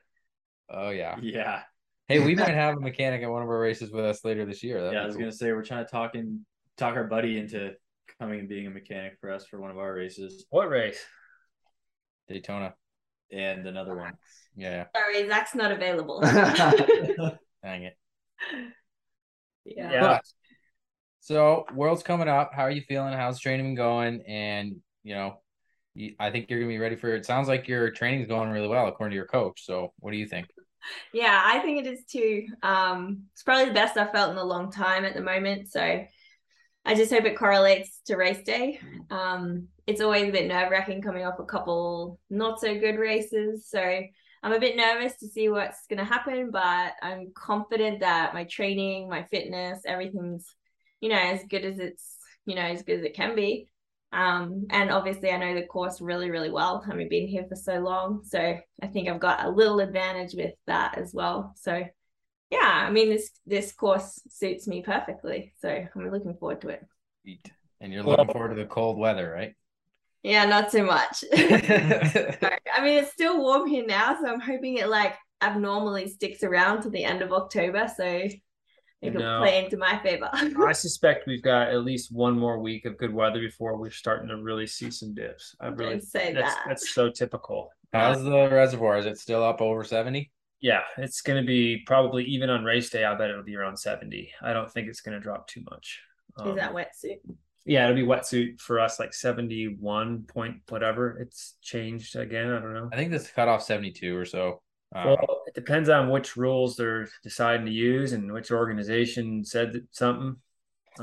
oh 0.69 0.89
yeah. 0.89 1.17
Yeah. 1.21 1.61
Hey, 2.07 2.19
we 2.19 2.35
might 2.35 2.47
have 2.53 2.77
a 2.77 2.79
mechanic 2.79 3.23
at 3.23 3.29
one 3.29 3.41
of 3.41 3.49
our 3.49 3.59
races 3.59 3.91
with 3.91 4.05
us 4.05 4.23
later 4.23 4.45
this 4.45 4.63
year. 4.63 4.79
That'd 4.81 4.93
yeah, 4.93 5.03
I 5.03 5.05
was 5.05 5.15
cool. 5.15 5.21
gonna 5.23 5.31
say 5.31 5.51
we're 5.51 5.63
trying 5.63 5.85
to 5.85 5.91
talk 5.91 6.15
and 6.15 6.41
talk 6.77 6.95
our 6.95 7.05
buddy 7.05 7.37
into 7.37 7.73
coming 8.19 8.39
and 8.39 8.49
being 8.49 8.67
a 8.67 8.69
mechanic 8.69 9.17
for 9.19 9.31
us 9.31 9.45
for 9.45 9.59
one 9.59 9.71
of 9.71 9.77
our 9.77 9.93
races 9.93 10.45
What 10.49 10.69
race? 10.69 10.99
Daytona. 12.27 12.73
and 13.31 13.67
another 13.67 13.95
one. 13.95 14.13
Yeah, 14.55 14.85
Sorry, 14.95 15.27
Zac's 15.27 15.55
not 15.55 15.71
available. 15.71 16.21
dang 16.21 17.37
it. 17.63 17.97
yeah. 19.65 19.91
Yeah. 19.91 19.99
But 20.01 20.21
so 21.19 21.65
world's 21.73 22.03
coming 22.03 22.27
up. 22.27 22.51
How 22.53 22.63
are 22.63 22.71
you 22.71 22.81
feeling? 22.81 23.13
How's 23.13 23.39
training 23.39 23.65
been 23.65 23.75
going? 23.75 24.21
And 24.27 24.77
you 25.03 25.15
know, 25.15 25.41
you, 25.93 26.15
I 26.19 26.31
think 26.31 26.49
you're 26.49 26.59
gonna 26.59 26.69
be 26.71 26.77
ready 26.77 26.95
for 26.95 27.13
it. 27.15 27.25
Sounds 27.25 27.47
like 27.47 27.67
your 27.67 27.89
training's 27.91 28.27
going 28.27 28.49
really 28.49 28.67
well 28.67 28.87
according 28.87 29.11
to 29.11 29.15
your 29.15 29.27
coach. 29.27 29.65
So 29.65 29.93
what 29.99 30.11
do 30.11 30.17
you 30.17 30.27
think? 30.27 30.47
Yeah, 31.13 31.41
I 31.43 31.59
think 31.59 31.85
it 31.85 31.91
is 31.91 32.03
too. 32.05 32.45
Um, 32.63 33.23
it's 33.33 33.43
probably 33.43 33.65
the 33.65 33.73
best 33.73 33.97
I've 33.97 34.11
felt 34.11 34.31
in 34.31 34.37
a 34.37 34.43
long 34.43 34.71
time 34.71 35.05
at 35.05 35.13
the 35.13 35.21
moment. 35.21 35.71
So 35.71 36.05
I 36.85 36.95
just 36.95 37.11
hope 37.11 37.25
it 37.25 37.37
correlates 37.37 38.01
to 38.05 38.15
race 38.15 38.43
day. 38.43 38.79
Um, 39.09 39.67
it's 39.87 40.01
always 40.01 40.29
a 40.29 40.31
bit 40.31 40.47
nerve 40.47 40.71
wracking 40.71 41.01
coming 41.01 41.25
off 41.25 41.39
a 41.39 41.45
couple 41.45 42.19
not 42.29 42.59
so 42.59 42.79
good 42.79 42.97
races. 42.97 43.67
So 43.69 43.81
I'm 44.43 44.53
a 44.53 44.59
bit 44.59 44.77
nervous 44.77 45.15
to 45.17 45.27
see 45.27 45.49
what's 45.49 45.87
going 45.87 45.97
to 45.97 46.05
happen, 46.05 46.51
but 46.51 46.93
I'm 47.01 47.31
confident 47.35 48.01
that 48.01 48.35
my 48.35 48.43
training, 48.43 49.09
my 49.09 49.23
fitness, 49.23 49.81
everything's, 49.87 50.45
you 51.01 51.09
know, 51.09 51.17
as 51.17 51.41
good 51.49 51.65
as 51.65 51.79
it's, 51.79 52.17
you 52.45 52.53
know, 52.53 52.61
as 52.61 52.83
good 52.83 52.99
as 52.99 53.05
it 53.05 53.15
can 53.15 53.35
be. 53.35 53.69
Um, 54.15 54.67
and 54.69 54.91
obviously, 54.91 55.29
I 55.29 55.37
know 55.37 55.53
the 55.53 55.67
course 55.67 55.99
really, 55.99 56.31
really 56.31 56.49
well. 56.49 56.81
Having 56.81 57.09
been 57.09 57.27
here 57.27 57.45
for 57.49 57.57
so 57.57 57.79
long, 57.79 58.21
so 58.23 58.39
I 58.81 58.87
think 58.87 59.09
I've 59.09 59.19
got 59.19 59.43
a 59.43 59.49
little 59.49 59.81
advantage 59.81 60.33
with 60.33 60.53
that 60.67 60.97
as 60.97 61.13
well. 61.13 61.53
So, 61.57 61.83
yeah, 62.49 62.85
I 62.87 62.91
mean 62.91 63.09
this 63.09 63.29
this 63.45 63.73
course 63.73 64.21
suits 64.29 64.67
me 64.67 64.81
perfectly. 64.81 65.53
So 65.59 65.69
I'm 65.69 66.11
looking 66.11 66.35
forward 66.35 66.61
to 66.61 66.69
it. 66.69 66.85
And 67.81 67.91
you're 67.91 68.03
looking 68.03 68.31
forward 68.31 68.49
to 68.49 68.55
the 68.55 68.65
cold 68.65 68.97
weather, 68.97 69.29
right? 69.29 69.53
Yeah, 70.23 70.45
not 70.45 70.71
so 70.71 70.85
much. 70.85 71.25
I 71.33 72.79
mean, 72.81 73.03
it's 73.03 73.11
still 73.11 73.37
warm 73.37 73.67
here 73.67 73.85
now, 73.85 74.15
so 74.19 74.29
I'm 74.29 74.39
hoping 74.39 74.77
it 74.77 74.87
like 74.87 75.15
abnormally 75.41 76.07
sticks 76.07 76.41
around 76.41 76.83
to 76.83 76.89
the 76.89 77.03
end 77.03 77.21
of 77.21 77.33
October, 77.33 77.91
so 77.93 78.29
it 79.07 79.11
could 79.11 79.21
No. 79.21 79.39
play 79.39 79.63
into 79.63 79.77
my 79.77 79.97
favor. 79.99 80.29
I 80.33 80.71
suspect 80.73 81.27
we've 81.27 81.41
got 81.43 81.69
at 81.69 81.83
least 81.83 82.11
one 82.11 82.37
more 82.37 82.59
week 82.59 82.85
of 82.85 82.97
good 82.97 83.13
weather 83.13 83.39
before 83.39 83.77
we're 83.77 83.89
starting 83.91 84.27
to 84.29 84.37
really 84.37 84.67
see 84.67 84.91
some 84.91 85.13
dips. 85.13 85.55
I 85.59 85.67
really 85.67 85.91
Don't 85.93 86.03
say 86.03 86.33
that's 86.33 86.53
that. 86.55 86.63
that's 86.67 86.93
so 86.93 87.09
typical. 87.09 87.69
How's 87.93 88.23
the 88.23 88.49
reservoir? 88.51 88.97
Is 88.97 89.05
it 89.05 89.17
still 89.17 89.43
up 89.43 89.61
over 89.61 89.83
70? 89.83 90.31
Yeah, 90.61 90.81
it's 90.97 91.21
going 91.21 91.41
to 91.41 91.45
be 91.45 91.83
probably 91.85 92.23
even 92.25 92.49
on 92.49 92.63
race 92.63 92.89
day. 92.89 93.03
I 93.05 93.13
bet 93.15 93.29
it'll 93.29 93.43
be 93.43 93.55
around 93.55 93.77
seventy. 93.77 94.31
I 94.41 94.51
don't 94.53 94.71
think 94.71 94.87
it's 94.87 95.01
going 95.01 95.13
to 95.13 95.19
drop 95.21 95.47
too 95.47 95.61
much. 95.69 96.01
Is 96.39 96.47
Um, 96.47 96.55
that 96.55 96.73
wetsuit? 96.73 97.19
Yeah, 97.65 97.83
it'll 97.85 97.95
be 97.95 98.03
wetsuit 98.03 98.59
for 98.59 98.79
us, 98.79 98.99
like 98.99 99.13
seventy-one 99.13 100.23
point 100.23 100.57
whatever. 100.69 101.17
It's 101.19 101.55
changed 101.61 102.15
again. 102.15 102.51
I 102.51 102.59
don't 102.59 102.73
know. 102.73 102.89
I 102.91 102.95
think 102.95 103.11
this 103.11 103.29
cut 103.29 103.47
off 103.47 103.61
72 103.63 104.15
or 104.17 104.25
so. 104.25 104.61
Uh, 104.93 105.15
Well, 105.19 105.43
it 105.47 105.53
depends 105.55 105.89
on 105.89 106.09
which 106.09 106.35
rules 106.35 106.75
they're 106.75 107.07
deciding 107.23 107.65
to 107.65 107.71
use 107.71 108.11
and 108.13 108.31
which 108.31 108.51
organization 108.51 109.43
said 109.45 109.87
something. 109.91 110.35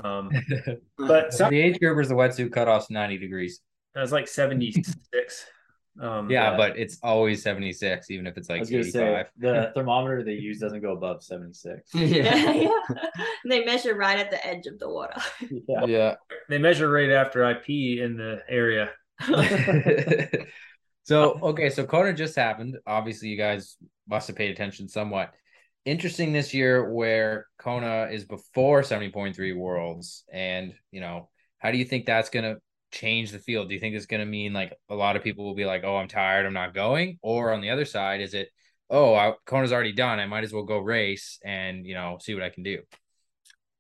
Um, 0.03 0.31
but 0.99 1.33
some, 1.35 1.51
the 1.51 1.61
age 1.61 1.79
groupers, 1.79 2.09
the 2.09 2.15
wetsuit 2.15 2.53
cut 2.53 2.69
off's 2.69 2.91
90 2.91 3.19
degrees. 3.19 3.61
it 3.95 3.99
was 4.01 4.13
like 4.13 4.27
seventy-six. 4.29 5.47
Um, 6.01 6.31
Yeah, 6.31 6.53
Yeah. 6.53 6.57
but 6.57 6.79
it's 6.79 6.99
always 7.03 7.43
76, 7.43 8.11
even 8.11 8.27
if 8.27 8.39
it's 8.39 8.49
like 8.49 8.63
85. 8.63 8.91
say 8.93 9.25
the 9.37 9.71
thermometer 9.75 10.23
they 10.25 10.33
use 10.33 10.59
doesn't 10.59 10.81
go 10.81 10.93
above 10.93 11.23
76. 11.23 11.83
Yeah, 11.95 12.35
yeah. 12.35 12.53
yeah. 12.53 12.69
They 13.47 13.65
measure 13.67 13.95
right 13.95 14.19
at 14.19 14.31
the 14.31 14.45
edge 14.47 14.67
of 14.67 14.79
the 14.79 14.89
water. 14.89 15.21
Yeah. 15.69 15.85
yeah. 15.85 16.15
they 16.49 16.57
measure 16.57 16.91
right 16.91 17.11
after 17.11 17.45
I 17.45 17.53
pee 17.55 18.01
in 18.01 18.17
the 18.17 18.41
area. 18.49 18.89
So 21.05 21.39
okay, 21.43 21.71
so 21.71 21.85
Kona 21.85 22.13
just 22.13 22.37
happened. 22.37 22.79
Obviously, 22.87 23.29
you 23.29 23.37
guys 23.37 23.77
must 24.09 24.29
have 24.29 24.37
paid 24.37 24.51
attention 24.51 24.89
somewhat. 24.89 25.33
Interesting 25.85 26.33
this 26.33 26.55
year 26.55 26.93
where 26.93 27.47
Kona 27.59 28.09
is 28.13 28.25
before 28.25 28.83
70.3 28.83 29.57
worlds. 29.57 30.25
And 30.33 30.75
you 30.91 31.01
know, 31.01 31.29
how 31.59 31.71
do 31.71 31.79
you 31.79 31.85
think 31.85 32.07
that's 32.07 32.31
gonna 32.31 32.57
change 32.93 33.33
the 33.33 33.39
field? 33.39 33.69
Do 33.69 33.75
you 33.75 33.81
think 33.81 33.95
it's 33.95 34.07
gonna 34.07 34.27
mean 34.27 34.53
like 34.53 34.77
a 34.89 34.95
lot 34.95 35.17
of 35.17 35.25
people 35.25 35.45
will 35.45 35.55
be 35.55 35.65
like, 35.65 35.83
Oh, 35.85 35.97
I'm 35.97 36.09
tired, 36.09 36.47
I'm 36.47 36.53
not 36.53 36.75
going? 36.75 37.19
Or 37.23 37.53
on 37.53 37.61
the 37.61 37.71
other 37.71 37.85
side, 37.85 38.21
is 38.21 38.35
it 38.35 38.49
oh 38.91 39.15
I, 39.15 39.33
Kona's 39.47 39.73
already 39.73 39.93
done, 39.93 40.21
I 40.21 40.27
might 40.27 40.45
as 40.45 40.53
well 40.53 40.65
go 40.65 40.79
race 40.79 41.39
and 41.45 41.87
you 41.87 41.95
know 41.95 42.19
see 42.21 42.35
what 42.35 42.45
I 42.45 42.51
can 42.51 42.63
do. 42.63 42.79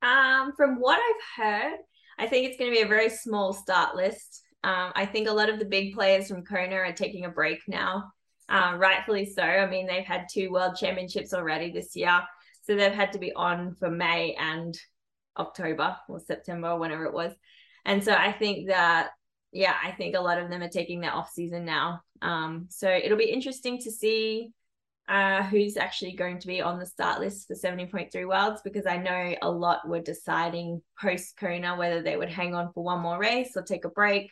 Um, 0.02 0.52
from 0.56 0.80
what 0.80 0.98
I've 0.98 1.44
heard, 1.44 1.78
I 2.18 2.26
think 2.26 2.48
it's 2.48 2.58
going 2.58 2.70
to 2.70 2.76
be 2.76 2.82
a 2.82 2.88
very 2.88 3.08
small 3.08 3.52
start 3.52 3.94
list. 3.94 4.41
Um, 4.64 4.92
I 4.94 5.06
think 5.06 5.28
a 5.28 5.32
lot 5.32 5.48
of 5.48 5.58
the 5.58 5.64
big 5.64 5.94
players 5.94 6.28
from 6.28 6.44
Kona 6.44 6.76
are 6.76 6.92
taking 6.92 7.24
a 7.24 7.30
break 7.30 7.60
now, 7.66 8.12
uh, 8.48 8.74
rightfully 8.76 9.26
so. 9.26 9.42
I 9.42 9.68
mean, 9.68 9.86
they've 9.86 10.04
had 10.04 10.26
two 10.30 10.52
world 10.52 10.76
championships 10.76 11.34
already 11.34 11.72
this 11.72 11.96
year, 11.96 12.20
so 12.62 12.76
they've 12.76 12.92
had 12.92 13.12
to 13.12 13.18
be 13.18 13.32
on 13.32 13.74
for 13.74 13.90
May 13.90 14.34
and 14.38 14.78
October 15.36 15.96
or 16.08 16.20
September, 16.20 16.68
or 16.68 16.78
whenever 16.78 17.04
it 17.06 17.12
was. 17.12 17.32
And 17.84 18.04
so 18.04 18.12
I 18.12 18.32
think 18.32 18.68
that, 18.68 19.10
yeah, 19.52 19.74
I 19.82 19.90
think 19.92 20.14
a 20.14 20.20
lot 20.20 20.38
of 20.38 20.48
them 20.48 20.62
are 20.62 20.68
taking 20.68 21.00
their 21.00 21.14
off 21.14 21.30
season 21.32 21.64
now. 21.64 22.02
Um, 22.20 22.66
so 22.70 22.88
it'll 22.88 23.18
be 23.18 23.30
interesting 23.30 23.78
to 23.78 23.90
see 23.90 24.52
uh, 25.08 25.42
who's 25.42 25.76
actually 25.76 26.12
going 26.12 26.38
to 26.38 26.46
be 26.46 26.60
on 26.60 26.78
the 26.78 26.86
start 26.86 27.20
list 27.20 27.48
for 27.48 27.54
70.3 27.54 28.26
Worlds 28.26 28.62
because 28.62 28.86
I 28.86 28.96
know 28.98 29.34
a 29.42 29.50
lot 29.50 29.88
were 29.88 30.00
deciding 30.00 30.80
post 31.00 31.36
Kona 31.36 31.76
whether 31.76 32.02
they 32.02 32.16
would 32.16 32.30
hang 32.30 32.54
on 32.54 32.72
for 32.72 32.84
one 32.84 33.00
more 33.00 33.18
race 33.18 33.56
or 33.56 33.62
take 33.62 33.84
a 33.84 33.90
break. 33.90 34.30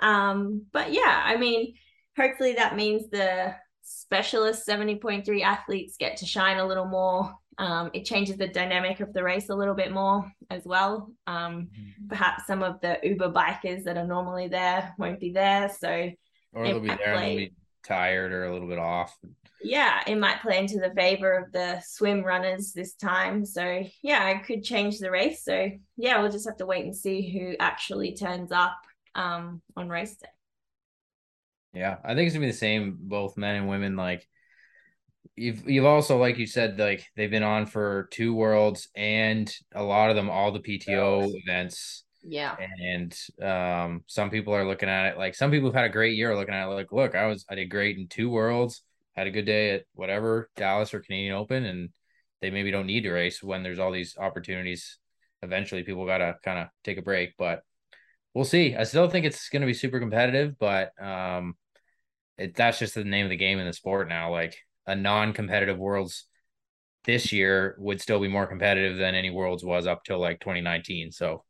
Um, 0.00 0.66
but 0.72 0.92
yeah, 0.92 1.22
I 1.24 1.36
mean, 1.36 1.74
hopefully 2.16 2.54
that 2.54 2.76
means 2.76 3.08
the 3.10 3.54
specialist 3.82 4.66
70.3 4.66 5.42
athletes 5.42 5.96
get 5.98 6.18
to 6.18 6.26
shine 6.26 6.58
a 6.58 6.66
little 6.66 6.86
more. 6.86 7.34
Um, 7.58 7.90
it 7.94 8.04
changes 8.04 8.36
the 8.36 8.48
dynamic 8.48 9.00
of 9.00 9.12
the 9.12 9.22
race 9.22 9.48
a 9.48 9.54
little 9.54 9.74
bit 9.74 9.92
more 9.92 10.30
as 10.50 10.62
well. 10.64 11.12
Um, 11.26 11.68
perhaps 12.08 12.46
some 12.46 12.62
of 12.62 12.80
the 12.80 12.98
Uber 13.02 13.30
bikers 13.30 13.84
that 13.84 13.96
are 13.96 14.06
normally 14.06 14.48
there 14.48 14.92
won't 14.98 15.20
be 15.20 15.30
there. 15.32 15.68
So 15.78 16.10
Or 16.52 16.64
they'll 16.66 16.80
be 16.80 16.88
there 16.88 17.14
and 17.14 17.24
they'll 17.24 17.36
be 17.36 17.52
tired 17.84 18.32
or 18.32 18.44
a 18.44 18.52
little 18.52 18.68
bit 18.68 18.78
off. 18.78 19.16
yeah, 19.62 20.02
it 20.06 20.16
might 20.16 20.42
play 20.42 20.58
into 20.58 20.78
the 20.80 20.92
favor 20.94 21.32
of 21.32 21.52
the 21.52 21.80
swim 21.86 22.22
runners 22.22 22.72
this 22.72 22.94
time. 22.94 23.44
So 23.46 23.84
yeah, 24.02 24.28
it 24.30 24.44
could 24.44 24.64
change 24.64 24.98
the 24.98 25.10
race. 25.10 25.44
So 25.44 25.70
yeah, 25.96 26.20
we'll 26.20 26.32
just 26.32 26.46
have 26.46 26.56
to 26.58 26.66
wait 26.66 26.84
and 26.84 26.96
see 26.96 27.30
who 27.30 27.54
actually 27.60 28.16
turns 28.16 28.50
up 28.52 28.76
um 29.14 29.62
on 29.76 29.88
race 29.88 30.16
day. 30.16 30.28
Yeah, 31.72 31.96
I 32.04 32.14
think 32.14 32.26
it's 32.26 32.34
gonna 32.34 32.46
be 32.46 32.52
the 32.52 32.56
same, 32.56 32.96
both 33.00 33.36
men 33.36 33.56
and 33.56 33.68
women. 33.68 33.96
Like 33.96 34.26
you've 35.36 35.68
you've 35.68 35.84
also, 35.84 36.18
like 36.18 36.38
you 36.38 36.46
said, 36.46 36.78
like 36.78 37.06
they've 37.16 37.30
been 37.30 37.42
on 37.42 37.66
for 37.66 38.08
two 38.12 38.34
worlds 38.34 38.88
and 38.94 39.52
a 39.74 39.82
lot 39.82 40.10
of 40.10 40.16
them 40.16 40.30
all 40.30 40.52
the 40.52 40.60
PTO 40.60 41.30
events. 41.44 42.04
Yeah. 42.22 42.56
And 42.58 43.14
um 43.42 44.04
some 44.06 44.30
people 44.30 44.54
are 44.54 44.66
looking 44.66 44.88
at 44.88 45.12
it 45.12 45.18
like 45.18 45.34
some 45.34 45.50
people 45.50 45.68
have 45.68 45.74
had 45.74 45.84
a 45.84 45.92
great 45.92 46.16
year 46.16 46.36
looking 46.36 46.54
at 46.54 46.68
it 46.68 46.72
like, 46.72 46.92
look, 46.92 47.14
I 47.14 47.26
was 47.26 47.44
I 47.50 47.54
did 47.56 47.70
great 47.70 47.98
in 47.98 48.08
two 48.08 48.30
worlds, 48.30 48.82
had 49.14 49.26
a 49.26 49.30
good 49.30 49.44
day 49.44 49.72
at 49.72 49.84
whatever, 49.94 50.50
Dallas 50.56 50.94
or 50.94 51.00
Canadian 51.00 51.34
Open, 51.34 51.64
and 51.64 51.90
they 52.40 52.50
maybe 52.50 52.70
don't 52.70 52.86
need 52.86 53.02
to 53.02 53.12
race 53.12 53.42
when 53.42 53.62
there's 53.62 53.78
all 53.78 53.90
these 53.92 54.16
opportunities. 54.16 54.98
Eventually 55.42 55.82
people 55.82 56.06
gotta 56.06 56.36
kind 56.44 56.60
of 56.60 56.68
take 56.84 56.98
a 56.98 57.02
break, 57.02 57.34
but 57.36 57.62
we'll 58.34 58.44
see. 58.44 58.74
I 58.76 58.84
still 58.84 59.08
think 59.08 59.26
it's 59.26 59.48
gonna 59.48 59.66
be 59.66 59.74
super 59.74 60.00
competitive, 60.00 60.58
but 60.58 60.90
um 61.02 61.56
it, 62.36 62.54
that's 62.56 62.78
just 62.80 62.94
the 62.96 63.04
name 63.04 63.24
of 63.26 63.30
the 63.30 63.36
game 63.36 63.58
in 63.60 63.66
the 63.66 63.72
sport 63.72 64.08
now. 64.08 64.30
Like 64.32 64.56
a 64.86 64.96
non-competitive 64.96 65.78
worlds 65.78 66.24
this 67.04 67.32
year 67.32 67.76
would 67.78 68.00
still 68.00 68.18
be 68.20 68.28
more 68.28 68.46
competitive 68.46 68.98
than 68.98 69.14
any 69.14 69.30
worlds 69.30 69.64
was 69.64 69.86
up 69.86 70.02
till 70.04 70.18
like 70.18 70.40
2019. 70.40 71.12
So 71.12 71.44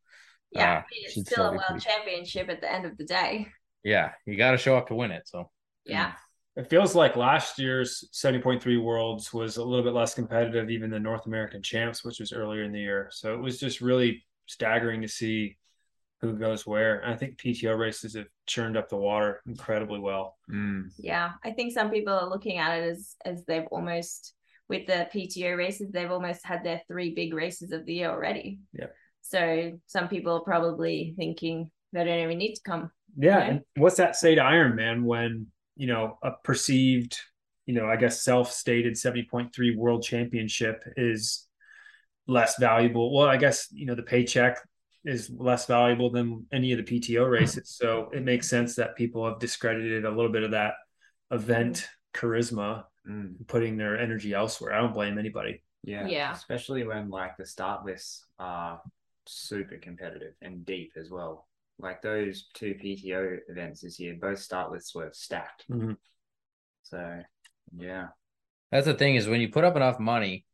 Yeah. 0.51 0.79
uh, 0.79 0.81
it's 0.91 1.13
should 1.13 1.25
still 1.27 1.45
a 1.47 1.51
world 1.51 1.63
pretty- 1.67 1.85
championship 1.85 2.49
at 2.49 2.61
the 2.61 2.71
end 2.71 2.85
of 2.85 2.97
the 2.97 3.05
day. 3.05 3.47
yeah, 3.83 4.11
you 4.25 4.35
got 4.37 4.51
to 4.51 4.57
show 4.57 4.77
up 4.77 4.87
to 4.87 4.95
win 4.95 5.11
it. 5.11 5.27
So 5.27 5.49
Yeah. 5.85 6.13
It 6.55 6.69
feels 6.69 6.95
like 6.95 7.15
last 7.17 7.59
year's 7.59 8.07
70.3 8.13 8.77
Worlds 8.81 9.33
was 9.33 9.57
a 9.57 9.63
little 9.63 9.83
bit 9.83 9.93
less 9.93 10.13
competitive, 10.13 10.69
even 10.69 10.89
the 10.89 10.99
North 10.99 11.25
American 11.25 11.61
Champs, 11.61 12.03
which 12.05 12.19
was 12.21 12.31
earlier 12.31 12.63
in 12.63 12.71
the 12.71 12.79
year. 12.79 13.09
So 13.11 13.33
it 13.33 13.41
was 13.41 13.59
just 13.59 13.81
really 13.81 14.25
staggering 14.45 15.01
to 15.01 15.07
see 15.09 15.57
who 16.25 16.37
goes 16.37 16.65
where. 16.65 16.99
And 16.99 17.13
I 17.13 17.17
think 17.17 17.37
PTO 17.37 17.77
races 17.77 18.15
have 18.15 18.27
churned 18.45 18.77
up 18.77 18.89
the 18.89 18.97
water 18.97 19.41
incredibly 19.45 19.99
well. 19.99 20.37
Mm. 20.51 20.91
Yeah, 20.97 21.31
I 21.43 21.51
think 21.51 21.73
some 21.73 21.89
people 21.89 22.13
are 22.13 22.29
looking 22.29 22.57
at 22.57 22.79
it 22.79 22.89
as 22.89 23.15
as 23.25 23.45
they've 23.45 23.67
almost 23.71 24.33
with 24.67 24.87
the 24.87 25.07
PTO 25.13 25.57
races, 25.57 25.91
they've 25.91 26.11
almost 26.11 26.45
had 26.45 26.63
their 26.63 26.81
three 26.87 27.13
big 27.13 27.33
races 27.33 27.71
of 27.71 27.85
the 27.85 27.93
year 27.93 28.09
already. 28.09 28.59
Yeah. 28.73 28.87
So 29.21 29.79
some 29.85 30.07
people 30.07 30.33
are 30.33 30.41
probably 30.41 31.13
thinking 31.17 31.71
they 31.93 32.03
don't 32.03 32.19
even 32.19 32.37
need 32.37 32.55
to 32.55 32.61
come. 32.65 32.91
Yeah. 33.17 33.37
Right. 33.37 33.49
And 33.49 33.61
what's 33.77 33.97
that 33.97 34.15
say 34.15 34.35
to 34.35 34.41
Ironman 34.41 35.03
when, 35.03 35.47
you 35.75 35.87
know, 35.87 36.17
a 36.23 36.31
perceived, 36.43 37.17
you 37.65 37.73
know, 37.75 37.87
I 37.87 37.95
guess 37.95 38.21
self 38.21 38.51
stated 38.51 38.93
70.3 38.93 39.51
world 39.75 40.03
championship 40.03 40.83
is 40.97 41.47
less 42.27 42.57
valuable? 42.59 43.15
Well, 43.15 43.27
I 43.27 43.37
guess, 43.37 43.67
you 43.71 43.85
know, 43.85 43.95
the 43.95 44.03
paycheck 44.03 44.57
is 45.05 45.29
less 45.29 45.67
valuable 45.67 46.09
than 46.09 46.45
any 46.51 46.71
of 46.71 46.83
the 46.83 46.99
PTO 46.99 47.29
races. 47.29 47.69
So 47.69 48.09
it 48.13 48.23
makes 48.23 48.49
sense 48.49 48.75
that 48.75 48.95
people 48.95 49.25
have 49.27 49.39
discredited 49.39 50.03
a 50.05 50.09
little 50.09 50.31
bit 50.31 50.43
of 50.43 50.51
that 50.51 50.73
event 51.31 51.87
charisma, 52.13 52.83
Mm. 53.07 53.47
putting 53.47 53.77
their 53.77 53.99
energy 53.99 54.33
elsewhere. 54.33 54.73
I 54.73 54.81
don't 54.81 54.93
blame 54.93 55.19
anybody. 55.19 55.61
Yeah. 55.83 56.07
Yeah. 56.07 56.31
Especially 56.31 56.83
when 56.87 57.09
like 57.11 57.37
the 57.37 57.45
start 57.45 57.85
lists 57.85 58.25
are 58.39 58.81
super 59.27 59.77
competitive 59.77 60.33
and 60.41 60.65
deep 60.65 60.93
as 60.97 61.11
well. 61.11 61.47
Like 61.77 62.01
those 62.01 62.47
two 62.55 62.73
PTO 62.73 63.37
events 63.47 63.81
this 63.81 63.99
year, 63.99 64.17
both 64.19 64.39
start 64.39 64.71
lists 64.71 64.95
were 64.95 65.11
stacked. 65.13 65.65
Mhm. 65.69 65.97
So 66.81 67.21
yeah. 67.77 68.07
That's 68.71 68.87
the 68.87 68.95
thing 68.95 69.15
is 69.15 69.27
when 69.27 69.41
you 69.41 69.49
put 69.49 69.63
up 69.63 69.75
enough 69.75 69.99
money, 69.99 70.45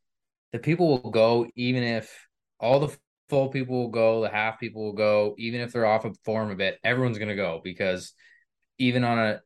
the 0.52 0.60
people 0.60 0.90
will 0.90 1.12
go 1.12 1.50
even 1.56 1.84
if 1.84 2.28
all 2.60 2.82
the 2.82 2.98
full 3.32 3.50
people 3.50 3.78
will 3.84 3.90
go, 3.92 4.22
the 4.22 4.30
half 4.30 4.60
people 4.62 4.84
will 4.84 4.94
go, 4.94 5.36
even 5.40 5.62
if 5.62 5.74
they're 5.74 5.88
off 5.88 6.06
of 6.06 6.20
form 6.26 6.52
a 6.52 6.58
bit, 6.58 6.80
everyone's 6.84 7.20
gonna 7.20 7.38
go 7.38 7.62
because 7.64 8.14
even 8.80 9.04
on 9.06 9.20
a 9.20 9.42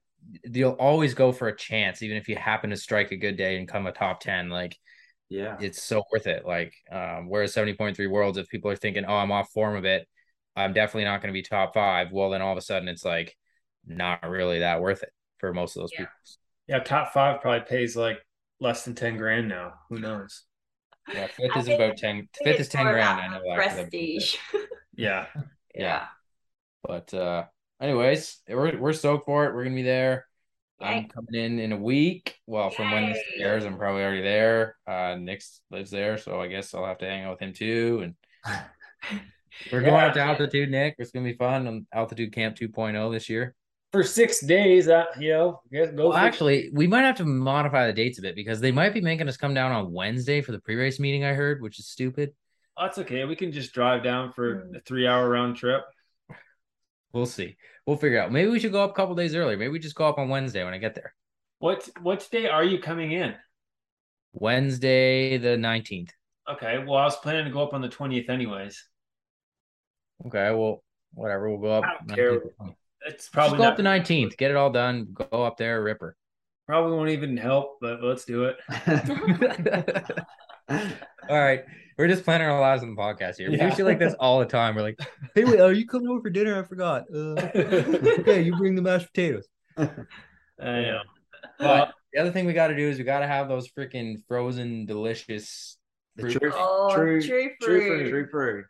you'll 0.52 0.74
always 0.74 1.14
go 1.16 1.32
for 1.32 1.50
a 1.50 1.58
chance, 1.58 2.04
even 2.04 2.18
if 2.18 2.30
you 2.30 2.36
happen 2.36 2.72
to 2.72 2.78
strike 2.78 3.12
a 3.12 3.18
good 3.18 3.38
day 3.38 3.58
and 3.58 3.68
come 3.68 3.88
a 3.88 3.94
top 3.94 4.20
10. 4.22 4.50
Like 4.50 4.78
Yeah. 5.30 5.58
it's 5.62 5.84
so 5.84 6.04
worth 6.12 6.28
it. 6.28 6.46
Like 6.46 6.74
um 6.92 7.30
whereas 7.30 7.54
70.3 7.54 8.08
worlds, 8.08 8.38
if 8.40 8.50
people 8.50 8.72
are 8.72 8.76
thinking, 8.76 9.06
Oh, 9.06 9.16
I'm 9.18 9.32
off 9.32 9.52
form 9.54 9.76
a 9.76 9.82
bit, 9.82 10.08
I'm 10.56 10.74
definitely 10.74 11.06
not 11.06 11.22
gonna 11.22 11.34
be 11.34 11.44
top 11.44 11.74
five. 11.76 12.12
Well 12.12 12.32
then 12.32 12.42
all 12.42 12.54
of 12.54 12.58
a 12.58 12.62
sudden 12.62 12.88
it's 12.90 13.06
like 13.06 13.36
not 13.88 14.28
really 14.30 14.60
that 14.60 14.82
worth 14.82 15.04
it 15.04 15.12
for 15.40 15.54
most 15.54 15.76
of 15.78 15.84
those 15.84 15.92
Yeah. 15.94 16.00
people. 16.00 16.14
Yeah. 16.68 16.80
Top 16.80 17.14
five 17.14 17.42
probably 17.42 17.68
pays 17.68 17.96
like 17.96 18.20
less 18.60 18.86
than 18.86 18.96
10 18.96 19.18
grand 19.18 19.48
now. 19.50 19.74
Who 19.90 20.00
knows? 20.00 20.45
Yeah, 21.14 21.28
fifth 21.28 21.58
is 21.58 21.68
about 21.68 21.98
10 21.98 22.28
fifth 22.44 22.60
is 22.60 22.70
10 22.70 22.86
grand. 22.86 23.20
I 23.20 23.28
know 23.28 23.40
the 23.40 23.50
that 23.56 23.58
'cause 23.70 23.80
I've- 23.80 23.90
prestige. 23.90 24.36
Yeah. 24.98 25.28
yeah. 25.74 26.06
But 26.84 27.14
uh 27.14 27.46
anyways, 27.82 28.42
we're 28.48 28.78
we're 28.78 28.94
stoked 28.94 29.26
for 29.26 29.46
it. 29.46 29.54
We're 29.54 29.64
gonna 29.66 29.76
be 29.76 29.82
there. 29.82 30.26
I'm 30.80 31.08
coming 31.08 31.36
in 31.36 31.60
in 31.60 31.72
a 31.72 31.78
week. 31.78 32.36
Well, 32.48 32.70
from 32.70 32.92
when 32.92 33.08
this 33.08 33.22
Yay. 33.38 33.44
airs, 33.46 33.66
I'm 33.66 33.78
probably 33.78 34.04
already 34.04 34.22
there. 34.22 34.76
Uh, 34.86 35.16
Nick's 35.18 35.62
lives 35.72 35.90
there, 35.92 36.18
so 36.18 36.40
I 36.42 36.48
guess 36.48 36.74
I'll 36.74 36.86
have 36.86 36.98
to 37.00 37.06
hang 37.06 37.24
out 37.24 37.32
with 37.32 37.40
him 37.42 37.54
too. 37.54 38.02
And 38.04 38.16
we're 39.72 39.82
going 39.82 39.94
up 40.04 40.14
to 40.16 40.22
altitude, 40.22 40.70
Nick. 40.70 40.96
It's 40.98 41.12
gonna 41.12 41.26
be 41.26 41.34
fun 41.38 41.68
on 41.68 41.88
altitude 41.94 42.34
camp 42.34 42.56
2.0 42.58 43.12
this 43.12 43.30
year. 43.30 43.56
For 43.96 44.04
six 44.04 44.42
days, 44.46 44.88
that 44.88 45.08
you 45.22 45.30
know, 45.30 45.62
guess 45.72 45.90
go 45.92 46.10
Well, 46.10 46.12
for- 46.12 46.18
actually, 46.18 46.70
we 46.74 46.86
might 46.86 47.04
have 47.04 47.16
to 47.16 47.24
modify 47.24 47.88
the 47.88 47.94
dates 47.94 48.20
a 48.20 48.22
bit 48.22 48.36
because 48.36 48.60
they 48.60 48.74
might 48.74 48.94
be 48.94 49.00
making 49.00 49.30
us 49.30 49.38
come 49.38 49.54
down 49.54 49.72
on 49.72 49.94
Wednesday 49.94 50.42
for 50.42 50.52
the 50.52 50.60
pre-race 50.60 51.00
meeting. 51.00 51.24
I 51.24 51.32
heard, 51.32 51.62
which 51.62 51.80
is 51.80 51.88
stupid. 51.88 52.34
That's 52.78 52.98
okay. 52.98 53.24
We 53.24 53.38
can 53.38 53.54
just 53.54 53.72
drive 53.72 54.04
down 54.04 54.34
for 54.34 54.66
Hmm. 54.66 54.76
a 54.76 54.80
three 54.82 55.08
hour 55.08 55.30
round 55.30 55.56
trip. 55.56 55.82
We'll 57.14 57.26
see. 57.26 57.56
We'll 57.86 57.96
figure 57.96 58.20
out. 58.20 58.34
Maybe 58.34 58.52
we 58.52 58.60
should 58.60 58.74
go 58.74 58.84
up 58.84 58.90
a 58.92 58.94
couple 58.94 59.16
days 59.16 59.34
earlier. 59.34 59.56
Maybe 59.56 59.70
we 59.72 59.80
just 59.80 59.96
go 59.96 60.06
up 60.10 60.18
on 60.18 60.28
Wednesday 60.28 60.66
when 60.66 60.74
I 60.74 60.78
get 60.78 60.94
there. 60.94 61.16
What 61.60 61.88
what 62.02 62.28
day 62.30 62.50
are 62.50 62.66
you 62.66 62.80
coming 62.80 63.14
in? 63.14 63.34
Wednesday 64.34 65.38
the 65.38 65.56
19th. 65.56 66.10
Okay. 66.52 66.80
Well, 66.80 66.98
I 66.98 67.06
was 67.06 67.16
planning 67.16 67.46
to 67.46 67.52
go 67.52 67.64
up 67.64 67.74
on 67.74 67.80
the 67.80 67.88
twentieth, 67.88 68.30
anyways. 68.30 68.84
Okay, 70.26 70.52
well, 70.54 70.84
whatever. 71.14 71.50
We'll 71.50 71.62
go 71.62 71.72
up. 71.78 71.86
I 71.86 72.06
don't 72.06 72.16
care. 72.18 72.42
19th. 73.06 73.12
It's 73.14 73.24
Just 73.26 73.34
probably 73.34 73.58
go 73.58 73.64
not, 73.64 73.72
up 73.74 73.78
the 73.78 73.84
19th. 73.84 74.38
Get 74.38 74.52
it 74.52 74.58
all 74.58 74.70
done. 74.72 75.08
Go 75.32 75.44
up 75.44 75.58
there, 75.58 75.82
Ripper. 75.84 76.16
probably 76.68 76.96
won't 76.98 77.10
even 77.10 77.38
help, 77.38 77.78
but 77.82 78.02
let's 78.04 78.26
do 78.26 78.46
it. 78.46 78.58
all 80.70 81.40
right. 81.40 81.64
We're 81.98 82.08
just 82.10 82.26
planning 82.26 82.48
our 82.48 82.60
lives 82.60 82.84
on 82.84 82.94
the 82.94 83.02
podcast 83.02 83.38
here. 83.38 83.50
We 83.50 83.58
Yeah. 83.58 83.70
do 83.70 83.76
shit 83.78 83.86
like 83.86 84.00
this 84.00 84.14
all 84.20 84.40
the 84.40 84.46
time. 84.46 84.76
We're 84.76 84.82
like, 84.82 85.00
hey, 85.34 85.46
wait, 85.46 85.62
are 85.62 85.72
you 85.72 85.88
coming 85.88 86.10
over 86.10 86.22
for 86.22 86.30
dinner? 86.30 86.60
I 86.62 86.64
forgot. 86.68 87.04
Uh, 87.14 87.18
okay, 88.20 88.42
you 88.42 88.56
bring 88.58 88.76
the 88.76 88.82
mashed 88.82 89.08
potatoes. 89.14 89.48
I 89.78 89.88
know. 90.60 91.00
But 91.58 91.94
the 92.12 92.20
other 92.20 92.32
thing 92.32 92.46
we 92.46 92.54
got 92.54 92.68
to 92.68 92.76
do 92.76 92.88
is 92.90 92.98
we 92.98 93.06
got 93.06 93.20
to 93.20 93.28
have 93.28 93.48
those 93.48 93.70
freaking 93.70 94.18
frozen, 94.28 94.86
delicious. 94.86 95.78
The 96.18 96.24
fruit- 96.24 96.40
true, 96.42 96.52
Oh, 96.54 96.94
true, 96.94 97.22
true 97.22 97.52
true, 97.62 97.80
fruit. 97.82 97.88
fruit, 98.00 98.10
true 98.10 98.28
fruit. 98.30 98.66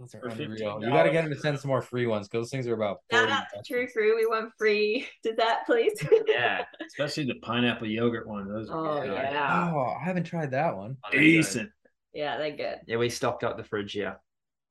Oh, 0.00 0.04
those 0.04 0.14
are 0.14 0.26
unreal. 0.28 0.78
$15. 0.78 0.82
You 0.84 0.88
got 0.90 1.02
to 1.02 1.10
get 1.12 1.22
them 1.24 1.32
to 1.32 1.38
send 1.38 1.58
some 1.60 1.68
more 1.68 1.82
free 1.82 2.06
ones 2.06 2.26
because 2.28 2.44
those 2.46 2.50
things 2.50 2.66
are 2.66 2.74
about 2.74 2.98
40 3.10 3.26
Shout 3.28 3.38
out 3.42 3.44
to. 3.54 3.62
True 3.72 3.86
Fruit. 3.88 4.16
We 4.16 4.26
want 4.26 4.50
free 4.58 5.06
Did 5.22 5.36
that, 5.36 5.66
please. 5.66 5.92
Yeah. 6.26 6.64
Especially 6.86 7.24
the 7.24 7.34
pineapple 7.42 7.86
yogurt 7.86 8.26
one. 8.26 8.48
Those 8.48 8.70
are 8.70 8.98
Oh 8.98 9.00
good. 9.02 9.12
yeah. 9.12 9.70
Oh, 9.74 9.94
I 10.00 10.02
haven't 10.04 10.24
tried 10.24 10.52
that 10.52 10.76
one. 10.76 10.96
decent. 11.12 11.70
Yeah, 12.14 12.38
they're 12.38 12.56
good. 12.56 12.78
Yeah, 12.86 12.96
we 12.96 13.08
stocked 13.10 13.44
up 13.44 13.56
the 13.56 13.64
fridge. 13.64 13.94
Yeah. 13.94 14.14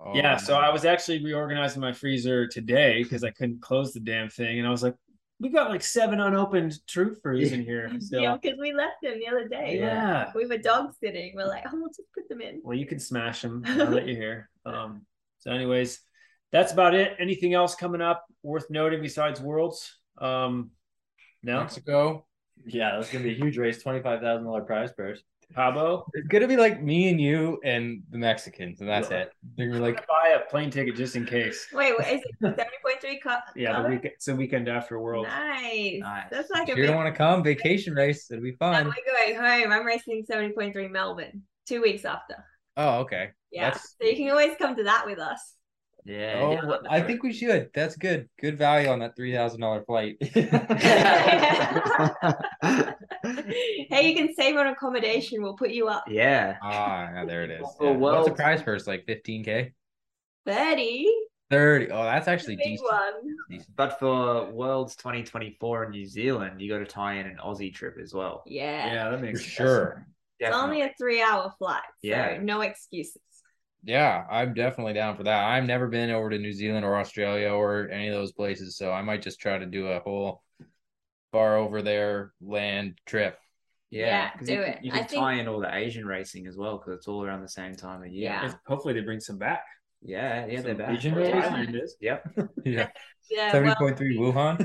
Oh, 0.02 0.16
Yeah, 0.16 0.38
so 0.38 0.56
I 0.56 0.70
was 0.72 0.84
actually 0.86 1.24
reorganizing 1.24 1.82
my 1.82 1.94
freezer 1.94 2.48
today 2.48 3.04
because 3.04 3.24
I 3.24 3.32
couldn't 3.32 3.62
close 3.62 3.94
the 3.94 4.00
damn 4.00 4.30
thing, 4.30 4.58
and 4.60 4.68
I 4.68 4.72
was 4.72 4.82
like, 4.82 4.96
"We 5.42 5.50
got 5.50 5.70
like 5.70 5.84
seven 5.84 6.20
unopened 6.22 6.80
True 6.88 7.16
Fruits 7.22 7.52
in 7.52 7.62
here." 7.64 7.92
Still. 8.00 8.22
Yeah, 8.22 8.38
because 8.42 8.58
we 8.60 8.74
left 8.74 8.96
them 9.04 9.20
the 9.20 9.28
other 9.28 9.48
day. 9.48 9.78
yeah. 9.78 10.32
We 10.36 10.46
were 10.46 10.58
dog 10.58 10.94
sitting. 11.02 11.34
We're 11.36 11.48
like, 11.48 11.64
oh, 11.68 11.72
we'll 11.74 11.90
just 11.90 12.12
put 12.14 12.28
them 12.30 12.40
in. 12.42 12.62
Well, 12.64 12.78
you 12.78 12.86
can 12.86 12.98
smash 13.00 13.42
them. 13.42 13.62
I'll 13.66 13.88
let 13.90 14.08
you 14.08 14.16
hear. 14.16 14.50
Um, 14.66 15.06
so, 15.40 15.52
anyways, 15.52 16.00
that's 16.52 16.72
about 16.74 16.94
it. 16.96 17.16
Anything 17.20 17.54
else 17.54 17.76
coming 17.76 18.02
up 18.02 18.26
worth 18.44 18.70
noting 18.70 19.02
besides 19.02 19.42
Worlds? 19.42 19.98
Um, 20.18 20.72
no, 21.44 21.60
Mexico. 21.62 22.26
Yeah, 22.66 22.92
that's 22.96 23.12
gonna 23.12 23.24
be 23.24 23.32
a 23.32 23.36
huge 23.36 23.58
race. 23.58 23.82
Twenty 23.82 24.02
five 24.02 24.22
thousand 24.22 24.46
dollar 24.46 24.62
prize 24.62 24.92
purse. 24.92 25.22
Cabo. 25.56 26.06
It's 26.14 26.28
gonna 26.28 26.48
be 26.48 26.58
like 26.58 26.84
me 26.84 27.10
and 27.10 27.20
you 27.20 27.60
and 27.64 28.04
the 28.12 28.18
Mexicans, 28.20 28.82
and 28.82 28.90
that's 28.90 29.10
Yeah. 29.10 29.20
it. 29.22 29.32
They're 29.58 29.74
I'm 29.74 29.80
like, 29.82 30.06
buy 30.08 30.36
a 30.38 30.48
plane 30.50 30.70
ticket 30.70 30.96
just 30.96 31.16
in 31.16 31.26
case. 31.26 31.68
Wait, 31.74 31.94
what 31.98 32.08
is 32.08 32.22
it? 32.22 32.32
Seventy 32.42 32.78
point 32.84 33.02
three 33.02 33.20
cup. 33.20 33.46
Yeah, 33.56 33.82
the 33.82 33.90
week. 33.90 34.02
It's 34.04 34.26
the 34.26 34.36
weekend 34.36 34.68
after 34.68 35.00
Worlds. 35.00 35.30
Nice. 35.30 36.02
Nice. 36.02 36.26
That's 36.30 36.50
like 36.52 36.68
a 36.68 36.72
if 36.72 36.76
big. 36.76 36.78
you 36.84 36.88
don't 36.88 36.98
want 36.98 37.12
to 37.12 37.18
come, 37.18 37.42
vacation 37.44 37.94
race, 37.96 38.30
it'll 38.30 38.44
be 38.44 38.52
No, 38.52 38.58
fun. 38.60 38.86
we're 38.88 38.94
going 39.34 39.36
home. 39.64 39.72
I'm 39.72 39.86
racing 39.86 40.24
seventy 40.28 40.54
point 40.54 40.74
three 40.74 40.88
Melbourne 40.88 41.42
two 41.66 41.82
weeks 41.82 42.06
after. 42.06 42.36
Oh, 42.80 43.00
okay. 43.02 43.32
Yeah, 43.52 43.66
That's- 43.66 43.96
so 44.02 44.08
you 44.08 44.16
can 44.16 44.30
always 44.30 44.56
come 44.58 44.76
to 44.78 44.84
that 44.84 45.06
with 45.06 45.20
us. 45.20 45.56
Yeah. 46.06 46.40
Oh, 46.42 46.52
yeah. 46.54 46.78
I 46.90 47.02
think 47.02 47.24
we 47.24 47.34
should. 47.34 47.72
That's 47.74 47.98
good. 47.98 48.30
Good 48.40 48.58
value 48.58 48.88
on 48.88 49.00
that 49.00 49.18
three 49.18 49.34
thousand 49.34 49.60
dollar 49.60 49.84
flight. 49.84 50.16
hey, 50.22 50.34
you 54.10 54.16
can 54.16 54.34
save 54.34 54.56
on 54.56 54.68
accommodation. 54.68 55.44
We'll 55.44 55.58
put 55.58 55.72
you 55.72 55.88
up 55.88 56.06
yeah. 56.08 56.56
ah, 56.64 57.10
yeah, 57.14 57.26
there 57.26 57.44
it 57.44 57.52
is. 57.52 57.68
For 57.78 57.92
Yeah. 57.92 57.98
What's 57.98 58.26
the 58.26 58.32
Worlds- 58.32 58.42
prize 58.42 58.64
purse? 58.64 58.88
Like 58.88 59.06
fifteen 59.06 59.44
k, 59.44 59.74
thirty. 60.46 61.06
thirty. 61.50 61.92
Oh, 61.92 62.04
that's 62.04 62.30
actually 62.30 62.56
big 62.56 62.66
decent. 62.66 62.90
one. 62.90 63.14
decent. 63.50 63.76
But 63.76 64.00
for 64.00 64.50
Worlds 64.52 64.96
2024 64.96 65.84
in 65.86 65.92
New 65.92 66.06
Zealand, 66.06 66.62
you 66.62 66.72
got 66.72 66.80
to 66.80 66.86
tie 66.86 67.16
in 67.16 67.28
an 67.28 67.38
Aussie 67.44 67.74
trip 67.74 67.98
as 68.02 68.14
well. 68.14 68.44
Yeah. 68.48 68.94
Yeah, 68.94 69.10
that 69.10 69.20
For 69.20 69.26
makes 69.26 69.42
sense. 69.42 69.58
Sure. 70.40 70.48
It's 70.50 70.58
only 70.58 70.82
a 70.82 70.94
three 70.98 71.22
hour 71.22 71.54
flight. 71.58 71.82
So 72.02 72.08
Yeah. 72.08 72.40
no 72.42 72.62
excuses. 72.62 73.22
Yeah, 73.84 74.26
I'm 74.30 74.54
definitely 74.54 74.94
down 74.94 75.16
for 75.16 75.24
that. 75.24 75.44
I've 75.46 75.64
never 75.64 75.88
been 75.88 76.10
over 76.10 76.30
to 76.30 76.38
New 76.38 76.52
Zealand 76.52 76.84
or 76.86 76.98
Australia 76.98 77.50
or 77.50 77.88
any 77.90 78.10
of 78.10 78.14
those 78.14 78.34
places, 78.34 78.76
so 78.76 78.92
I 78.92 79.02
might 79.02 79.22
just 79.22 79.40
try 79.40 79.58
to 79.58 79.66
do 79.66 79.88
a 79.88 80.00
whole 80.02 80.44
far 81.32 81.56
over 81.58 81.82
there 81.82 82.34
land 82.42 83.00
trip. 83.06 83.38
Yeah, 83.90 84.32
do 84.44 84.54
you, 84.54 84.60
can- 84.64 84.74
it. 84.74 84.80
You 84.84 84.92
I 84.94 84.98
can 85.00 85.08
think- 85.08 85.22
tie 85.22 85.34
in 85.36 85.48
all 85.48 85.60
the 85.62 85.74
Asian 85.74 86.06
racing 86.06 86.46
as 86.46 86.58
well 86.58 86.78
because 86.78 86.98
it's 86.98 87.08
all 87.08 87.24
around 87.26 87.42
the 87.42 87.48
same 87.50 87.76
time 87.76 88.02
of 88.04 88.08
year. 88.10 88.24
Yeah. 88.30 88.54
Hopefully 88.68 88.94
they 88.94 89.00
bring 89.02 89.20
some 89.22 89.38
back. 89.38 89.64
Yeah, 90.02 90.45
yeah, 90.47 90.62
they're 90.62 90.76
Some 90.76 90.78
back. 90.78 90.97
Asian 90.97 91.14
Yeah. 91.18 91.20
race? 91.20 91.45
Thailand 91.45 91.84
is. 91.84 91.95
Yep. 92.02 92.32
Yeah, 92.66 92.88
Yeah. 93.30 93.52
seventy 93.52 93.68
Well, 93.70 93.76
point 93.76 93.97
three 93.97 94.18
Wuhan. 94.18 94.58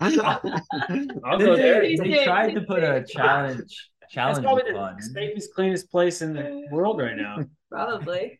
I'll 1.24 1.38
They, 1.38 1.44
go 1.44 1.56
there. 1.56 1.80
Please 1.80 1.98
they 2.00 2.24
tried 2.24 2.54
to 2.54 2.60
put 2.62 2.82
a 2.84 3.04
challenge 3.04 3.90
That's 4.00 4.12
challenge 4.12 4.44
probably 4.44 4.72
the 4.72 4.96
safest, 5.00 5.54
cleanest 5.54 5.90
place 5.90 6.22
in 6.22 6.32
the 6.32 6.66
world 6.70 7.00
right 7.00 7.16
now. 7.16 7.38
probably. 7.70 8.38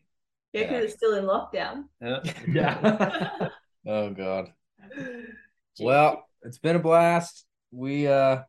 Yeah, 0.53 0.61
Yeah. 0.61 0.67
because 0.67 0.83
it's 0.85 0.93
still 0.93 1.15
in 1.15 1.25
lockdown. 1.25 1.83
Yeah. 2.01 2.19
Yeah. 2.47 3.49
oh 3.87 4.09
God. 4.11 4.53
Well, 5.79 6.23
it's 6.43 6.59
been 6.59 6.75
a 6.75 6.79
blast. 6.79 7.45
We 7.71 8.07
uh 8.07 8.43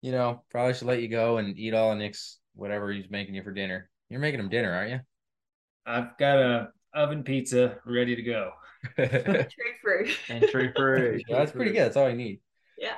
you 0.00 0.12
know, 0.12 0.44
probably 0.50 0.74
should 0.74 0.86
let 0.86 1.02
you 1.02 1.08
go 1.08 1.38
and 1.38 1.58
eat 1.58 1.74
all 1.74 1.90
of 1.90 1.98
Nick's 1.98 2.38
whatever 2.54 2.92
he's 2.92 3.10
making 3.10 3.34
you 3.34 3.42
for 3.42 3.52
dinner. 3.52 3.90
You're 4.08 4.20
making 4.20 4.40
him 4.40 4.48
dinner, 4.48 4.72
aren't 4.72 4.90
you? 4.90 5.00
I've 5.86 6.16
got 6.18 6.38
a 6.38 6.68
oven 6.94 7.22
pizza 7.22 7.78
ready 7.84 8.16
to 8.16 8.22
go. 8.22 8.52
True 8.96 9.44
fruit. 9.82 10.16
And 10.28 10.44
true 10.48 10.72
fruit. 10.76 11.22
That's 11.28 11.52
pretty 11.52 11.72
good. 11.72 11.80
That's 11.86 11.96
all 11.96 12.08
you 12.08 12.16
need. 12.16 12.40
Yeah. 12.78 12.94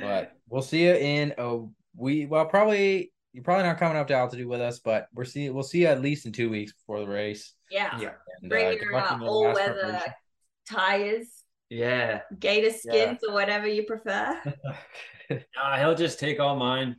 But 0.00 0.32
we'll 0.48 0.62
see 0.62 0.84
you 0.84 0.94
in 0.94 1.34
a 1.38 1.60
we 1.96 2.26
well 2.26 2.46
probably 2.46 3.12
you're 3.32 3.44
probably 3.44 3.64
not 3.64 3.78
coming 3.78 3.98
up 3.98 4.06
to 4.08 4.14
altitude 4.14 4.46
with 4.46 4.60
us, 4.60 4.78
but 4.78 5.08
we're 5.12 5.24
seeing 5.24 5.52
we'll 5.52 5.62
see 5.62 5.80
you 5.80 5.86
at 5.88 6.00
least 6.00 6.26
in 6.26 6.32
two 6.32 6.48
weeks 6.48 6.72
before 6.72 7.00
the 7.00 7.06
race. 7.06 7.52
Yeah. 7.70 7.98
Yeah. 8.00 8.12
And, 8.40 8.50
Bring 8.50 8.66
uh, 8.66 8.70
your 8.70 8.94
uh, 8.94 9.14
in 9.14 9.20
your 9.20 9.28
all 9.28 9.52
weather 9.52 10.02
tires, 10.70 11.26
Yeah. 11.68 12.20
gator 12.38 12.70
skins, 12.70 13.20
or 13.26 13.34
whatever 13.34 13.66
you 13.66 13.84
prefer. 13.84 14.40
Uh, 15.28 15.76
he'll 15.80 15.96
just 15.96 16.20
take 16.20 16.38
all 16.38 16.54
mine. 16.54 16.94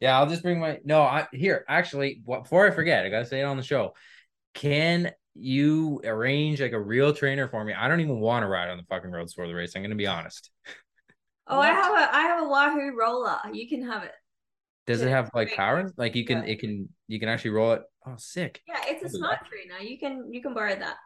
Yeah, 0.00 0.18
I'll 0.18 0.28
just 0.28 0.42
bring 0.42 0.58
my 0.58 0.78
no. 0.84 1.02
I 1.02 1.28
here 1.32 1.64
actually. 1.68 2.22
Before 2.24 2.66
I 2.66 2.70
forget, 2.70 3.04
I 3.04 3.10
gotta 3.10 3.26
say 3.26 3.40
it 3.40 3.44
on 3.44 3.56
the 3.56 3.62
show. 3.62 3.94
Can 4.54 5.12
you 5.34 6.00
arrange 6.04 6.60
like 6.60 6.72
a 6.72 6.80
real 6.80 7.12
trainer 7.12 7.48
for 7.48 7.64
me? 7.64 7.74
I 7.74 7.86
don't 7.86 8.00
even 8.00 8.18
want 8.18 8.42
to 8.42 8.48
ride 8.48 8.70
on 8.70 8.78
the 8.78 8.84
fucking 8.84 9.10
roads 9.10 9.34
for 9.34 9.46
the 9.46 9.54
race. 9.54 9.74
I'm 9.76 9.82
gonna 9.82 9.94
be 9.94 10.06
honest. 10.06 10.50
Oh, 11.46 11.58
I 11.58 11.68
have 11.68 11.92
a 11.92 12.16
I 12.16 12.22
have 12.22 12.42
a 12.44 12.48
Wahoo 12.48 12.96
roller. 12.98 13.38
You 13.52 13.68
can 13.68 13.82
have 13.82 14.04
it. 14.04 14.12
Does 14.86 15.02
it 15.02 15.08
have 15.08 15.30
like 15.34 15.48
great. 15.48 15.56
power? 15.56 15.92
Like 15.96 16.14
you 16.16 16.24
can, 16.24 16.38
Yeah. 16.38 16.52
it 16.52 16.60
can, 16.60 16.88
you 17.06 17.20
can 17.20 17.28
actually 17.28 17.50
roll 17.50 17.72
it. 17.72 17.82
Oh, 18.06 18.14
sick! 18.16 18.62
Yeah, 18.66 18.80
it's 18.86 19.02
a 19.02 19.06
I'll 19.06 19.12
smart 19.12 19.38
trainer. 19.46 19.78
You 19.82 19.98
can 19.98 20.32
you 20.32 20.40
can 20.42 20.54
borrow 20.54 20.74
that. 20.74 20.96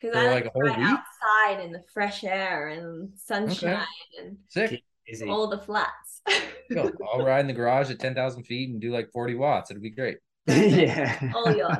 Because 0.00 0.16
I 0.16 0.26
like 0.26 0.44
like 0.44 0.46
a 0.46 0.50
whole 0.50 0.62
to 0.62 0.70
ride 0.70 0.78
outside 0.80 1.64
in 1.64 1.72
the 1.72 1.82
fresh 1.92 2.24
air 2.24 2.68
and 2.68 3.10
sunshine 3.16 3.84
and 4.18 4.38
Sick. 4.48 4.82
All 5.28 5.48
the 5.48 5.58
flats. 5.58 6.09
Go. 6.72 6.90
I'll 7.12 7.24
ride 7.24 7.40
in 7.40 7.46
the 7.48 7.52
garage 7.52 7.90
at 7.90 7.98
ten 7.98 8.14
thousand 8.14 8.44
feet 8.44 8.70
and 8.70 8.80
do 8.80 8.92
like 8.92 9.10
forty 9.12 9.34
watts. 9.34 9.70
It'd 9.70 9.82
be 9.82 9.90
great. 9.90 10.18
yeah. 10.46 11.32
all 11.34 11.54
yours. 11.54 11.76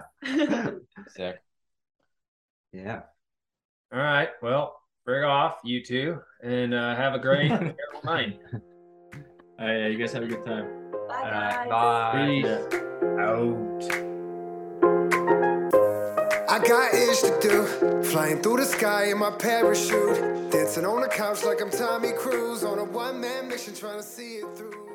Sick. 1.08 1.40
Yeah. 2.72 3.02
All 3.92 3.98
right. 3.98 4.30
Well, 4.42 4.80
bring 5.04 5.24
off 5.24 5.58
you 5.64 5.84
two 5.84 6.20
and 6.42 6.74
uh, 6.74 6.94
have 6.96 7.14
a 7.14 7.18
great 7.18 7.50
night. 8.04 8.40
All 9.58 9.66
right, 9.66 9.78
yeah, 9.78 9.86
you 9.88 9.98
guys 9.98 10.12
have 10.12 10.22
a 10.22 10.26
good 10.26 10.44
time. 10.44 10.90
Bye 11.08 11.16
All 11.16 11.30
right. 11.30 11.68
guys. 11.68 12.42
Bye. 12.42 12.68
Peace. 12.70 12.80
Out. 13.20 14.09
I 16.50 16.58
got 16.58 16.92
ish 16.92 17.20
to 17.20 17.38
do. 17.40 18.02
Flying 18.10 18.42
through 18.42 18.56
the 18.56 18.64
sky 18.64 19.04
in 19.12 19.18
my 19.18 19.30
parachute. 19.30 20.50
Dancing 20.50 20.84
on 20.84 21.00
the 21.00 21.06
couch 21.06 21.44
like 21.44 21.60
I'm 21.62 21.70
Tommy 21.70 22.10
Cruise 22.10 22.64
on 22.64 22.80
a 22.80 22.84
one 22.84 23.20
man 23.20 23.46
mission 23.46 23.72
trying 23.72 23.98
to 23.98 24.02
see 24.02 24.38
it 24.38 24.56
through. 24.56 24.89